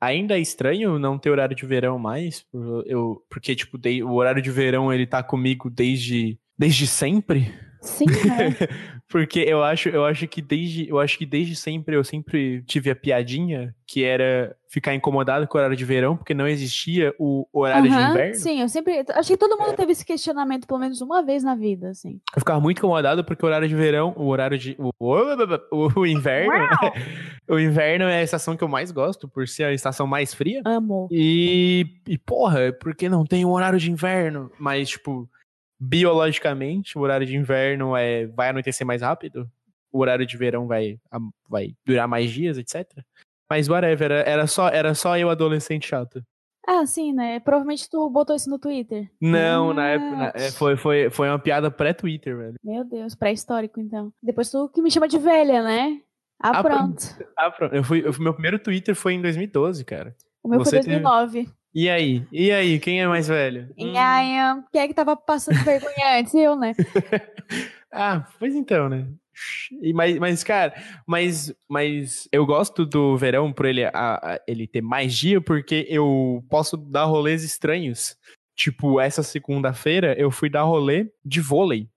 ainda 0.00 0.36
é 0.36 0.40
estranho 0.40 0.98
não 0.98 1.18
ter 1.18 1.30
horário 1.30 1.56
de 1.56 1.66
verão 1.66 1.98
mais, 1.98 2.44
eu, 2.86 3.22
porque, 3.28 3.54
tipo, 3.54 3.78
o 4.04 4.14
horário 4.14 4.42
de 4.42 4.50
verão 4.50 4.92
ele 4.92 5.06
tá 5.06 5.22
comigo 5.22 5.70
desde, 5.70 6.38
desde 6.58 6.86
sempre. 6.86 7.52
Sim, 7.86 8.06
né? 8.06 8.54
Porque 9.08 9.38
eu 9.40 9.62
acho, 9.62 9.88
eu 9.88 10.04
acho 10.04 10.26
que 10.26 10.42
desde, 10.42 10.88
eu 10.88 10.98
acho 10.98 11.16
que 11.16 11.24
desde 11.24 11.54
sempre 11.54 11.96
eu 11.96 12.02
sempre 12.02 12.62
tive 12.62 12.90
a 12.90 12.96
piadinha 12.96 13.74
que 13.86 14.02
era 14.02 14.56
ficar 14.68 14.94
incomodado 14.94 15.46
com 15.46 15.56
o 15.56 15.60
horário 15.60 15.76
de 15.76 15.84
verão, 15.84 16.16
porque 16.16 16.34
não 16.34 16.46
existia 16.46 17.14
o 17.18 17.46
horário 17.52 17.88
Aham, 17.88 18.04
de 18.04 18.10
inverno. 18.10 18.34
Sim, 18.34 18.60
eu 18.60 18.68
sempre. 18.68 19.04
Acho 19.14 19.28
que 19.28 19.36
todo 19.36 19.56
mundo 19.56 19.76
teve 19.76 19.92
esse 19.92 20.04
questionamento 20.04 20.66
pelo 20.66 20.80
menos 20.80 21.00
uma 21.00 21.22
vez 21.22 21.44
na 21.44 21.54
vida, 21.54 21.90
assim. 21.90 22.20
Eu 22.34 22.40
ficava 22.40 22.60
muito 22.60 22.78
incomodado 22.78 23.24
porque 23.24 23.44
o 23.44 23.48
horário 23.48 23.68
de 23.68 23.74
verão, 23.76 24.12
o 24.16 24.26
horário 24.26 24.58
de. 24.58 24.76
O, 24.78 24.90
o, 24.98 26.00
o 26.00 26.06
inverno. 26.06 26.52
o 27.48 27.58
inverno 27.60 28.06
é 28.06 28.18
a 28.18 28.22
estação 28.22 28.56
que 28.56 28.64
eu 28.64 28.68
mais 28.68 28.90
gosto, 28.90 29.28
por 29.28 29.46
ser 29.46 29.64
a 29.64 29.72
estação 29.72 30.06
mais 30.06 30.34
fria. 30.34 30.62
Amo. 30.64 31.06
E, 31.12 31.86
e 32.08 32.18
porra, 32.18 32.72
porque 32.72 33.08
não 33.08 33.24
tem 33.24 33.44
um 33.44 33.52
horário 33.52 33.78
de 33.78 33.90
inverno? 33.90 34.50
Mas, 34.58 34.88
tipo, 34.88 35.28
biologicamente, 35.80 36.96
o 36.98 37.00
horário 37.02 37.26
de 37.26 37.36
inverno 37.36 37.96
é, 37.96 38.26
vai 38.26 38.48
anoitecer 38.50 38.86
mais 38.86 39.02
rápido. 39.02 39.48
O 39.92 40.00
horário 40.00 40.26
de 40.26 40.36
verão 40.36 40.66
vai, 40.66 40.98
vai 41.48 41.74
durar 41.84 42.06
mais 42.08 42.30
dias, 42.30 42.58
etc. 42.58 42.86
Mas 43.48 43.68
whatever, 43.68 44.10
era, 44.12 44.46
só, 44.46 44.68
era 44.68 44.94
só 44.94 45.16
eu 45.16 45.30
adolescente 45.30 45.86
chato. 45.88 46.22
Ah, 46.68 46.84
sim, 46.84 47.12
né? 47.12 47.38
Provavelmente 47.38 47.88
tu 47.88 48.10
botou 48.10 48.34
isso 48.34 48.50
no 48.50 48.58
Twitter. 48.58 49.08
Não, 49.20 49.70
Ah. 49.70 49.74
na 49.74 49.88
época. 49.88 50.16
na- 50.16 50.32
é, 50.34 50.50
foi, 50.50 50.76
foi, 50.76 51.10
foi 51.10 51.28
uma 51.28 51.38
piada 51.38 51.70
pré-Twitter, 51.70 52.36
velho. 52.36 52.54
Meu 52.62 52.84
Deus, 52.84 53.14
pré-histórico, 53.14 53.80
então. 53.80 54.12
Depois 54.22 54.50
tu 54.50 54.68
que 54.68 54.82
me 54.82 54.90
chama 54.90 55.06
de 55.06 55.16
velha, 55.18 55.62
né? 55.62 56.00
Ah, 56.42 56.58
Ah, 56.58 56.62
pronto. 56.62 56.96
Ah, 57.38 57.50
pronto. 57.50 57.74
Eu 57.74 57.84
fui, 57.84 58.00
eu 58.04 58.12
meu 58.18 58.32
primeiro 58.34 58.58
Twitter 58.58 58.94
foi 58.96 59.14
em 59.14 59.22
2012, 59.22 59.84
cara. 59.84 60.14
O 60.42 60.48
meu 60.48 60.58
Você 60.58 60.70
foi 60.70 60.80
teve- 60.80 61.00
2009. 61.00 61.48
E 61.78 61.90
aí? 61.90 62.26
E 62.32 62.50
aí? 62.50 62.80
Quem 62.80 63.02
é 63.02 63.06
mais 63.06 63.28
velho? 63.28 63.68
Hum. 63.78 63.92
E 63.92 63.98
aí, 63.98 64.38
ah, 64.38 64.64
quem 64.72 64.80
é 64.80 64.88
que 64.88 64.94
tava 64.94 65.14
passando 65.14 65.62
vergonha 65.62 65.92
antes? 66.18 66.32
Eu, 66.34 66.56
né? 66.56 66.72
Ah, 67.92 68.26
pois 68.38 68.54
então, 68.54 68.88
né? 68.90 69.06
E, 69.82 69.92
mas, 69.92 70.18
mas, 70.18 70.42
cara, 70.44 70.74
mas, 71.06 71.54
mas 71.68 72.28
eu 72.32 72.44
gosto 72.44 72.84
do 72.84 73.16
verão 73.16 73.52
por 73.52 73.64
ele, 73.66 73.84
a- 73.84 73.90
a- 73.94 74.40
ele 74.46 74.66
ter 74.66 74.80
mais 74.82 75.14
dia, 75.14 75.40
porque 75.40 75.86
eu 75.88 76.42
posso 76.50 76.76
dar 76.76 77.04
rolês 77.04 77.42
estranhos. 77.44 78.16
Tipo, 78.54 78.98
essa 79.00 79.22
segunda-feira 79.22 80.14
eu 80.18 80.30
fui 80.30 80.48
dar 80.50 80.62
rolê 80.62 81.10
de 81.24 81.40
vôlei. 81.40 81.88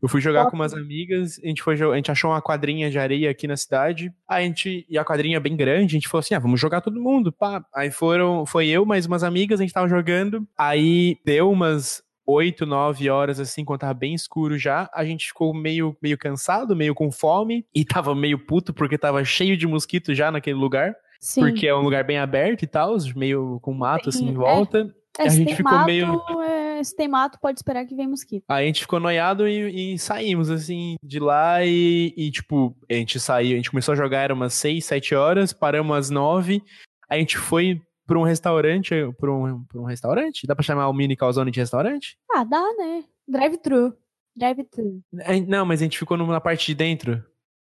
Eu 0.00 0.08
fui 0.08 0.20
jogar 0.20 0.46
com 0.46 0.54
umas 0.56 0.72
amigas, 0.74 1.40
a 1.42 1.46
gente, 1.46 1.62
foi, 1.62 1.74
a 1.74 1.96
gente 1.96 2.10
achou 2.10 2.30
uma 2.30 2.40
quadrinha 2.42 2.90
de 2.90 2.98
areia 2.98 3.30
aqui 3.30 3.46
na 3.48 3.56
cidade. 3.56 4.12
A 4.28 4.40
gente, 4.40 4.86
e 4.88 4.96
a 4.98 5.04
quadrinha 5.04 5.38
é 5.38 5.40
bem 5.40 5.56
grande, 5.56 5.96
a 5.96 5.98
gente 5.98 6.08
falou 6.08 6.20
assim: 6.20 6.34
ah, 6.34 6.38
vamos 6.38 6.60
jogar 6.60 6.80
todo 6.80 7.00
mundo, 7.00 7.32
pá. 7.32 7.64
Aí 7.74 7.90
foram, 7.90 8.46
foi 8.46 8.68
eu, 8.68 8.84
mais 8.84 9.06
umas 9.06 9.22
amigas, 9.24 9.58
a 9.60 9.62
gente 9.64 9.72
tava 9.72 9.88
jogando. 9.88 10.46
Aí 10.56 11.16
deu 11.24 11.50
umas 11.50 12.02
8, 12.26 12.66
9 12.66 13.08
horas, 13.08 13.40
assim, 13.40 13.64
quando 13.64 13.80
tava 13.80 13.94
bem 13.94 14.12
escuro 14.14 14.58
já, 14.58 14.90
a 14.92 15.04
gente 15.04 15.26
ficou 15.28 15.54
meio, 15.54 15.96
meio 16.02 16.18
cansado, 16.18 16.74
meio 16.76 16.94
com 16.94 17.10
fome, 17.10 17.64
e 17.74 17.84
tava 17.84 18.14
meio 18.14 18.38
puto 18.38 18.74
porque 18.74 18.98
tava 18.98 19.24
cheio 19.24 19.56
de 19.56 19.66
mosquito 19.66 20.12
já 20.14 20.30
naquele 20.30 20.58
lugar, 20.58 20.94
Sim. 21.20 21.40
porque 21.40 21.66
é 21.66 21.74
um 21.74 21.82
lugar 21.82 22.04
bem 22.04 22.18
aberto 22.18 22.62
e 22.62 22.66
tal, 22.66 22.96
meio 23.14 23.58
com 23.62 23.72
mato 23.72 24.08
assim 24.10 24.26
em 24.26 24.32
É. 24.32 24.34
volta. 24.34 24.92
É, 25.18 25.22
a 25.28 25.30
se 25.30 25.36
gente 25.38 25.54
ficou 25.54 25.72
mato, 25.72 25.86
meio- 25.86 26.20
é, 26.42 26.65
se 26.84 26.94
tem 26.96 27.08
mato, 27.08 27.38
pode 27.40 27.58
esperar 27.58 27.84
que 27.86 27.94
vem 27.94 28.06
mosquito. 28.08 28.44
Aí 28.48 28.64
a 28.64 28.66
gente 28.66 28.80
ficou 28.82 28.98
noiado 29.00 29.46
e, 29.48 29.94
e 29.94 29.98
saímos, 29.98 30.50
assim, 30.50 30.96
de 31.02 31.18
lá 31.18 31.64
e, 31.64 32.12
e, 32.16 32.30
tipo, 32.30 32.76
a 32.90 32.94
gente 32.94 33.18
saiu, 33.20 33.52
a 33.54 33.56
gente 33.56 33.70
começou 33.70 33.92
a 33.92 33.96
jogar, 33.96 34.20
era 34.22 34.34
umas 34.34 34.54
6, 34.54 34.84
7 34.84 35.14
horas, 35.14 35.52
paramos 35.52 35.96
às 35.96 36.10
9, 36.10 36.62
a 37.08 37.16
gente 37.18 37.36
foi 37.38 37.80
pra 38.06 38.18
um 38.18 38.22
restaurante, 38.22 38.94
pra 39.18 39.32
um, 39.32 39.64
pra 39.64 39.80
um 39.80 39.84
restaurante? 39.84 40.46
Dá 40.46 40.54
pra 40.54 40.62
chamar 40.64 40.88
o 40.88 40.92
mini 40.92 41.16
calzone 41.16 41.50
de 41.50 41.58
restaurante? 41.60 42.16
Ah, 42.32 42.44
dá, 42.44 42.62
né? 42.78 43.04
Drive-thru. 43.26 43.92
Drive-thru. 44.36 45.00
É, 45.20 45.40
Não, 45.40 45.64
mas 45.66 45.80
a 45.80 45.84
gente 45.84 45.98
ficou 45.98 46.16
numa 46.16 46.40
parte 46.40 46.66
de 46.66 46.74
dentro. 46.74 47.22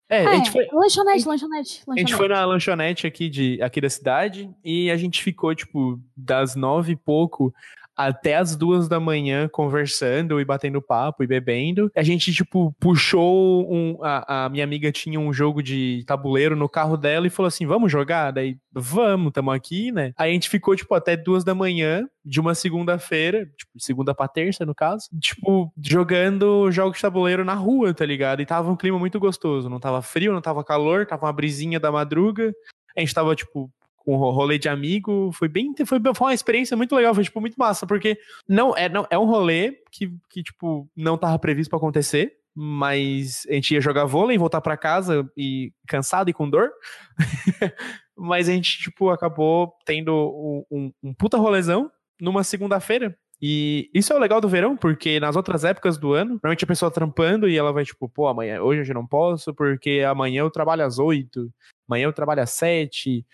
É, 0.09 0.25
Ah, 0.27 0.31
a 0.31 0.35
gente 0.37 0.49
é. 0.49 0.53
foi, 0.53 0.67
Lanchonete, 0.73 1.27
lanchonete, 1.29 1.71
A 1.71 1.79
gente 1.79 1.87
lanchonete. 1.89 2.15
foi 2.15 2.29
na 2.29 2.45
lanchonete 2.45 3.07
aqui, 3.07 3.29
de, 3.29 3.61
aqui 3.63 3.81
da 3.81 3.91
cidade 3.91 4.51
e 4.65 4.91
a 4.91 4.97
gente 4.97 5.23
ficou, 5.23 5.55
tipo, 5.55 5.99
das 6.17 6.55
nove 6.55 6.93
e 6.93 6.97
pouco 6.97 7.53
até 7.97 8.37
as 8.37 8.57
duas 8.57 8.89
da 8.89 8.99
manhã 8.99 9.49
conversando 9.49 10.41
e 10.41 10.45
batendo 10.45 10.83
papo 10.83 11.23
e 11.23 11.27
bebendo. 11.27 11.91
A 11.95 12.03
gente, 12.03 12.33
tipo, 12.33 12.75
puxou 12.81 13.73
um. 13.73 13.99
A, 14.03 14.47
a 14.47 14.49
minha 14.49 14.65
amiga 14.65 14.91
tinha 14.91 15.19
um 15.19 15.33
jogo 15.33 15.63
de 15.63 16.05
tabuleiro 16.07 16.57
no 16.57 16.69
carro 16.69 16.97
dela 16.97 17.27
e 17.27 17.31
falou 17.31 17.49
assim: 17.49 17.67
vamos 17.67 17.91
jogar? 17.91 18.31
Daí, 18.31 18.57
vamos, 18.73 19.33
tamo 19.33 19.51
aqui, 19.51 19.93
né? 19.93 20.13
A 20.17 20.27
gente 20.29 20.49
ficou, 20.49 20.75
tipo, 20.75 20.95
até 20.95 21.17
duas 21.17 21.45
da 21.45 21.55
manhã 21.55 22.07
de 22.25 22.41
uma 22.41 22.55
segunda-feira, 22.55 23.47
tipo, 23.57 23.73
segunda 23.79 24.15
pra 24.15 24.29
terça, 24.29 24.65
no 24.65 24.75
caso, 24.75 25.09
tipo, 25.21 25.73
jogando 25.85 26.71
jogos 26.71 26.97
de 26.97 27.03
tabuleiro 27.03 27.45
na 27.45 27.55
rua, 27.55 27.93
tá 27.93 28.07
ligado? 28.07 28.41
E 28.41 28.47
tava 28.47 28.71
um 28.71 28.77
clima 28.77 28.99
muito 28.99 29.19
gostoso. 29.19 29.69
Não 29.69 29.81
tava 29.81 30.01
frio, 30.03 30.33
não 30.33 30.41
tava 30.41 30.65
calor, 30.65 31.07
tava 31.07 31.27
uma 31.27 31.33
brisinha 31.33 31.81
da 31.81 31.91
madruga. 31.91 32.53
A 32.97 33.01
gente 33.01 33.15
tava, 33.15 33.35
tipo, 33.35 33.71
com 34.05 34.17
ro- 34.17 34.31
rolê 34.31 34.59
de 34.59 34.69
amigo. 34.69 35.31
Foi 35.33 35.49
bem. 35.49 35.73
Foi, 35.87 36.01
foi 36.15 36.27
uma 36.27 36.35
experiência 36.35 36.77
muito 36.77 36.95
legal, 36.95 37.15
foi, 37.15 37.25
tipo, 37.25 37.41
muito 37.41 37.57
massa, 37.57 37.87
porque 37.87 38.19
não 38.49 38.77
é, 38.77 38.89
não, 38.89 39.07
é 39.11 39.19
um 39.19 39.25
rolê 39.27 39.77
que, 39.91 40.11
que, 40.31 40.43
tipo, 40.43 40.89
não 40.97 41.17
tava 41.17 41.39
previsto 41.39 41.71
pra 41.71 41.79
acontecer. 41.79 42.35
Mas 42.55 43.47
a 43.49 43.55
gente 43.55 43.73
ia 43.73 43.81
jogar 43.81 44.05
vôlei, 44.05 44.37
voltar 44.37 44.61
pra 44.61 44.77
casa 44.77 45.27
e 45.35 45.73
cansado 45.89 46.29
e 46.29 46.35
com 46.35 46.51
dor. 46.51 46.71
mas 48.17 48.49
a 48.49 48.53
gente, 48.53 48.79
tipo, 48.79 49.09
acabou 49.09 49.73
tendo 49.87 50.65
um, 50.71 50.93
um, 51.03 51.15
puta 51.15 51.39
rolezão 51.39 51.91
numa 52.21 52.45
segunda-feira. 52.45 53.17
E 53.45 53.91
isso 53.93 54.13
é 54.13 54.17
o 54.17 54.21
legal 54.21 54.41
do 54.41 54.49
verão, 54.49 54.77
porque 54.77 55.19
nas 55.19 55.35
outras 55.35 55.65
épocas 55.65 55.99
do 55.99 56.13
ano, 56.13 56.35
normalmente 56.35 56.63
a 56.65 56.69
pessoa 56.69 56.93
trampando 56.93 57.49
e 57.49 57.57
ela 57.59 57.73
vai, 57.73 57.85
tipo, 57.85 58.09
pô, 58.09 58.29
amanhã, 58.29 58.63
hoje 58.63 58.89
eu 58.89 58.95
não 58.95 59.07
posso, 59.07 59.53
porque 59.53 60.05
amanhã 60.07 60.41
eu 60.43 60.51
trabalho 60.51 60.85
às 60.85 60.99
oito, 61.01 61.51
amanhã 61.89 62.05
eu 62.05 62.13
trabalho 62.13 62.43
às 62.43 62.51
sete. 62.51 63.27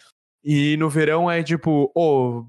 E 0.50 0.78
no 0.78 0.88
verão 0.88 1.30
é 1.30 1.42
tipo, 1.42 1.92
ô, 1.94 2.46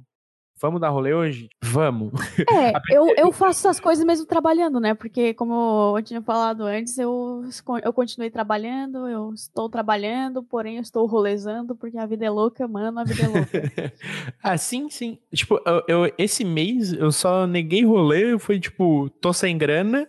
vamos 0.58 0.80
dar 0.80 0.88
rolê 0.88 1.14
hoje? 1.14 1.50
Vamos. 1.62 2.14
É, 2.48 2.72
eu, 2.96 3.14
eu 3.18 3.30
faço 3.34 3.68
essas 3.68 3.78
coisas 3.78 4.06
mesmo 4.06 4.26
trabalhando, 4.26 4.80
né? 4.80 4.94
Porque, 4.94 5.34
como 5.34 5.98
eu 5.98 6.02
tinha 6.02 6.22
falado 6.22 6.64
antes, 6.64 6.98
eu, 6.98 7.44
eu 7.84 7.92
continuei 7.92 8.30
trabalhando, 8.32 9.06
eu 9.06 9.34
estou 9.34 9.68
trabalhando, 9.70 10.42
porém 10.42 10.78
eu 10.78 10.82
estou 10.82 11.06
rolezando, 11.08 11.76
porque 11.76 11.98
a 11.98 12.06
vida 12.06 12.24
é 12.26 12.30
louca, 12.30 12.66
mano, 12.70 12.98
a 13.02 13.04
vida 13.04 13.24
é 13.24 13.28
louca. 13.28 13.52
ah, 14.42 14.58
sim, 14.58 14.90
sim. 14.90 15.18
Tipo, 15.34 15.60
eu, 15.66 16.06
eu- 16.06 16.14
esse 16.18 16.46
mês 16.46 16.94
eu 16.94 17.12
só 17.12 17.46
neguei 17.46 17.84
rolê, 17.84 18.40
foi 18.40 18.62
tipo, 18.62 19.10
tô 19.20 19.34
sem 19.34 19.58
grana, 19.58 20.08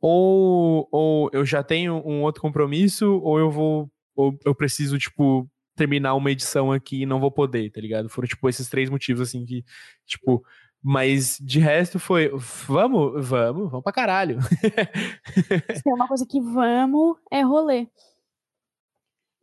ou, 0.00 0.88
ou 0.90 1.30
eu 1.32 1.46
já 1.46 1.62
tenho 1.62 2.02
um 2.04 2.22
outro 2.24 2.42
compromisso, 2.42 3.20
ou 3.22 3.38
eu 3.38 3.48
vou, 3.48 3.88
ou 4.16 4.36
eu 4.44 4.56
preciso, 4.56 4.98
tipo, 4.98 5.46
terminar 5.74 6.14
uma 6.14 6.30
edição 6.30 6.70
aqui 6.70 7.02
e 7.02 7.06
não 7.06 7.20
vou 7.20 7.30
poder, 7.30 7.70
tá 7.70 7.80
ligado? 7.80 8.08
Foram, 8.08 8.28
tipo, 8.28 8.48
esses 8.48 8.68
três 8.68 8.90
motivos, 8.90 9.28
assim, 9.28 9.44
que, 9.44 9.64
tipo, 10.06 10.44
mas 10.82 11.38
de 11.40 11.60
resto 11.60 11.98
foi, 11.98 12.30
vamos, 12.66 13.28
vamos, 13.28 13.70
vamos 13.70 13.82
pra 13.82 13.92
caralho. 13.92 14.38
Se 14.42 15.82
tem 15.84 15.94
uma 15.94 16.08
coisa 16.08 16.26
que 16.26 16.40
vamos, 16.40 17.16
é 17.30 17.42
rolê. 17.42 17.88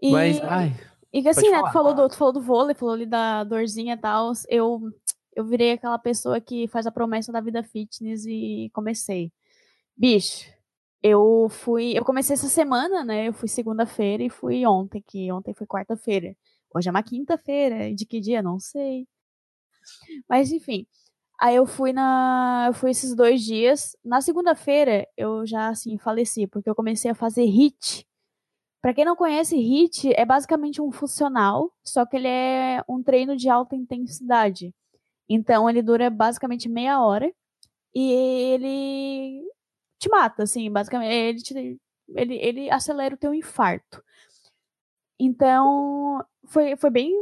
E, 0.02 0.12
Mas, 0.12 0.42
ai, 0.42 0.74
e 1.12 1.22
que 1.22 1.30
assim, 1.30 1.50
né, 1.50 1.58
falar. 1.58 1.70
tu 1.70 1.74
falou, 1.74 1.94
do, 1.94 2.10
tu 2.10 2.18
falou 2.18 2.34
do 2.34 2.42
vôlei, 2.42 2.76
falou 2.76 2.94
ali 2.94 3.06
da 3.06 3.44
dorzinha 3.44 3.96
e 3.96 3.98
tal, 3.98 4.32
eu, 4.48 4.80
eu 5.36 5.44
virei 5.44 5.72
aquela 5.72 5.98
pessoa 5.98 6.40
que 6.40 6.68
faz 6.68 6.86
a 6.86 6.92
promessa 6.92 7.32
da 7.32 7.42
vida 7.42 7.64
fitness 7.64 8.26
e 8.26 8.70
comecei. 8.74 9.32
Bicho, 9.98 10.46
eu 11.04 11.48
fui, 11.50 11.98
eu 11.98 12.06
comecei 12.06 12.34
essa 12.36 12.50
semana, 12.50 13.04
né, 13.06 13.28
eu 13.30 13.34
fui 13.34 13.48
segunda-feira 13.48 14.24
e 14.24 14.30
fui 14.30 14.66
ontem, 14.66 15.04
que 15.06 15.32
ontem 15.32 15.54
foi 15.54 15.68
quarta-feira. 15.68 16.36
Hoje 16.74 16.90
é 16.90 16.92
uma 16.92 17.04
quinta-feira, 17.04 17.94
de 17.96 18.06
que 18.06 18.20
dia? 18.20 18.42
Não 18.42 18.60
sei. 18.60 19.08
Mas 20.28 20.52
enfim, 20.52 20.86
Aí 21.42 21.56
eu 21.58 21.66
fui 21.66 21.94
na. 21.94 22.66
Eu 22.70 22.74
fui 22.76 22.92
esses 22.92 23.16
dois 23.16 23.44
dias. 23.44 23.98
Na 24.06 24.22
segunda-feira, 24.22 25.08
eu 25.18 25.46
já, 25.48 25.70
assim, 25.70 25.98
faleci, 25.98 26.48
porque 26.48 26.70
eu 26.70 26.76
comecei 26.76 27.12
a 27.12 27.16
fazer 27.16 27.44
HIT. 27.46 28.08
Pra 28.82 28.94
quem 28.94 29.06
não 29.06 29.16
conhece, 29.16 29.58
HIT 29.58 30.14
é 30.16 30.26
basicamente 30.26 30.82
um 30.82 30.92
funcional, 30.92 31.72
só 31.86 32.06
que 32.06 32.18
ele 32.18 32.28
é 32.30 32.84
um 32.90 33.04
treino 33.04 33.36
de 33.38 33.50
alta 33.50 33.76
intensidade. 33.76 34.74
Então, 35.30 35.70
ele 35.70 35.82
dura 35.84 36.10
basicamente 36.10 36.70
meia 36.70 37.02
hora. 37.04 37.32
e 37.96 38.12
ele 38.14 39.44
te 40.00 40.10
mata, 40.10 40.44
assim, 40.44 40.72
basicamente. 40.72 41.52
Ele, 41.54 41.76
te, 41.76 41.82
ele, 42.16 42.36
ele 42.36 42.72
acelera 42.72 43.14
o 43.14 43.18
teu 43.18 43.34
infarto. 43.34 44.02
Então, 45.20 46.24
foi, 46.46 46.76
foi 46.78 46.90
bem 46.90 47.14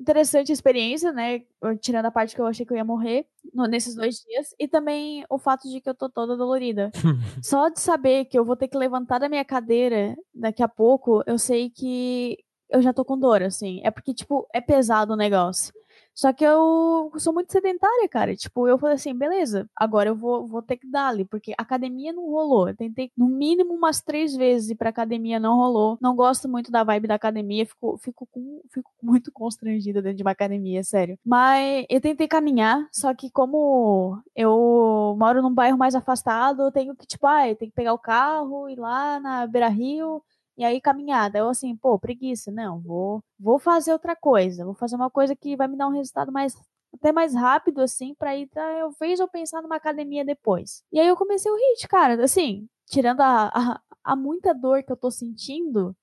interessante 0.00 0.50
a 0.50 0.54
experiência, 0.54 1.12
né? 1.12 1.42
Tirando 1.80 2.06
a 2.06 2.10
parte 2.10 2.34
que 2.34 2.40
eu 2.40 2.46
achei 2.46 2.66
que 2.66 2.72
eu 2.72 2.76
ia 2.76 2.84
morrer 2.84 3.26
no, 3.54 3.66
nesses 3.66 3.94
dois 3.94 4.16
dias. 4.16 4.54
E 4.58 4.66
também 4.66 5.24
o 5.30 5.38
fato 5.38 5.68
de 5.68 5.80
que 5.80 5.88
eu 5.88 5.94
tô 5.94 6.08
toda 6.08 6.36
dolorida. 6.36 6.90
Só 7.42 7.68
de 7.68 7.80
saber 7.80 8.24
que 8.24 8.38
eu 8.38 8.44
vou 8.44 8.56
ter 8.56 8.68
que 8.68 8.76
levantar 8.76 9.18
da 9.18 9.28
minha 9.28 9.44
cadeira 9.44 10.16
daqui 10.34 10.62
a 10.62 10.68
pouco, 10.68 11.22
eu 11.26 11.38
sei 11.38 11.70
que 11.70 12.38
eu 12.68 12.82
já 12.82 12.92
tô 12.92 13.04
com 13.04 13.18
dor, 13.18 13.42
assim. 13.42 13.80
É 13.84 13.90
porque, 13.90 14.12
tipo, 14.12 14.46
é 14.52 14.60
pesado 14.60 15.12
o 15.12 15.16
negócio. 15.16 15.72
Só 16.16 16.32
que 16.32 16.42
eu 16.42 17.12
sou 17.18 17.34
muito 17.34 17.52
sedentária, 17.52 18.08
cara. 18.08 18.34
Tipo, 18.34 18.66
eu 18.66 18.78
falei 18.78 18.94
assim, 18.94 19.14
beleza, 19.14 19.68
agora 19.76 20.08
eu 20.08 20.16
vou, 20.16 20.46
vou 20.46 20.62
ter 20.62 20.78
que 20.78 20.90
dar 20.90 21.08
ali, 21.08 21.26
porque 21.26 21.52
academia 21.58 22.10
não 22.10 22.30
rolou. 22.30 22.70
Eu 22.70 22.74
tentei 22.74 23.12
no 23.14 23.28
mínimo 23.28 23.74
umas 23.74 24.00
três 24.00 24.34
vezes 24.34 24.70
ir 24.70 24.76
pra 24.76 24.88
academia, 24.88 25.38
não 25.38 25.56
rolou. 25.56 25.98
Não 26.00 26.16
gosto 26.16 26.48
muito 26.48 26.72
da 26.72 26.82
vibe 26.82 27.06
da 27.06 27.16
academia, 27.16 27.66
fico, 27.66 27.98
fico, 27.98 28.26
com, 28.32 28.62
fico 28.72 28.90
muito 29.02 29.30
constrangida 29.30 30.00
dentro 30.00 30.16
de 30.16 30.22
uma 30.22 30.30
academia, 30.30 30.82
sério. 30.82 31.18
Mas 31.22 31.84
eu 31.90 32.00
tentei 32.00 32.26
caminhar, 32.26 32.88
só 32.90 33.12
que 33.14 33.30
como 33.30 34.18
eu 34.34 35.14
moro 35.18 35.42
num 35.42 35.52
bairro 35.52 35.76
mais 35.76 35.94
afastado, 35.94 36.62
eu 36.62 36.72
tenho 36.72 36.96
que, 36.96 37.06
tipo, 37.06 37.26
ah, 37.26 37.42
tenho 37.42 37.70
que 37.70 37.76
pegar 37.76 37.92
o 37.92 37.98
carro, 37.98 38.70
ir 38.70 38.78
lá 38.78 39.20
na 39.20 39.46
Beira 39.46 39.68
Rio, 39.68 40.22
e 40.56 40.64
aí, 40.64 40.80
caminhada, 40.80 41.38
eu 41.38 41.48
assim, 41.48 41.76
pô, 41.76 41.98
preguiça, 41.98 42.50
não, 42.50 42.80
vou, 42.80 43.22
vou 43.38 43.58
fazer 43.58 43.92
outra 43.92 44.16
coisa, 44.16 44.64
vou 44.64 44.74
fazer 44.74 44.96
uma 44.96 45.10
coisa 45.10 45.36
que 45.36 45.56
vai 45.56 45.68
me 45.68 45.76
dar 45.76 45.88
um 45.88 45.92
resultado 45.92 46.32
mais 46.32 46.54
até 46.94 47.12
mais 47.12 47.34
rápido, 47.34 47.80
assim, 47.82 48.14
pra 48.14 48.34
ir, 48.36 48.48
talvez 48.48 49.20
eu 49.20 49.28
pensar 49.28 49.62
numa 49.62 49.76
academia 49.76 50.24
depois. 50.24 50.82
E 50.92 50.98
aí 50.98 51.06
eu 51.08 51.16
comecei 51.16 51.50
o 51.50 51.56
HIT, 51.56 51.88
cara, 51.88 52.22
assim, 52.24 52.66
tirando 52.86 53.20
a, 53.20 53.48
a, 53.48 53.80
a 54.04 54.16
muita 54.16 54.54
dor 54.54 54.82
que 54.82 54.90
eu 54.92 54.96
tô 54.96 55.10
sentindo, 55.10 55.94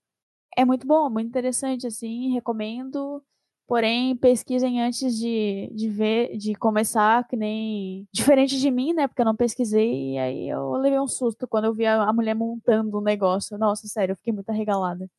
é 0.58 0.66
muito 0.66 0.86
bom, 0.88 1.10
muito 1.10 1.28
interessante, 1.28 1.88
assim, 1.88 2.32
recomendo. 2.34 3.24
Porém, 3.68 4.16
pesquisem 4.16 4.82
antes 4.82 5.18
de, 5.18 5.70
de 5.74 5.89
ver, 5.89 6.38
de 6.38 6.53
começar, 6.53 7.26
que 7.28 7.36
nem. 7.36 8.07
Diferente 8.14 8.59
de 8.59 8.70
mim, 8.70 8.93
né? 8.93 9.07
Porque 9.07 9.22
eu 9.22 9.26
não 9.26 9.36
pesquisei, 9.36 10.14
e 10.14 10.18
aí 10.18 10.49
eu 10.49 10.74
levei 10.74 10.99
um 10.99 11.07
susto 11.07 11.47
quando 11.47 11.66
eu 11.66 11.74
vi 11.74 11.86
a, 11.86 12.03
a 12.03 12.14
mulher 12.14 12.36
montando 12.36 12.99
um 12.99 13.01
negócio. 13.01 13.57
Nossa, 13.57 13.88
sério, 13.88 14.14
eu 14.14 14.18
fiquei 14.18 14.34
muito 14.34 14.49
arregalada. 14.49 15.09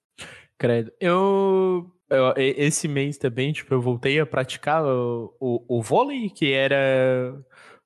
Credo. 0.58 0.92
Eu, 1.00 1.90
eu, 2.10 2.34
Esse 2.36 2.86
mês 2.86 3.18
também, 3.18 3.52
tipo, 3.52 3.72
eu 3.74 3.80
voltei 3.80 4.20
a 4.20 4.26
praticar 4.26 4.84
o, 4.84 5.34
o, 5.40 5.78
o 5.78 5.82
vôlei, 5.82 6.30
que 6.30 6.52
era 6.52 7.34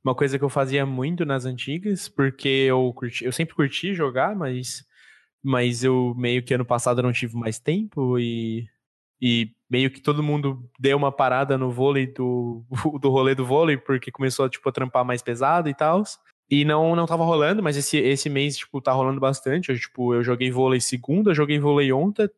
uma 0.05 0.15
coisa 0.15 0.39
que 0.39 0.45
eu 0.45 0.49
fazia 0.49 0.85
muito 0.85 1.25
nas 1.25 1.45
antigas, 1.45 2.09
porque 2.09 2.49
eu, 2.49 2.93
curti, 2.95 3.25
eu 3.25 3.33
sempre 3.33 3.55
curti 3.55 3.95
jogar, 3.95 4.35
mas, 4.35 4.85
mas 5.43 5.85
eu 5.85 6.15
meio 6.17 6.43
que 6.43 6.55
ano 6.55 6.65
passado 6.65 7.03
não 7.03 7.13
tive 7.13 7.37
mais 7.37 7.59
tempo 7.59 8.19
e 8.19 8.67
e 9.21 9.51
meio 9.71 9.91
que 9.91 10.01
todo 10.01 10.23
mundo 10.23 10.69
deu 10.79 10.97
uma 10.97 11.13
parada 11.13 11.59
no 11.59 11.71
vôlei 11.71 12.07
do, 12.07 12.65
do 13.01 13.11
rolê 13.11 13.35
do 13.35 13.45
vôlei, 13.45 13.77
porque 13.77 14.11
começou 14.11 14.49
tipo, 14.49 14.69
a 14.69 14.73
trampar 14.73 15.05
mais 15.05 15.23
pesado 15.23 15.69
e 15.69 15.75
tal. 15.75 16.03
E 16.51 16.65
não, 16.65 16.97
não 16.97 17.07
tava 17.07 17.25
rolando, 17.25 17.63
mas 17.63 17.77
esse, 17.77 17.99
esse 17.99 18.31
mês, 18.31 18.57
tipo, 18.57 18.81
tá 18.81 18.93
rolando 18.93 19.21
bastante. 19.21 19.71
Eu, 19.71 19.79
tipo, 19.79 20.15
eu 20.15 20.23
joguei 20.23 20.51
vôlei 20.51 20.81
segunda, 20.81 21.35
joguei 21.35 21.59
vôlei 21.59 21.93
ontem. 21.93 22.29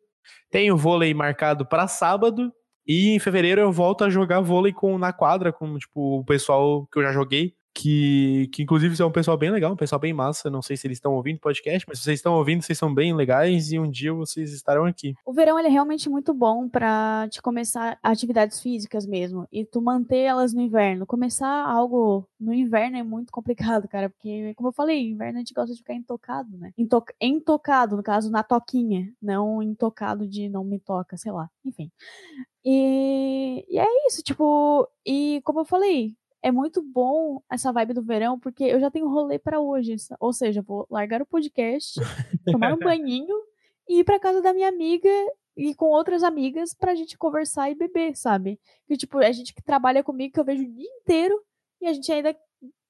Tenho 0.50 0.76
vôlei 0.76 1.14
marcado 1.14 1.64
para 1.64 1.86
sábado. 1.86 2.52
E 2.86 3.10
em 3.10 3.18
fevereiro 3.20 3.60
eu 3.60 3.70
volto 3.70 4.02
a 4.02 4.10
jogar 4.10 4.40
vôlei 4.40 4.72
com, 4.72 4.98
na 4.98 5.12
quadra 5.12 5.52
com, 5.52 5.78
tipo, 5.78 6.18
o 6.18 6.24
pessoal 6.24 6.88
que 6.90 6.98
eu 6.98 7.02
já 7.04 7.12
joguei 7.12 7.54
que, 7.74 8.48
que 8.52 8.62
inclusive 8.62 9.00
é 9.00 9.04
um 9.04 9.12
pessoal 9.12 9.36
bem 9.36 9.50
legal, 9.50 9.72
um 9.72 9.76
pessoal 9.76 10.00
bem 10.00 10.12
massa. 10.12 10.50
Não 10.50 10.62
sei 10.62 10.76
se 10.76 10.86
eles 10.86 10.98
estão 10.98 11.14
ouvindo 11.14 11.38
podcast, 11.38 11.86
mas 11.88 11.98
se 11.98 12.04
vocês 12.04 12.18
estão 12.18 12.34
ouvindo, 12.34 12.62
vocês 12.62 12.78
são 12.78 12.92
bem 12.92 13.14
legais 13.14 13.72
e 13.72 13.78
um 13.78 13.90
dia 13.90 14.12
vocês 14.12 14.52
estarão 14.52 14.84
aqui. 14.84 15.14
O 15.24 15.32
verão 15.32 15.58
ele 15.58 15.68
é 15.68 15.70
realmente 15.70 16.08
muito 16.08 16.34
bom 16.34 16.68
para 16.68 17.28
te 17.30 17.40
começar 17.40 17.98
atividades 18.02 18.60
físicas 18.60 19.06
mesmo 19.06 19.46
e 19.52 19.64
tu 19.64 19.80
manter 19.80 20.18
elas 20.18 20.52
no 20.52 20.60
inverno. 20.60 21.06
Começar 21.06 21.64
algo 21.66 22.28
no 22.38 22.52
inverno 22.52 22.96
é 22.96 23.02
muito 23.02 23.32
complicado, 23.32 23.88
cara, 23.88 24.10
porque 24.10 24.52
como 24.54 24.68
eu 24.68 24.72
falei, 24.72 25.08
inverno 25.08 25.38
a 25.38 25.40
gente 25.40 25.54
gosta 25.54 25.72
de 25.72 25.78
ficar 25.78 25.94
intocado, 25.94 26.56
né? 26.56 26.72
Intoc 26.76 27.10
intocado, 27.20 27.96
no 27.96 28.02
caso, 28.02 28.30
na 28.30 28.42
toquinha, 28.42 29.12
não 29.22 29.62
intocado 29.62 30.26
de 30.26 30.48
não 30.48 30.64
me 30.64 30.78
toca, 30.78 31.16
sei 31.16 31.32
lá. 31.32 31.48
Enfim. 31.64 31.90
E, 32.64 33.64
e 33.68 33.78
é 33.78 33.86
isso, 34.06 34.22
tipo, 34.22 34.88
e 35.06 35.40
como 35.44 35.60
eu 35.60 35.64
falei, 35.64 36.14
é 36.42 36.50
muito 36.50 36.82
bom 36.82 37.42
essa 37.50 37.72
vibe 37.72 37.94
do 37.94 38.02
verão, 38.02 38.38
porque 38.38 38.64
eu 38.64 38.80
já 38.80 38.90
tenho 38.90 39.08
rolê 39.08 39.38
para 39.38 39.60
hoje. 39.60 39.96
Ou 40.18 40.32
seja, 40.32 40.62
vou 40.62 40.86
largar 40.90 41.20
o 41.20 41.26
podcast, 41.26 41.94
tomar 42.46 42.72
um 42.74 42.78
banhinho 42.78 43.36
e 43.88 44.00
ir 44.00 44.04
pra 44.04 44.20
casa 44.20 44.40
da 44.40 44.54
minha 44.54 44.68
amiga 44.68 45.10
e 45.56 45.74
com 45.74 45.86
outras 45.86 46.22
amigas 46.22 46.72
pra 46.74 46.94
gente 46.94 47.18
conversar 47.18 47.70
e 47.70 47.74
beber, 47.74 48.16
sabe? 48.16 48.58
Que, 48.86 48.96
tipo, 48.96 49.18
a 49.18 49.32
gente 49.32 49.52
que 49.52 49.62
trabalha 49.62 50.02
comigo, 50.02 50.32
que 50.32 50.40
eu 50.40 50.44
vejo 50.44 50.62
o 50.62 50.72
dia 50.72 50.88
inteiro 51.02 51.38
e 51.80 51.86
a 51.86 51.92
gente 51.92 52.10
ainda 52.10 52.36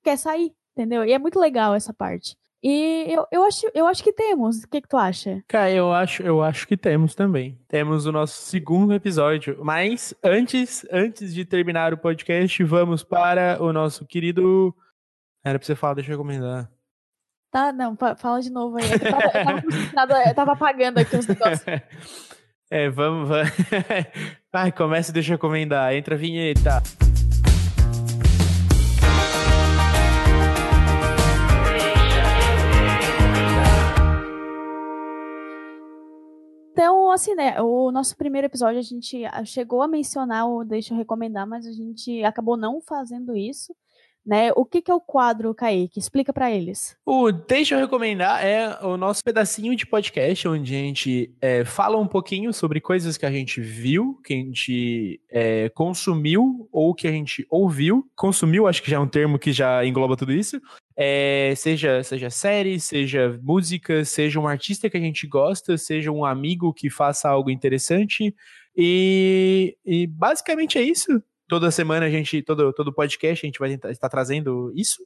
quer 0.02 0.16
sair, 0.16 0.54
entendeu? 0.72 1.04
E 1.04 1.12
é 1.12 1.18
muito 1.18 1.38
legal 1.38 1.74
essa 1.74 1.92
parte. 1.92 2.36
E 2.62 3.06
eu, 3.08 3.26
eu, 3.32 3.44
acho, 3.44 3.66
eu 3.74 3.86
acho 3.86 4.02
que 4.04 4.12
temos. 4.12 4.62
O 4.62 4.68
que, 4.68 4.82
que 4.82 4.88
tu 4.88 4.96
acha? 4.96 5.42
Cara, 5.48 5.70
eu 5.70 5.92
acho, 5.92 6.22
eu 6.22 6.42
acho 6.42 6.68
que 6.68 6.76
temos 6.76 7.14
também. 7.14 7.58
Temos 7.66 8.04
o 8.04 8.12
nosso 8.12 8.42
segundo 8.42 8.92
episódio. 8.92 9.58
Mas 9.62 10.14
antes, 10.22 10.86
antes 10.92 11.32
de 11.32 11.44
terminar 11.44 11.94
o 11.94 11.98
podcast, 11.98 12.62
vamos 12.64 13.02
para 13.02 13.56
o 13.62 13.72
nosso 13.72 14.04
querido. 14.04 14.74
Era 15.42 15.58
pra 15.58 15.64
você 15.64 15.74
falar, 15.74 15.94
deixa 15.94 16.12
eu 16.12 16.16
recomendar. 16.16 16.70
Tá, 17.50 17.72
não, 17.72 17.96
fala 18.16 18.40
de 18.40 18.50
novo 18.50 18.76
aí. 18.76 18.84
Eu 18.92 19.00
tava, 19.00 19.24
eu 19.24 19.92
tava, 19.94 20.28
eu 20.28 20.34
tava 20.34 20.52
apagando 20.52 20.98
aqui 20.98 21.16
os 21.16 21.26
negócios. 21.26 21.64
É, 22.72 22.88
vamos, 22.88 23.28
vamos. 23.28 23.50
Vai, 24.52 24.70
começa 24.70 25.10
e 25.10 25.14
deixa 25.14 25.32
eu 25.32 25.36
recomendar. 25.36 25.92
Entra 25.92 26.14
a 26.14 26.18
vinheta. 26.18 26.80
Então, 36.72 37.10
assim, 37.10 37.34
né, 37.34 37.60
o 37.60 37.90
nosso 37.90 38.16
primeiro 38.16 38.46
episódio 38.46 38.78
a 38.78 38.82
gente 38.82 39.24
ah, 39.24 39.44
chegou 39.44 39.82
a 39.82 39.88
mencionar 39.88 40.48
o 40.48 40.64
Deixa 40.64 40.94
eu 40.94 40.98
recomendar, 40.98 41.46
mas 41.46 41.66
a 41.66 41.72
gente 41.72 42.22
acabou 42.24 42.56
não 42.56 42.80
fazendo 42.80 43.36
isso. 43.36 43.74
Né? 44.24 44.52
O 44.54 44.66
que, 44.66 44.82
que 44.82 44.90
é 44.90 44.94
o 44.94 45.00
quadro, 45.00 45.54
Kaique? 45.54 45.98
Explica 45.98 46.32
para 46.32 46.50
eles. 46.50 46.94
O 47.06 47.32
Deixa 47.32 47.74
eu 47.74 47.80
recomendar 47.80 48.44
é 48.44 48.78
o 48.82 48.96
nosso 48.96 49.24
pedacinho 49.24 49.74
de 49.74 49.86
podcast, 49.86 50.46
onde 50.46 50.74
a 50.74 50.78
gente 50.78 51.34
é, 51.40 51.64
fala 51.64 51.96
um 51.96 52.06
pouquinho 52.06 52.52
sobre 52.52 52.80
coisas 52.80 53.16
que 53.16 53.24
a 53.24 53.30
gente 53.30 53.60
viu, 53.60 54.20
que 54.22 54.34
a 54.34 54.36
gente 54.36 55.20
é, 55.30 55.70
consumiu 55.70 56.68
ou 56.70 56.94
que 56.94 57.08
a 57.08 57.10
gente 57.10 57.46
ouviu. 57.50 58.06
Consumiu, 58.14 58.68
acho 58.68 58.82
que 58.82 58.90
já 58.90 58.98
é 58.98 59.00
um 59.00 59.08
termo 59.08 59.38
que 59.38 59.52
já 59.52 59.84
engloba 59.84 60.16
tudo 60.16 60.32
isso. 60.32 60.60
É, 61.02 61.54
seja, 61.56 62.02
seja 62.02 62.28
série, 62.28 62.78
seja 62.78 63.40
música, 63.42 64.04
seja 64.04 64.38
um 64.38 64.46
artista 64.46 64.90
que 64.90 64.98
a 64.98 65.00
gente 65.00 65.26
gosta, 65.26 65.78
seja 65.78 66.12
um 66.12 66.26
amigo 66.26 66.74
que 66.74 66.90
faça 66.90 67.26
algo 67.26 67.50
interessante. 67.50 68.34
E, 68.76 69.78
e 69.82 70.06
basicamente 70.06 70.76
é 70.76 70.82
isso. 70.82 71.22
Toda 71.48 71.70
semana 71.70 72.04
a 72.04 72.10
gente, 72.10 72.42
todo, 72.42 72.70
todo 72.74 72.92
podcast, 72.92 73.46
a 73.46 73.48
gente 73.48 73.58
vai 73.58 73.72
estar, 73.72 74.10
trazendo 74.10 74.70
isso 74.76 75.02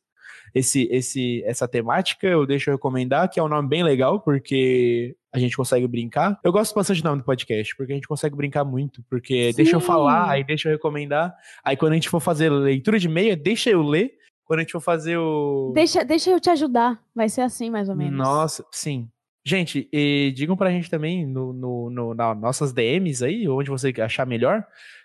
esse, 0.53 0.89
esse, 0.91 1.45
essa 1.45 1.69
temática, 1.69 2.27
eu 2.27 2.45
deixo 2.45 2.71
eu 2.71 2.75
recomendar, 2.75 3.31
que 3.31 3.39
é 3.39 3.43
um 3.43 3.49
nome 3.49 3.69
bem 3.69 3.85
legal, 3.85 4.21
porque 4.21 5.15
a 5.33 5.39
gente 5.39 5.57
consegue 5.57 5.87
brincar. 5.87 6.41
Eu 6.43 6.51
gosto 6.51 6.75
bastante 6.75 7.03
do 7.03 7.09
nome 7.09 7.23
do 7.23 7.25
podcast, 7.25 7.75
porque 7.77 7.93
a 7.93 7.95
gente 7.95 8.09
consegue 8.09 8.37
brincar 8.37 8.65
muito, 8.65 9.01
porque 9.09 9.53
Sim. 9.53 9.57
deixa 9.57 9.77
eu 9.77 9.81
falar, 9.81 10.29
aí 10.29 10.43
deixa 10.43 10.69
eu 10.69 10.73
recomendar, 10.73 11.33
aí 11.65 11.77
quando 11.77 11.93
a 11.93 11.95
gente 11.95 12.09
for 12.09 12.19
fazer 12.19 12.51
leitura 12.51 12.99
de 12.99 13.09
meia, 13.09 13.37
deixa 13.37 13.71
eu 13.71 13.81
ler, 13.81 14.13
quando 14.45 14.61
a 14.61 14.63
gente 14.63 14.73
for 14.73 14.81
fazer 14.81 15.17
o. 15.17 15.73
Deixa, 15.75 16.05
deixa 16.05 16.31
eu 16.31 16.41
te 16.41 16.51
ajudar. 16.51 17.01
Vai 17.15 17.29
ser 17.29 17.41
assim, 17.41 17.71
mais 17.71 17.89
ou 17.89 17.97
menos. 17.97 18.17
Nossa, 18.17 18.65
sim. 18.71 19.09
Gente, 19.47 19.89
e 19.93 20.33
digam 20.35 20.57
pra 20.57 20.71
gente 20.71 20.89
também 20.89 21.27
no, 21.27 21.53
no, 21.53 21.91
no 21.91 22.15
nas 22.15 22.39
nossas 22.39 22.73
DMs 22.73 23.23
aí, 23.23 23.47
onde 23.47 23.71
você 23.71 23.93
achar 24.01 24.27
melhor. 24.27 24.65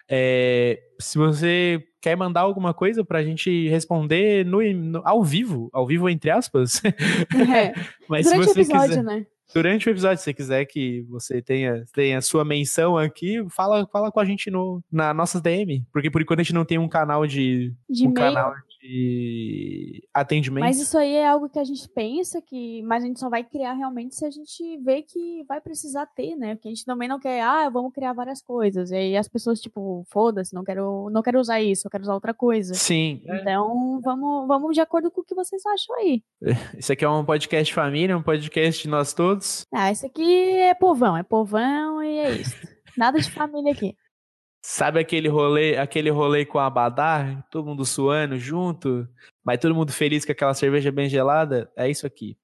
É, 0.09 0.79
se 0.99 1.17
você 1.17 1.83
quer 2.01 2.15
mandar 2.15 2.41
alguma 2.41 2.73
coisa 2.73 3.03
pra 3.03 3.21
gente 3.21 3.67
responder 3.67 4.45
no, 4.45 4.61
no, 4.73 5.01
ao 5.05 5.23
vivo, 5.23 5.69
ao 5.73 5.85
vivo 5.85 6.09
entre 6.09 6.31
aspas. 6.31 6.81
É. 7.53 7.73
Mas 8.07 8.25
Durante 8.25 8.47
se 8.47 8.53
você 8.53 8.59
o 8.59 8.61
episódio, 8.61 8.87
quiser, 8.89 9.03
né? 9.03 9.25
Durante 9.53 9.89
o 9.89 9.91
episódio, 9.91 10.17
se 10.17 10.23
você 10.23 10.33
quiser 10.33 10.65
que 10.65 11.01
você 11.09 11.41
tenha, 11.41 11.83
tenha 11.93 12.21
sua 12.21 12.45
menção 12.45 12.97
aqui, 12.97 13.43
fala, 13.49 13.85
fala 13.91 14.11
com 14.11 14.19
a 14.19 14.25
gente 14.25 14.49
no, 14.49 14.81
na 14.91 15.13
nossas 15.13 15.41
DM. 15.41 15.85
Porque 15.91 16.09
por 16.09 16.21
enquanto 16.21 16.39
a 16.39 16.43
gente 16.43 16.53
não 16.53 16.65
tem 16.65 16.77
um 16.77 16.87
canal 16.87 17.27
de. 17.27 17.73
De 17.89 18.07
um 18.07 18.11
e-mail. 18.11 18.33
canal 18.33 18.53
de 18.79 20.07
atendimento. 20.13 20.63
Mas 20.63 20.79
isso 20.79 20.97
aí 20.97 21.15
é 21.15 21.27
algo 21.27 21.49
que 21.49 21.59
a 21.59 21.63
gente 21.63 21.87
pensa 21.89 22.41
que, 22.41 22.81
mas 22.83 23.03
a 23.03 23.07
gente 23.07 23.19
só 23.19 23.29
vai 23.29 23.43
criar 23.43 23.73
realmente 23.73 24.15
se 24.15 24.25
a 24.25 24.31
gente 24.31 24.77
vê 24.77 25.01
que 25.01 25.43
vai 25.47 25.59
precisar 25.59 26.05
ter, 26.07 26.35
né? 26.35 26.55
Porque 26.55 26.69
a 26.69 26.71
gente 26.71 26.85
também 26.85 27.07
não 27.07 27.19
quer, 27.19 27.41
ah, 27.41 27.69
vamos 27.69 27.93
criar 27.93 28.13
várias 28.13 28.41
coisas. 28.41 28.91
E 28.91 28.95
aí 28.95 29.17
as 29.17 29.27
pessoas 29.27 29.59
tipo, 29.59 30.05
foda-se, 30.09 30.53
não 30.53 30.63
quero, 30.63 31.09
não 31.11 31.21
quero 31.21 31.39
usar 31.39 31.61
isso, 31.61 31.87
eu 31.87 31.91
quero 31.91 32.03
usar 32.03 32.13
outra 32.13 32.33
coisa. 32.33 32.73
Sim. 32.73 33.21
Então, 33.25 33.99
vamos, 34.01 34.47
vamos 34.47 34.73
de 34.73 34.81
acordo 34.81 35.11
com 35.11 35.21
o 35.21 35.23
que 35.23 35.35
vocês 35.35 35.61
acham 35.65 35.95
aí. 35.97 36.23
Isso 36.77 36.93
aqui 36.93 37.03
é 37.03 37.09
um 37.09 37.25
podcast 37.25 37.73
família, 37.73 38.17
um 38.17 38.23
podcast 38.23 38.81
de 38.81 38.87
nós 38.87 39.13
todos. 39.13 39.65
Ah, 39.73 39.91
isso 39.91 40.05
aqui 40.05 40.51
é 40.53 40.73
povão, 40.73 41.17
é 41.17 41.23
povão 41.23 42.01
e 42.03 42.17
é 42.17 42.31
isso. 42.31 42.55
Nada 42.97 43.19
de 43.19 43.29
família 43.29 43.71
aqui. 43.71 43.95
Sabe 44.61 44.99
aquele 44.99 45.29
rolê, 45.29 45.77
aquele 45.77 46.09
rolê 46.09 46.45
com 46.45 46.59
a 46.59 46.65
Abadá, 46.65 47.45
todo 47.49 47.65
mundo 47.67 47.85
suando 47.85 48.37
junto, 48.37 49.07
mas 49.43 49.57
todo 49.59 49.73
mundo 49.73 49.91
feliz 49.91 50.25
com 50.25 50.31
aquela 50.33 50.53
cerveja 50.53 50.91
bem 50.91 51.07
gelada? 51.07 51.71
É 51.77 51.89
isso 51.89 52.05
aqui. 52.05 52.37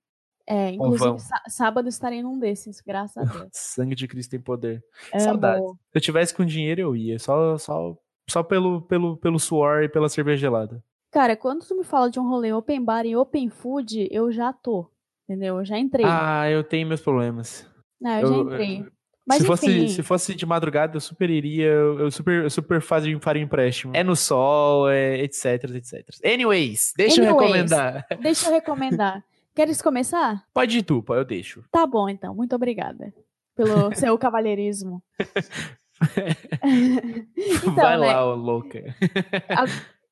É, 0.48 0.70
inclusive, 0.72 1.18
sábado 1.48 1.90
estarei 1.90 2.22
num 2.22 2.38
desses, 2.40 2.80
graças 2.80 3.18
a 3.18 3.24
Deus. 3.44 3.50
Sangue 3.52 3.96
de 3.96 4.08
Cristo 4.08 4.32
tem 4.32 4.40
poder. 4.40 4.84
Amo. 5.14 5.24
Saudades. 5.24 5.70
Se 5.72 5.78
eu 5.96 6.02
tivesse 6.02 6.34
com 6.34 6.46
dinheiro, 6.46 6.82
eu 6.82 6.96
ia. 6.96 7.20
Só, 7.20 7.58
só, 7.58 7.98
só 8.30 8.44
pelo, 8.44 8.82
pelo, 8.84 9.18
pelo 9.18 9.40
suor 9.40 9.84
e 9.84 9.90
pela 9.90 10.08
cerveja 10.08 10.38
gelada. 10.42 10.84
Cara, 11.12 11.36
quando 11.36 11.66
tu 11.66 11.76
me 11.76 11.84
fala 11.84 12.10
de 12.10 12.20
um 12.20 12.28
rolê 12.28 12.54
open 12.54 12.84
bar 12.84 13.06
e 13.06 13.16
open 13.16 13.50
food, 13.50 14.08
eu 14.12 14.32
já 14.32 14.54
tô. 14.54 14.90
Entendeu? 15.28 15.58
Eu 15.58 15.66
já 15.66 15.78
entrei. 15.80 16.06
Ah, 16.08 16.50
eu 16.50 16.64
tenho 16.64 16.88
meus 16.88 17.02
problemas. 17.02 17.68
Não, 18.00 18.20
eu, 18.20 18.28
já 18.28 18.34
eu- 18.34 18.42
entrei. 18.44 18.86
Mas 19.28 19.38
se, 19.38 19.44
enfim, 19.44 19.48
fosse, 19.48 19.90
se 19.90 20.04
fosse 20.04 20.36
de 20.36 20.46
madrugada, 20.46 20.96
eu 20.96 21.02
super 21.02 21.30
iria. 21.30 21.66
Eu 21.66 22.00
eu 22.02 22.12
super, 22.12 22.44
eu 22.44 22.50
super 22.50 22.82
faria 22.82 23.42
empréstimo. 23.42 23.92
É 23.96 24.04
no 24.04 24.16
sol, 24.16 24.90
é 24.90 25.20
etc, 25.22 25.64
etc. 25.76 26.08
Anyways, 26.24 26.94
deixa 26.96 27.22
eu 27.22 27.30
Anyways. 27.30 27.48
recomendar. 27.48 28.08
deixa 28.22 28.48
eu 28.48 28.54
recomendar. 28.54 29.24
Queres 29.56 29.82
começar? 29.82 30.44
Pode 30.54 30.78
ir 30.78 30.84
tu, 30.84 31.02
pô, 31.02 31.16
eu 31.16 31.24
deixo. 31.24 31.64
Tá 31.72 31.88
bom, 31.88 32.10
então. 32.10 32.36
Muito 32.36 32.56
obrigada 32.56 33.14
pelo 33.56 33.94
seu 33.96 34.18
cavalheirismo. 34.18 35.02
Então, 37.38 37.74
Vai 37.74 37.98
né? 37.98 38.08
lá, 38.08 38.26
ô 38.26 38.36
louca. 38.36 38.84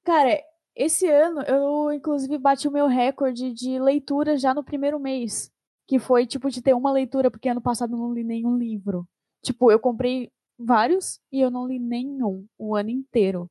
Cara, 0.05 0.39
esse 0.73 1.05
ano 1.09 1.41
eu, 1.41 1.91
inclusive, 1.93 2.37
bati 2.37 2.67
o 2.67 2.71
meu 2.71 2.87
recorde 2.87 3.51
de 3.53 3.77
leitura 3.79 4.37
já 4.37 4.53
no 4.53 4.63
primeiro 4.63 4.97
mês. 4.99 5.51
Que 5.87 5.99
foi, 5.99 6.25
tipo, 6.25 6.49
de 6.49 6.61
ter 6.61 6.73
uma 6.73 6.91
leitura, 6.91 7.29
porque 7.29 7.49
ano 7.49 7.61
passado 7.61 7.93
eu 7.93 7.97
não 7.97 8.13
li 8.13 8.23
nenhum 8.23 8.57
livro. 8.57 9.07
Tipo, 9.43 9.71
eu 9.71 9.79
comprei 9.79 10.31
vários 10.57 11.19
e 11.31 11.41
eu 11.41 11.51
não 11.51 11.67
li 11.67 11.79
nenhum 11.79 12.45
o 12.57 12.75
ano 12.75 12.89
inteiro. 12.89 13.49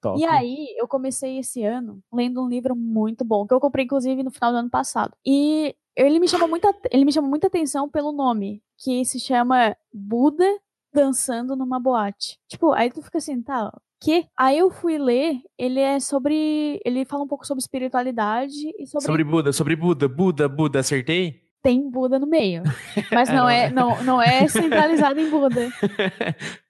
Top. 0.00 0.20
E 0.20 0.24
aí, 0.26 0.66
eu 0.76 0.86
comecei 0.86 1.38
esse 1.38 1.64
ano 1.64 2.00
lendo 2.12 2.42
um 2.42 2.48
livro 2.48 2.76
muito 2.76 3.24
bom, 3.24 3.46
que 3.46 3.54
eu 3.54 3.60
comprei, 3.60 3.86
inclusive, 3.86 4.22
no 4.22 4.30
final 4.30 4.52
do 4.52 4.58
ano 4.58 4.70
passado. 4.70 5.16
E 5.24 5.74
ele 5.96 6.18
me 6.18 6.28
chamou 6.28 6.48
muita, 6.48 6.74
ele 6.90 7.04
me 7.04 7.12
chamou 7.12 7.30
muita 7.30 7.46
atenção 7.46 7.88
pelo 7.88 8.12
nome, 8.12 8.62
que 8.78 9.04
se 9.04 9.18
chama 9.18 9.74
Buda 9.92 10.44
Dançando 10.92 11.56
numa 11.56 11.80
Boate. 11.80 12.38
Tipo, 12.48 12.72
aí 12.72 12.90
tu 12.90 13.02
fica 13.02 13.18
assim, 13.18 13.42
tá, 13.42 13.72
que? 14.00 14.26
Aí 14.36 14.58
eu 14.58 14.70
fui 14.70 14.98
ler, 14.98 15.40
ele 15.58 15.80
é 15.80 15.98
sobre. 15.98 16.78
Ele 16.84 17.06
fala 17.06 17.24
um 17.24 17.26
pouco 17.26 17.46
sobre 17.46 17.62
espiritualidade 17.62 18.70
e 18.78 18.86
sobre. 18.86 19.06
Sobre 19.06 19.24
Buda, 19.24 19.52
sobre 19.52 19.74
Buda, 19.74 20.06
Buda, 20.06 20.48
Buda, 20.48 20.80
acertei? 20.80 21.43
Tem 21.64 21.88
Buda 21.88 22.18
no 22.18 22.26
meio. 22.26 22.62
Mas 23.10 23.30
não 23.30 23.48
é, 23.56 23.70
não, 23.70 24.04
não 24.04 24.20
é 24.20 24.46
centralizado 24.52 25.18
em 25.18 25.30
Buda. 25.30 25.70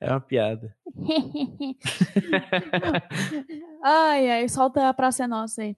é 0.01 0.09
uma 0.09 0.21
piada. 0.21 0.73
Ai, 3.83 4.31
ai, 4.31 4.49
solta 4.49 4.89
a 4.89 4.95
praça 4.95 5.25
é 5.25 5.27
nossa 5.27 5.63
aí. 5.63 5.77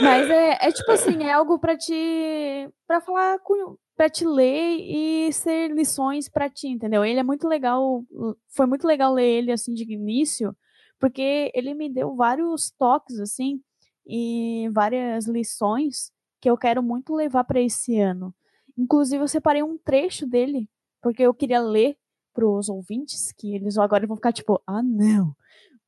Mas 0.00 0.30
é, 0.30 0.68
é 0.68 0.72
tipo 0.72 0.90
assim, 0.92 1.24
é 1.24 1.32
algo 1.32 1.58
pra 1.58 1.76
te. 1.76 2.70
pra 2.86 3.00
falar 3.00 3.40
com. 3.40 3.76
pra 3.96 4.08
te 4.08 4.24
ler 4.24 4.78
e 4.78 5.32
ser 5.32 5.72
lições 5.72 6.28
pra 6.28 6.48
ti, 6.48 6.68
entendeu? 6.68 7.04
Ele 7.04 7.18
é 7.18 7.24
muito 7.24 7.48
legal. 7.48 8.04
Foi 8.48 8.66
muito 8.66 8.86
legal 8.86 9.12
ler 9.12 9.26
ele 9.26 9.52
assim 9.52 9.74
de 9.74 9.82
início, 9.92 10.56
porque 11.00 11.50
ele 11.52 11.74
me 11.74 11.92
deu 11.92 12.14
vários 12.14 12.70
toques, 12.78 13.18
assim, 13.18 13.60
e 14.06 14.70
várias 14.72 15.26
lições 15.26 16.12
que 16.40 16.48
eu 16.50 16.56
quero 16.56 16.82
muito 16.82 17.14
levar 17.14 17.44
pra 17.44 17.60
esse 17.60 17.98
ano. 17.98 18.34
Inclusive, 18.76 19.22
eu 19.22 19.28
separei 19.28 19.62
um 19.62 19.76
trecho 19.78 20.26
dele, 20.26 20.68
porque 21.02 21.22
eu 21.22 21.34
queria 21.34 21.60
ler 21.60 21.96
pros 22.32 22.68
ouvintes, 22.68 23.32
que 23.32 23.54
eles 23.54 23.76
agora 23.78 24.06
vão 24.06 24.16
ficar 24.16 24.32
tipo, 24.32 24.62
ah, 24.66 24.82
não. 24.82 25.34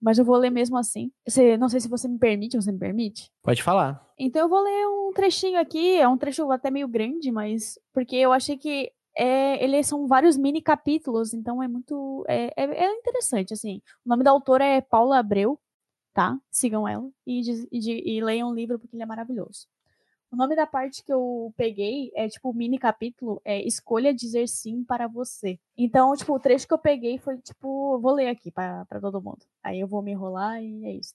Mas 0.01 0.19
eu 0.19 0.25
vou 0.25 0.37
ler 0.37 0.51
mesmo 0.51 0.77
assim. 0.79 1.13
Você, 1.29 1.57
não 1.57 1.69
sei 1.69 1.79
se 1.79 1.89
você 1.89 2.09
me 2.09 2.19
permite, 2.19 2.57
você 2.57 2.73
me 2.73 2.79
permite? 2.79 3.31
Pode 3.43 3.63
falar. 3.63 4.05
Então 4.19 4.43
eu 4.43 4.49
vou 4.49 4.61
ler 4.63 4.87
um 4.89 5.13
trechinho 5.15 5.61
aqui, 5.61 5.97
é 5.97 6.09
um 6.09 6.17
trecho 6.19 6.51
até 6.51 6.71
meio 6.71 6.89
grande, 6.89 7.31
mas 7.31 7.79
porque 7.93 8.17
eu 8.17 8.33
achei 8.33 8.57
que 8.57 8.91
é, 9.17 9.63
eles 9.63 9.87
são 9.87 10.07
vários 10.07 10.37
mini 10.37 10.61
capítulos, 10.63 11.33
então 11.35 11.63
é 11.63 11.69
muito 11.69 12.25
é, 12.29 12.53
é, 12.57 12.85
é 12.87 12.93
interessante 12.99 13.53
assim. 13.53 13.81
O 14.05 14.09
nome 14.09 14.25
da 14.25 14.31
autora 14.31 14.65
é 14.65 14.81
Paula 14.81 15.19
Abreu, 15.19 15.59
tá? 16.15 16.39
Sigam 16.51 16.87
ela 16.89 17.09
e, 17.27 17.41
diz- 17.43 17.67
e, 17.71 17.79
de- 17.79 18.03
e 18.05 18.21
leiam 18.23 18.51
o 18.51 18.55
livro 18.55 18.79
porque 18.79 18.97
ele 18.97 19.03
é 19.03 19.07
maravilhoso. 19.07 19.67
O 20.33 20.37
nome 20.37 20.55
da 20.55 20.65
parte 20.65 21.03
que 21.03 21.13
eu 21.13 21.53
peguei 21.57 22.13
é 22.15 22.29
tipo 22.29 22.55
mini 22.55 22.79
capítulo 22.79 23.41
é 23.45 23.61
Escolha 23.67 24.15
dizer 24.15 24.47
sim 24.47 24.85
para 24.85 25.09
você. 25.09 25.59
Então, 25.77 26.15
tipo, 26.15 26.33
o 26.33 26.39
trecho 26.39 26.69
que 26.69 26.75
eu 26.75 26.79
peguei 26.79 27.19
foi 27.19 27.37
tipo, 27.39 27.99
vou 27.99 28.13
ler 28.13 28.29
aqui 28.29 28.51
para 28.51 28.87
todo 29.01 29.21
mundo. 29.21 29.45
Aí 29.61 29.81
eu 29.81 29.89
vou 29.89 30.03
me 30.03 30.13
enrolar 30.13 30.63
e 30.63 30.87
é 30.87 30.93
isso. 30.93 31.15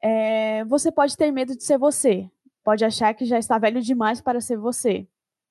É, 0.00 0.64
você 0.66 0.92
pode 0.92 1.16
ter 1.16 1.32
medo 1.32 1.56
de 1.56 1.64
ser 1.64 1.78
você. 1.78 2.30
Pode 2.62 2.84
achar 2.84 3.12
que 3.12 3.24
já 3.24 3.38
está 3.38 3.58
velho 3.58 3.82
demais 3.82 4.20
para 4.20 4.40
ser 4.40 4.56
você. 4.56 5.08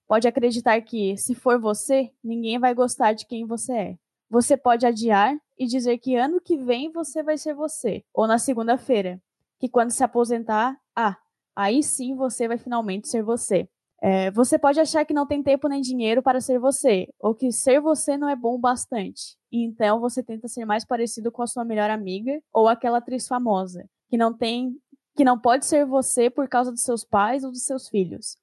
Pode 0.08 0.28
acreditar 0.28 0.80
que, 0.82 1.18
se 1.18 1.36
for 1.36 1.60
você, 1.60 2.12
ninguém 2.24 2.58
vai 2.58 2.74
gostar 2.74 3.14
de 3.14 3.26
quem 3.26 3.46
você 3.46 3.74
é. 3.74 3.98
Você 4.30 4.56
pode 4.56 4.86
adiar 4.86 5.36
e 5.58 5.66
dizer 5.66 5.98
que 5.98 6.16
ano 6.16 6.40
que 6.40 6.58
vem 6.58 6.92
você 6.92 7.22
vai 7.22 7.38
ser 7.38 7.54
você. 7.54 8.04
Ou 8.14 8.28
na 8.28 8.38
segunda-feira. 8.38 9.22
Que 9.60 9.68
quando 9.68 9.92
se 9.92 10.04
aposentar, 10.04 10.80
ah, 10.96 11.18
aí 11.56 11.82
sim 11.82 12.16
você 12.16 12.48
vai 12.48 12.58
finalmente 12.58 13.08
ser 13.08 13.24
você. 13.24 13.68
É, 14.02 14.30
você 14.32 14.60
pode 14.60 14.80
achar 14.80 15.06
que 15.06 15.14
não 15.14 15.26
tem 15.26 15.42
tempo 15.42 15.68
nem 15.68 15.82
dinheiro 15.82 16.22
para 16.22 16.42
ser 16.42 16.60
você, 16.60 17.08
ou 17.20 17.34
que 17.34 17.52
ser 17.52 17.80
você 17.80 18.18
não 18.18 18.30
é 18.30 18.36
bom 18.36 18.56
o 18.56 18.60
bastante. 18.60 19.38
Então 19.52 20.00
você 20.00 20.22
tenta 20.22 20.48
ser 20.48 20.66
mais 20.66 20.86
parecido 20.86 21.32
com 21.32 21.42
a 21.42 21.48
sua 21.48 21.64
melhor 21.64 21.90
amiga 21.90 22.40
ou 22.54 22.68
aquela 22.68 22.98
atriz 22.98 23.28
famosa, 23.28 23.90
que 24.10 24.18
não 24.18 24.34
tem, 24.34 24.78
que 25.16 25.24
não 25.24 25.40
pode 25.40 25.66
ser 25.66 25.86
você 25.86 26.30
por 26.30 26.48
causa 26.48 26.72
dos 26.72 26.82
seus 26.82 27.04
pais 27.04 27.44
ou 27.44 27.52
dos 27.52 27.64
seus 27.64 27.88
filhos. 27.88 28.38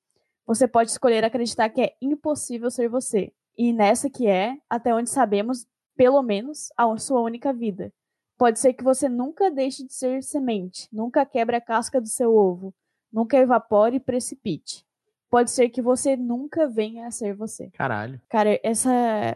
Você 0.46 0.66
pode 0.66 0.90
escolher 0.90 1.24
acreditar 1.24 1.68
que 1.68 1.82
é 1.82 1.94
impossível 2.00 2.70
ser 2.70 2.88
você. 2.88 3.32
E 3.56 3.72
nessa 3.72 4.08
que 4.08 4.26
é, 4.26 4.56
até 4.68 4.94
onde 4.94 5.10
sabemos, 5.10 5.66
pelo 5.94 6.22
menos, 6.22 6.70
a 6.76 6.96
sua 6.96 7.20
única 7.20 7.52
vida. 7.52 7.92
Pode 8.38 8.58
ser 8.58 8.72
que 8.72 8.82
você 8.82 9.08
nunca 9.08 9.50
deixe 9.50 9.86
de 9.86 9.92
ser 9.92 10.22
semente, 10.22 10.88
nunca 10.90 11.24
quebre 11.24 11.54
a 11.54 11.60
casca 11.60 12.00
do 12.00 12.08
seu 12.08 12.34
ovo, 12.34 12.74
nunca 13.12 13.36
evapore 13.36 13.96
e 13.96 14.00
precipite. 14.00 14.84
Pode 15.30 15.50
ser 15.50 15.68
que 15.70 15.80
você 15.82 16.16
nunca 16.16 16.68
venha 16.68 17.06
a 17.06 17.10
ser 17.10 17.34
você. 17.34 17.70
Caralho. 17.70 18.20
Cara, 18.28 18.58
essa, 18.62 18.90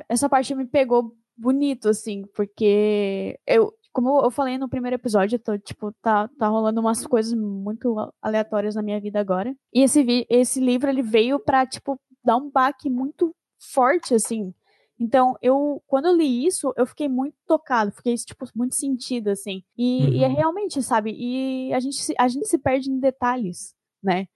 essa 0.09 0.29
parte 0.29 0.55
me 0.55 0.67
pegou 0.67 1.15
bonito, 1.37 1.89
assim, 1.89 2.25
porque 2.35 3.39
eu, 3.47 3.73
como 3.93 4.21
eu 4.23 4.31
falei 4.31 4.59
no 4.59 4.69
primeiro 4.69 4.97
episódio, 4.97 5.37
eu 5.37 5.41
tô, 5.41 5.57
tipo, 5.59 5.93
tá, 6.03 6.29
tá 6.39 6.49
rolando 6.49 6.81
umas 6.81 7.07
coisas 7.07 7.33
muito 7.35 7.95
aleatórias 8.21 8.75
na 8.75 8.83
minha 8.83 9.01
vida 9.01 9.19
agora. 9.21 9.55
E 9.73 9.83
esse, 9.83 10.03
vi- 10.03 10.27
esse 10.29 10.61
livro, 10.61 10.91
ele 10.91 11.03
veio 11.03 11.39
pra, 11.39 11.65
tipo, 11.67 11.99
dar 12.25 12.37
um 12.37 12.51
baque 12.51 12.91
muito 12.91 13.35
forte, 13.59 14.15
assim. 14.15 14.53
Então, 14.99 15.37
eu, 15.43 15.83
quando 15.87 16.07
eu 16.07 16.17
li 16.17 16.47
isso, 16.47 16.73
eu 16.77 16.87
fiquei 16.87 17.09
muito 17.09 17.37
tocado, 17.47 17.93
fiquei, 17.93 18.15
tipo, 18.17 18.47
muito 18.55 18.75
sentida, 18.75 19.33
assim. 19.33 19.63
E, 19.77 20.19
e 20.21 20.25
é 20.25 20.29
Uhum. 20.29 20.35
realmente, 20.35 20.83
sabe, 20.83 21.13
e 21.15 21.73
a 21.75 21.81
gente, 21.81 21.97
se- 21.97 22.15
a 22.19 22.27
gente 22.29 22.47
se 22.49 22.57
perde 22.59 22.91
em 22.91 22.99
detalhes, 22.99 23.75
né? 24.03 24.27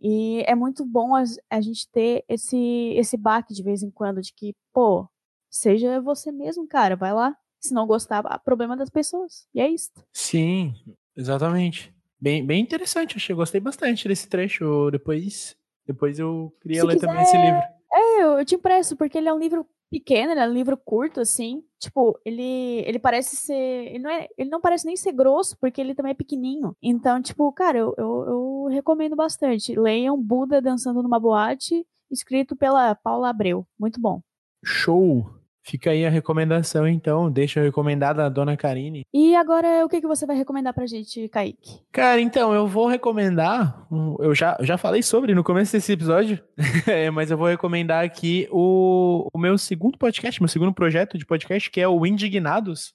E 0.00 0.42
é 0.46 0.54
muito 0.54 0.84
bom 0.84 1.14
a, 1.16 1.24
a 1.50 1.60
gente 1.60 1.88
ter 1.90 2.24
esse, 2.28 2.56
esse 2.96 3.16
baque 3.16 3.52
de 3.54 3.62
vez 3.62 3.82
em 3.82 3.90
quando, 3.90 4.20
de 4.20 4.32
que, 4.34 4.54
pô, 4.72 5.08
seja 5.50 6.00
você 6.00 6.30
mesmo, 6.30 6.66
cara, 6.68 6.94
vai 6.94 7.12
lá. 7.12 7.36
Se 7.58 7.72
não 7.72 7.86
gostar, 7.86 8.22
problema 8.40 8.76
das 8.76 8.90
pessoas. 8.90 9.48
E 9.54 9.60
é 9.60 9.68
isso. 9.68 9.90
Sim, 10.12 10.74
exatamente. 11.16 11.94
Bem, 12.20 12.44
bem 12.44 12.60
interessante, 12.62 13.16
achei, 13.16 13.34
gostei 13.34 13.60
bastante 13.60 14.06
desse 14.06 14.28
trecho. 14.28 14.90
Depois, 14.90 15.56
depois 15.86 16.18
eu 16.18 16.54
queria 16.60 16.82
Se 16.82 16.86
ler 16.86 17.00
também 17.00 17.22
esse 17.22 17.32
quiser- 17.38 17.44
livro. 17.52 17.66
É, 17.92 18.22
eu, 18.22 18.38
eu 18.38 18.44
te 18.44 18.54
impresso, 18.56 18.96
porque 18.96 19.16
ele 19.16 19.28
é 19.28 19.32
um 19.32 19.38
livro 19.38 19.66
pequeno, 19.94 20.32
ele 20.32 20.40
é 20.40 20.48
um 20.48 20.52
livro 20.52 20.76
curto, 20.76 21.20
assim. 21.20 21.62
Tipo, 21.78 22.18
ele, 22.24 22.82
ele 22.86 22.98
parece 22.98 23.36
ser. 23.36 23.54
Ele 23.54 24.00
não, 24.00 24.10
é, 24.10 24.28
ele 24.36 24.50
não 24.50 24.60
parece 24.60 24.84
nem 24.84 24.96
ser 24.96 25.12
grosso, 25.12 25.56
porque 25.60 25.80
ele 25.80 25.94
também 25.94 26.10
é 26.10 26.14
pequenininho. 26.14 26.76
Então, 26.82 27.22
tipo, 27.22 27.52
cara, 27.52 27.78
eu, 27.78 27.94
eu, 27.96 28.24
eu 28.26 28.66
recomendo 28.70 29.14
bastante. 29.14 29.78
Leiam 29.78 30.20
Buda 30.20 30.60
Dançando 30.60 31.02
numa 31.02 31.20
Boate, 31.20 31.86
escrito 32.10 32.56
pela 32.56 32.94
Paula 32.96 33.28
Abreu. 33.28 33.64
Muito 33.78 34.00
bom. 34.00 34.20
Show! 34.64 35.43
Fica 35.66 35.90
aí 35.92 36.04
a 36.04 36.10
recomendação, 36.10 36.86
então. 36.86 37.30
Deixa 37.30 37.62
recomendada 37.62 38.24
a 38.24 38.28
dona 38.28 38.54
Karine. 38.54 39.06
E 39.14 39.34
agora, 39.34 39.82
o 39.84 39.88
que, 39.88 39.98
que 40.00 40.06
você 40.06 40.26
vai 40.26 40.36
recomendar 40.36 40.74
pra 40.74 40.86
gente, 40.86 41.26
Kaique? 41.30 41.80
Cara, 41.90 42.20
então, 42.20 42.52
eu 42.52 42.66
vou 42.68 42.86
recomendar. 42.86 43.86
Eu 44.20 44.34
já, 44.34 44.58
já 44.60 44.76
falei 44.76 45.02
sobre 45.02 45.34
no 45.34 45.42
começo 45.42 45.72
desse 45.72 45.92
episódio, 45.92 46.38
é, 46.86 47.10
mas 47.10 47.30
eu 47.30 47.38
vou 47.38 47.48
recomendar 47.48 48.04
aqui 48.04 48.46
o, 48.50 49.26
o 49.32 49.38
meu 49.38 49.56
segundo 49.56 49.96
podcast, 49.96 50.38
meu 50.42 50.48
segundo 50.48 50.74
projeto 50.74 51.16
de 51.16 51.24
podcast, 51.24 51.70
que 51.70 51.80
é 51.80 51.88
o 51.88 52.04
Indignados. 52.04 52.92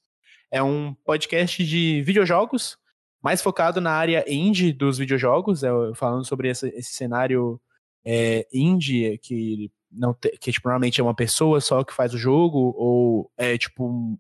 É 0.52 0.62
um 0.62 0.94
podcast 1.04 1.64
de 1.66 2.04
videojogos, 2.04 2.78
mais 3.22 3.42
focado 3.42 3.82
na 3.82 3.92
área 3.92 4.24
indie 4.28 4.72
dos 4.72 5.00
videojogos, 5.00 5.64
é, 5.64 5.70
falando 5.96 6.24
sobre 6.24 6.50
essa- 6.50 6.68
esse 6.68 6.94
cenário 6.94 7.60
é, 8.06 8.46
indie 8.54 9.18
que 9.24 9.72
não 9.92 10.14
te- 10.14 10.38
que 10.40 10.52
tipo, 10.52 10.68
normalmente 10.68 11.00
é 11.00 11.04
uma 11.04 11.14
pessoa 11.16 11.60
só 11.62 11.84
que 11.84 11.94
faz 11.94 12.14
o 12.14 12.18
jogo, 12.18 12.74
ou 12.78 13.32
é 13.38 13.58
tipo 13.58 14.18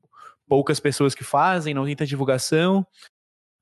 poucas 0.47 0.79
pessoas 0.79 1.13
que 1.13 1.23
fazem, 1.23 1.73
não 1.73 1.85
tem 1.85 1.95
tanta 1.95 2.07
divulgação, 2.07 2.85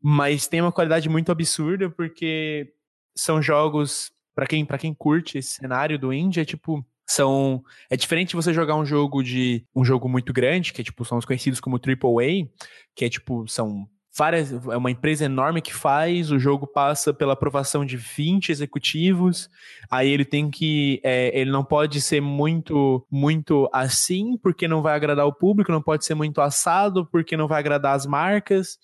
mas 0.01 0.47
tem 0.47 0.61
uma 0.61 0.71
qualidade 0.71 1.09
muito 1.09 1.31
absurda 1.31 1.89
porque 1.89 2.73
são 3.15 3.41
jogos 3.41 4.11
para 4.35 4.45
quem 4.47 4.63
para 4.65 4.77
quem 4.77 4.93
curte 4.93 5.37
esse 5.39 5.49
cenário 5.53 5.97
do 5.99 6.13
indie, 6.13 6.39
é 6.41 6.45
tipo 6.45 6.85
são 7.09 7.63
é 7.89 7.97
diferente 7.97 8.35
você 8.35 8.53
jogar 8.53 8.75
um 8.75 8.85
jogo 8.85 9.23
de 9.23 9.65
um 9.75 9.83
jogo 9.83 10.07
muito 10.07 10.31
grande, 10.31 10.71
que 10.73 10.81
é 10.81 10.83
tipo 10.83 11.03
são 11.03 11.17
os 11.17 11.25
conhecidos 11.25 11.59
como 11.59 11.77
AAA, 11.79 12.47
que 12.95 13.05
é 13.05 13.09
tipo 13.09 13.47
são 13.47 13.89
várias 14.17 14.51
é 14.51 14.75
uma 14.75 14.89
empresa 14.89 15.25
enorme 15.25 15.61
que 15.61 15.73
faz, 15.73 16.31
o 16.31 16.39
jogo 16.39 16.65
passa 16.65 17.13
pela 17.13 17.33
aprovação 17.33 17.85
de 17.85 17.95
20 17.95 18.51
executivos, 18.51 19.49
aí 19.89 20.09
ele 20.09 20.25
tem 20.25 20.49
que 20.49 20.99
é, 21.03 21.37
ele 21.39 21.51
não 21.51 21.63
pode 21.63 22.01
ser 22.01 22.21
muito 22.21 23.05
muito 23.11 23.69
assim 23.71 24.37
porque 24.41 24.67
não 24.67 24.81
vai 24.81 24.95
agradar 24.95 25.27
o 25.27 25.33
público, 25.33 25.71
não 25.71 25.81
pode 25.81 26.03
ser 26.03 26.15
muito 26.15 26.41
assado 26.41 27.05
porque 27.05 27.37
não 27.37 27.47
vai 27.47 27.59
agradar 27.59 27.95
as 27.95 28.05
marcas. 28.05 28.79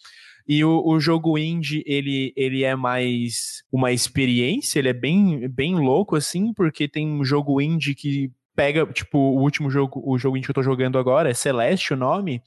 E 0.45 0.63
o, 0.65 0.85
o 0.85 0.99
jogo 0.99 1.37
indie, 1.37 1.83
ele, 1.85 2.33
ele 2.35 2.65
é 2.65 2.75
mais 2.75 3.63
uma 3.71 3.93
experiência, 3.93 4.77
ele 4.77 4.89
é 4.89 4.93
bem, 4.93 5.47
bem 5.47 5.75
louco, 5.75 6.17
assim, 6.17 6.53
porque 6.53 6.85
tem 6.85 7.07
um 7.07 7.23
jogo 7.23 7.61
indie 7.61 7.95
que 7.95 8.29
pega, 8.53 8.85
tipo, 8.87 9.17
o 9.17 9.41
último 9.41 9.69
jogo, 9.69 10.03
o 10.05 10.17
jogo 10.17 10.35
indie 10.35 10.45
que 10.45 10.51
eu 10.51 10.55
tô 10.55 10.61
jogando 10.61 10.99
agora, 10.99 11.29
é 11.29 11.33
Celeste 11.33 11.93
o 11.93 11.97
nome. 11.97 12.41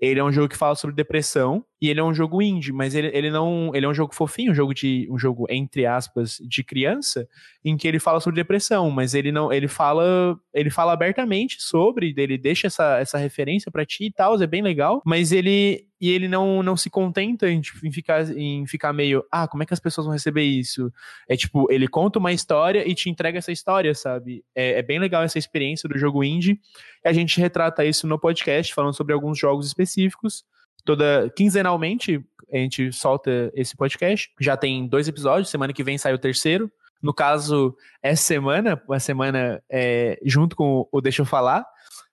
Ele 0.00 0.18
é 0.18 0.24
um 0.24 0.32
jogo 0.32 0.48
que 0.48 0.56
fala 0.56 0.74
sobre 0.74 0.96
depressão 0.96 1.62
e 1.82 1.90
ele 1.90 1.98
é 1.98 2.04
um 2.04 2.14
jogo 2.14 2.40
indie, 2.40 2.72
mas 2.72 2.94
ele, 2.94 3.10
ele 3.12 3.28
não, 3.28 3.72
ele 3.74 3.84
é 3.84 3.88
um 3.88 3.94
jogo 3.94 4.14
fofinho, 4.14 4.52
um 4.52 4.54
jogo 4.54 4.72
de 4.72 5.08
um 5.10 5.18
jogo 5.18 5.46
entre 5.50 5.84
aspas 5.84 6.40
de 6.40 6.62
criança, 6.62 7.28
em 7.64 7.76
que 7.76 7.88
ele 7.88 7.98
fala 7.98 8.20
sobre 8.20 8.40
depressão, 8.40 8.88
mas 8.88 9.14
ele 9.14 9.32
não, 9.32 9.52
ele 9.52 9.66
fala, 9.66 10.38
ele 10.54 10.70
fala 10.70 10.92
abertamente 10.92 11.60
sobre, 11.60 12.14
ele 12.16 12.38
deixa 12.38 12.68
essa, 12.68 12.98
essa 12.98 13.18
referência 13.18 13.68
pra 13.68 13.84
ti 13.84 14.04
e 14.04 14.12
tal, 14.12 14.40
é 14.40 14.46
bem 14.46 14.62
legal, 14.62 15.02
mas 15.04 15.32
ele 15.32 15.84
e 16.00 16.10
ele 16.10 16.28
não, 16.28 16.62
não 16.62 16.76
se 16.76 16.88
contenta 16.88 17.48
em, 17.48 17.60
tipo, 17.60 17.84
em, 17.84 17.90
ficar, 17.90 18.28
em 18.36 18.64
ficar 18.66 18.92
meio, 18.92 19.24
ah, 19.30 19.48
como 19.48 19.64
é 19.64 19.66
que 19.66 19.74
as 19.74 19.80
pessoas 19.80 20.04
vão 20.04 20.12
receber 20.12 20.42
isso? 20.42 20.92
É 21.28 21.36
tipo, 21.36 21.70
ele 21.70 21.86
conta 21.88 22.20
uma 22.20 22.32
história 22.32 22.88
e 22.88 22.94
te 22.94 23.10
entrega 23.10 23.38
essa 23.38 23.52
história, 23.52 23.92
sabe? 23.94 24.44
É, 24.54 24.78
é 24.78 24.82
bem 24.82 24.98
legal 24.98 25.22
essa 25.22 25.38
experiência 25.38 25.88
do 25.88 25.96
jogo 25.96 26.24
indie. 26.24 26.60
E 27.04 27.08
a 27.08 27.12
gente 27.12 27.40
retrata 27.40 27.84
isso 27.84 28.08
no 28.08 28.18
podcast, 28.18 28.74
falando 28.74 28.94
sobre 28.94 29.12
alguns 29.12 29.38
jogos 29.38 29.66
específicos. 29.66 30.44
Toda 30.84 31.30
quinzenalmente 31.36 32.24
a 32.52 32.56
gente 32.58 32.92
solta 32.92 33.50
esse 33.54 33.74
podcast. 33.76 34.30
Já 34.38 34.56
tem 34.56 34.86
dois 34.86 35.08
episódios, 35.08 35.48
semana 35.48 35.72
que 35.72 35.82
vem 35.82 35.96
sai 35.96 36.12
o 36.12 36.18
terceiro. 36.18 36.70
No 37.02 37.12
caso, 37.12 37.76
essa 38.02 38.22
semana, 38.22 38.80
a 38.88 39.00
semana 39.00 39.62
é, 39.68 40.20
junto 40.24 40.54
com 40.54 40.86
o 40.92 41.00
Deixa 41.00 41.22
Eu 41.22 41.26
Falar. 41.26 41.66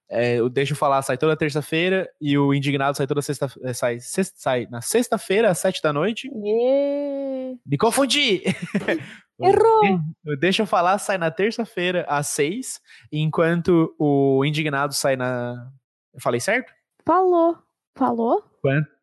É, 0.09 0.41
o 0.41 0.49
Deixa 0.49 0.73
Eu 0.73 0.77
Falar 0.77 1.01
sai 1.03 1.17
toda 1.17 1.35
terça-feira 1.35 2.09
e 2.19 2.35
o 2.37 2.53
Indignado 2.53 2.97
sai 2.97 3.05
toda 3.05 3.21
sexta 3.21 3.51
é, 3.61 3.73
sai, 3.73 3.99
sexta, 3.99 4.35
sai 4.39 4.67
na 4.71 4.81
sexta-feira, 4.81 5.51
às 5.51 5.59
sete 5.59 5.81
da 5.81 5.93
noite. 5.93 6.27
E... 6.33 7.55
Me 7.65 7.77
confundi! 7.77 8.41
Errou! 9.39 9.99
O 10.25 10.35
Deixa 10.35 10.63
Eu 10.63 10.67
Falar 10.67 10.97
sai 10.97 11.17
na 11.17 11.29
terça-feira, 11.29 12.05
às 12.07 12.27
seis, 12.27 12.81
enquanto 13.11 13.93
o 13.99 14.43
Indignado 14.43 14.93
sai 14.93 15.15
na. 15.15 15.69
Eu 16.13 16.19
falei 16.19 16.39
certo? 16.39 16.73
Falou. 17.05 17.57
Falou? 17.95 18.48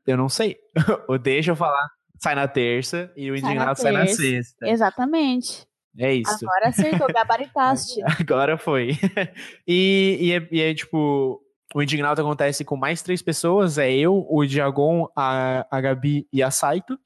Eu 0.07 0.16
não 0.16 0.28
sei. 0.28 0.57
O 1.09 1.18
Deixa 1.18 1.52
Eu 1.52 1.57
Falar 1.57 1.96
sai 2.18 2.34
na 2.34 2.48
terça 2.48 3.12
e 3.16 3.30
o 3.30 3.34
Sai 3.34 3.42
na 3.42 3.48
Indignado 3.48 3.80
sai 3.80 3.92
na 3.92 4.07
sexta. 4.07 4.68
Exatamente. 4.68 5.66
É 5.98 6.12
isso. 6.12 6.44
Agora 6.44 6.68
acertou, 6.68 7.09
gabaritaste. 7.09 8.00
Agora 8.20 8.59
foi. 8.59 8.98
e, 9.66 10.18
e, 10.20 10.32
é, 10.32 10.48
e 10.50 10.61
é, 10.61 10.74
tipo, 10.74 11.40
o 11.74 11.82
Indignado 11.82 12.20
acontece 12.20 12.64
com 12.64 12.76
mais 12.76 13.02
três 13.02 13.22
pessoas: 13.22 13.78
é 13.78 13.90
eu, 13.92 14.26
o 14.28 14.44
Diagon, 14.44 15.09
a, 15.16 15.66
a 15.70 15.80
Gabi 15.80 16.26
e 16.32 16.42
a 16.42 16.50
Saito. 16.50 16.98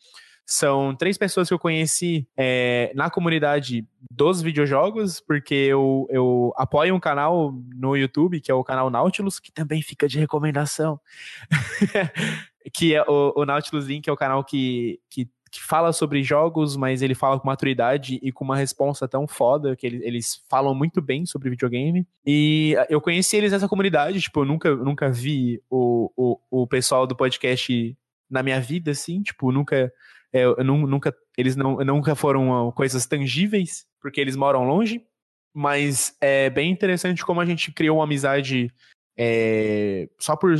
São 0.52 0.96
três 0.96 1.16
pessoas 1.16 1.46
que 1.46 1.54
eu 1.54 1.58
conheci 1.58 2.26
é, 2.36 2.90
na 2.94 3.08
comunidade 3.08 3.86
dos 4.10 4.42
videojogos, 4.42 5.20
porque 5.20 5.54
eu, 5.54 6.08
eu 6.10 6.52
apoio 6.56 6.92
um 6.92 6.98
canal 6.98 7.54
no 7.76 7.96
YouTube, 7.96 8.40
que 8.40 8.50
é 8.50 8.54
o 8.54 8.64
canal 8.64 8.90
Nautilus, 8.90 9.38
que 9.38 9.52
também 9.52 9.80
fica 9.80 10.08
de 10.08 10.18
recomendação. 10.18 11.00
que 12.74 12.96
é 12.96 13.02
o, 13.02 13.32
o 13.36 13.44
Nautilus 13.44 13.86
Link, 13.86 14.08
é 14.08 14.12
o 14.12 14.16
canal 14.16 14.42
que, 14.42 14.98
que 15.08 15.30
que 15.50 15.60
fala 15.60 15.92
sobre 15.92 16.22
jogos, 16.22 16.76
mas 16.76 17.02
ele 17.02 17.14
fala 17.14 17.38
com 17.38 17.46
maturidade 17.46 18.20
e 18.22 18.30
com 18.30 18.44
uma 18.44 18.56
resposta 18.56 19.08
tão 19.08 19.26
foda 19.26 19.74
que 19.74 19.84
eles, 19.84 20.02
eles 20.02 20.44
falam 20.48 20.74
muito 20.74 21.02
bem 21.02 21.26
sobre 21.26 21.50
videogame. 21.50 22.06
E 22.24 22.76
eu 22.88 23.00
conheci 23.00 23.36
eles 23.36 23.50
nessa 23.50 23.68
comunidade, 23.68 24.20
tipo, 24.20 24.40
eu 24.40 24.44
nunca, 24.44 24.74
nunca 24.76 25.10
vi 25.10 25.60
o, 25.68 26.10
o, 26.16 26.62
o 26.62 26.66
pessoal 26.68 27.04
do 27.04 27.16
podcast 27.16 27.96
na 28.30 28.44
minha 28.44 28.60
vida, 28.60 28.92
assim, 28.92 29.22
tipo, 29.22 29.50
nunca. 29.50 29.92
É, 30.32 30.62
nunca 30.62 31.14
eles 31.36 31.56
não, 31.56 31.78
nunca 31.78 32.14
foram 32.14 32.68
uh, 32.68 32.72
coisas 32.72 33.06
tangíveis, 33.06 33.86
porque 34.00 34.20
eles 34.20 34.36
moram 34.36 34.64
longe. 34.64 35.04
Mas 35.52 36.16
é 36.20 36.48
bem 36.48 36.70
interessante 36.70 37.24
como 37.24 37.40
a 37.40 37.44
gente 37.44 37.72
criou 37.72 37.98
uma 37.98 38.04
amizade 38.04 38.72
é, 39.18 40.08
só 40.18 40.36
por 40.36 40.54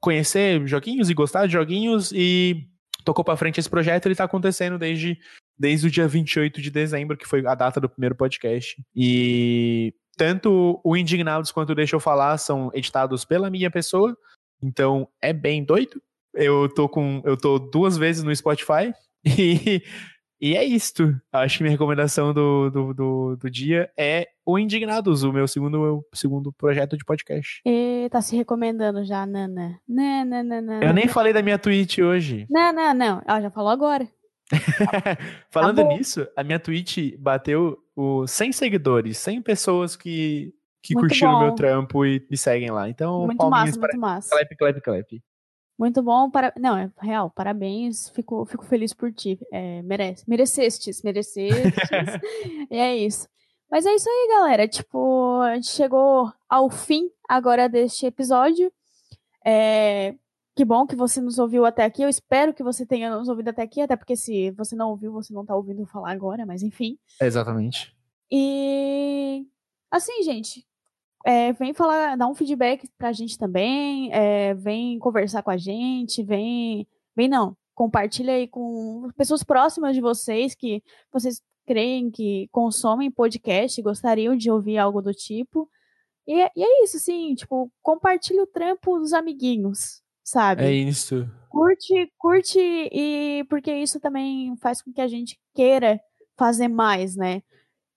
conhecer 0.00 0.66
joguinhos 0.66 1.10
e 1.10 1.14
gostar 1.14 1.46
de 1.46 1.52
joguinhos 1.52 2.10
e 2.12 2.68
tocou 3.04 3.24
pra 3.24 3.36
frente 3.36 3.60
esse 3.60 3.68
projeto, 3.68 4.06
ele 4.06 4.14
tá 4.14 4.24
acontecendo 4.24 4.78
desde, 4.78 5.18
desde 5.58 5.86
o 5.86 5.90
dia 5.90 6.08
28 6.08 6.60
de 6.60 6.70
dezembro, 6.70 7.16
que 7.16 7.26
foi 7.26 7.46
a 7.46 7.54
data 7.54 7.80
do 7.80 7.88
primeiro 7.88 8.14
podcast. 8.14 8.82
E 8.96 9.94
tanto 10.16 10.80
o 10.82 10.96
Indignados 10.96 11.52
quanto 11.52 11.70
o 11.70 11.74
Deixa 11.74 11.96
Eu 11.96 12.00
Falar 12.00 12.38
são 12.38 12.70
editados 12.72 13.24
pela 13.24 13.50
minha 13.50 13.70
pessoa, 13.70 14.16
então 14.62 15.08
é 15.20 15.32
bem 15.32 15.62
doido. 15.62 16.02
Eu 16.34 16.68
tô 16.68 16.88
com. 16.88 17.22
Eu 17.24 17.36
tô 17.36 17.58
duas 17.58 17.96
vezes 17.96 18.22
no 18.22 18.34
Spotify 18.34 18.92
e, 19.24 19.82
e 20.40 20.56
é 20.56 20.64
isto. 20.64 21.14
Acho 21.32 21.58
que 21.58 21.62
minha 21.62 21.72
recomendação 21.72 22.34
do, 22.34 22.70
do, 22.70 22.94
do, 22.94 23.36
do 23.36 23.50
dia 23.50 23.90
é 23.96 24.28
o 24.44 24.58
Indignados, 24.58 25.22
o 25.22 25.32
meu 25.32 25.48
segundo, 25.48 25.80
meu 25.80 26.04
segundo 26.12 26.52
projeto 26.52 26.96
de 26.96 27.04
podcast. 27.04 27.62
E 27.64 28.08
tá 28.10 28.20
se 28.20 28.36
recomendando 28.36 29.04
já, 29.04 29.24
Nana. 29.24 29.80
Nana, 29.88 30.42
Nana. 30.42 30.80
Eu 30.82 30.92
nem 30.92 31.08
falei 31.08 31.32
da 31.32 31.42
minha 31.42 31.58
Twitch 31.58 31.98
hoje. 31.98 32.46
Não, 32.50 32.72
não, 32.72 32.92
não. 32.92 33.22
Ela 33.26 33.40
já 33.40 33.50
falou 33.50 33.70
agora. 33.70 34.08
Falando 35.50 35.82
Tá 35.82 35.88
nisso, 35.88 36.26
a 36.36 36.44
minha 36.44 36.58
Twitch 36.58 37.16
bateu 37.18 37.78
o 37.96 38.26
100 38.26 38.52
seguidores, 38.52 39.16
100 39.18 39.40
pessoas 39.40 39.96
que, 39.96 40.52
que 40.82 40.94
Muito 40.94 41.08
curtiram 41.08 41.36
o 41.36 41.40
meu 41.40 41.54
trampo 41.54 42.04
e 42.04 42.26
me 42.30 42.36
seguem 42.36 42.70
lá. 42.70 42.88
Então, 42.88 43.24
muito 43.24 43.38
palminhas 43.38 43.68
massa, 43.76 43.80
para 43.80 43.92
muito 43.92 44.00
massa. 44.00 44.28
clap, 44.30 44.56
clap, 44.56 44.80
clap. 44.82 45.22
Muito 45.78 46.02
bom. 46.02 46.30
Para... 46.30 46.52
Não, 46.58 46.76
é 46.76 46.90
real. 47.00 47.30
Parabéns. 47.30 48.08
Fico, 48.10 48.44
fico 48.46 48.64
feliz 48.64 48.92
por 48.92 49.12
ti. 49.12 49.38
É, 49.52 49.82
merece. 49.82 50.24
Merecestes. 50.28 51.02
Merecestes. 51.02 51.72
e 52.70 52.76
é 52.76 52.96
isso. 52.96 53.28
Mas 53.70 53.84
é 53.86 53.94
isso 53.94 54.08
aí, 54.08 54.28
galera. 54.30 54.68
Tipo, 54.68 55.40
a 55.40 55.54
gente 55.56 55.68
chegou 55.68 56.32
ao 56.48 56.70
fim 56.70 57.10
agora 57.28 57.68
deste 57.68 58.06
episódio. 58.06 58.72
É, 59.44 60.14
Que 60.56 60.64
bom 60.64 60.86
que 60.86 60.94
você 60.94 61.20
nos 61.20 61.38
ouviu 61.38 61.64
até 61.66 61.84
aqui. 61.84 62.02
Eu 62.02 62.08
espero 62.08 62.54
que 62.54 62.62
você 62.62 62.86
tenha 62.86 63.14
nos 63.16 63.28
ouvido 63.28 63.48
até 63.48 63.62
aqui, 63.62 63.80
até 63.80 63.96
porque 63.96 64.14
se 64.14 64.52
você 64.52 64.76
não 64.76 64.90
ouviu, 64.90 65.12
você 65.12 65.34
não 65.34 65.44
tá 65.44 65.56
ouvindo 65.56 65.84
falar 65.86 66.12
agora, 66.12 66.46
mas 66.46 66.62
enfim. 66.62 66.96
Exatamente. 67.20 67.92
E 68.30 69.44
assim, 69.90 70.22
gente, 70.22 70.64
é, 71.24 71.52
vem 71.54 71.72
falar, 71.72 72.16
dar 72.16 72.26
um 72.28 72.34
feedback 72.34 72.88
pra 72.98 73.12
gente 73.12 73.38
também, 73.38 74.12
é, 74.12 74.54
vem 74.54 74.98
conversar 74.98 75.42
com 75.42 75.50
a 75.50 75.56
gente, 75.56 76.22
vem, 76.22 76.86
vem 77.16 77.28
não, 77.28 77.56
compartilha 77.74 78.34
aí 78.34 78.46
com 78.46 79.08
pessoas 79.16 79.42
próximas 79.42 79.94
de 79.94 80.00
vocês 80.00 80.54
que 80.54 80.82
vocês 81.12 81.40
creem 81.66 82.10
que 82.10 82.46
consomem 82.52 83.10
podcast, 83.10 83.80
e 83.80 83.82
gostariam 83.84 84.36
de 84.36 84.50
ouvir 84.50 84.76
algo 84.78 85.00
do 85.00 85.12
tipo. 85.14 85.68
E, 86.26 86.40
é- 86.40 86.50
e 86.54 86.62
é 86.62 86.84
isso, 86.84 86.96
assim, 86.98 87.34
tipo, 87.34 87.70
compartilha 87.82 88.42
o 88.42 88.46
trampo 88.46 88.98
dos 88.98 89.12
amiguinhos, 89.14 90.02
sabe? 90.22 90.62
É 90.64 90.72
isso. 90.72 91.26
curte, 91.48 92.12
curte 92.18 92.58
e 92.60 93.44
porque 93.48 93.72
isso 93.74 93.98
também 94.00 94.54
faz 94.58 94.82
com 94.82 94.92
que 94.92 95.00
a 95.00 95.06
gente 95.08 95.38
queira 95.54 95.98
fazer 96.36 96.68
mais, 96.68 97.16
né? 97.16 97.42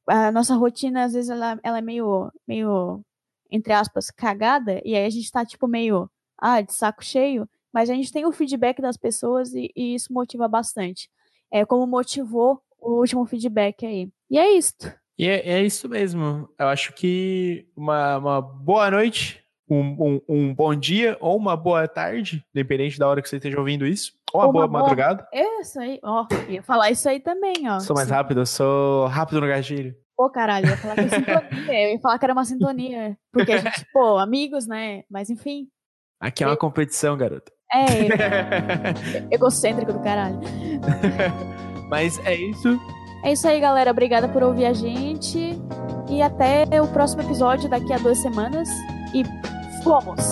A 0.08 0.32
nossa 0.32 0.56
rotina 0.56 1.04
às 1.04 1.14
vezes 1.14 1.30
ela, 1.30 1.60
ela 1.64 1.80
é 1.80 1.82
meio 1.82 2.32
meio 2.48 3.02
entre 3.52 3.74
aspas, 3.74 4.10
cagada, 4.12 4.82
e 4.86 4.96
aí 4.96 5.06
a 5.06 5.10
gente 5.10 5.32
tá, 5.32 5.46
tipo, 5.46 5.68
meio, 5.68 6.10
ah, 6.38 6.62
de 6.62 6.74
saco 6.74 7.04
cheio, 7.04 7.48
mas 7.74 7.90
a 7.90 7.94
gente 7.94 8.12
tem 8.12 8.26
o 8.26 8.32
feedback 8.32 8.82
das 8.82 8.98
pessoas 8.98 9.54
e, 9.54 9.72
e 9.76 9.96
isso 9.96 10.12
motiva 10.14 10.48
bastante. 10.48 11.10
É 11.52 11.66
como 11.66 11.86
motivou 11.88 12.62
o 12.80 13.00
último 13.00 13.26
feedback 13.26 13.86
aí. 13.86 14.10
E 14.30 14.38
é 14.38 14.52
isto. 14.54 14.92
E 15.18 15.28
é, 15.28 15.48
é 15.50 15.64
isso 15.64 15.88
mesmo. 15.90 16.48
Eu 16.60 16.68
acho 16.68 16.94
que 16.94 17.68
uma, 17.76 18.18
uma 18.18 18.42
boa 18.42 18.92
noite, 18.92 19.42
um, 19.70 19.80
um, 19.80 20.22
um 20.30 20.54
bom 20.54 20.76
dia 20.76 21.18
ou 21.20 21.36
uma 21.38 21.56
boa 21.58 21.88
tarde, 21.88 22.44
dependente 22.54 23.00
da 23.00 23.08
hora 23.08 23.22
que 23.22 23.28
você 23.30 23.38
esteja 23.38 23.58
ouvindo 23.60 23.86
isso, 23.86 24.14
ou 24.34 24.42
uma, 24.42 24.48
Ou 24.48 24.54
boa, 24.54 24.66
uma 24.66 24.68
boa- 24.70 24.82
madrugada. 24.84 25.28
É 25.34 25.62
isso 25.62 25.80
aí, 25.80 26.00
ó. 26.04 26.26
Ia 26.50 26.62
falar 26.62 26.92
isso 26.92 27.08
aí 27.10 27.20
também, 27.20 27.68
ó. 27.70 27.80
Sou 27.80 27.96
mais 27.96 28.08
Sim. 28.08 28.14
rápido, 28.14 28.42
eu 28.42 28.46
sou 28.46 29.08
rápido 29.08 29.42
no 29.42 29.48
gatilho. 29.48 29.96
Pô, 30.18 30.32
caralho, 30.32 30.66
eu 30.66 30.72
ia 30.72 30.78
falar 30.78 30.96
que 30.96 31.02
é 31.02 31.10
sintonia. 31.10 31.84
Eu 31.84 31.92
ia 31.92 32.00
falar 32.00 32.18
que 32.18 32.26
era 32.26 32.34
uma 32.34 32.46
sintonia. 32.46 33.18
Porque 33.32 33.52
a 33.52 33.58
gente, 33.60 33.86
pô, 33.94 34.18
amigos, 34.18 34.66
né? 34.66 35.04
Mas 35.08 35.30
enfim. 35.30 35.68
Aqui 36.20 36.44
é 36.44 36.48
uma 36.48 36.58
competição, 36.58 37.16
garoto. 37.16 37.52
É, 37.72 37.86
egocêntrico 39.32 39.94
do 39.94 40.00
caralho. 40.02 40.40
Mas 41.88 42.18
é 42.26 42.34
isso. 42.36 42.80
É 43.24 43.34
isso 43.34 43.48
aí, 43.48 43.60
galera. 43.60 43.92
Obrigada 43.92 44.28
por 44.28 44.42
ouvir 44.42 44.66
a 44.66 44.74
gente. 44.74 45.56
E 46.10 46.22
até 46.22 46.66
o 46.82 46.88
próximo 46.88 47.22
episódio 47.22 47.70
daqui 47.70 47.94
a 47.94 47.98
duas 48.00 48.18
semanas. 48.18 48.68
E 49.14 49.24
fomos! 49.84 50.26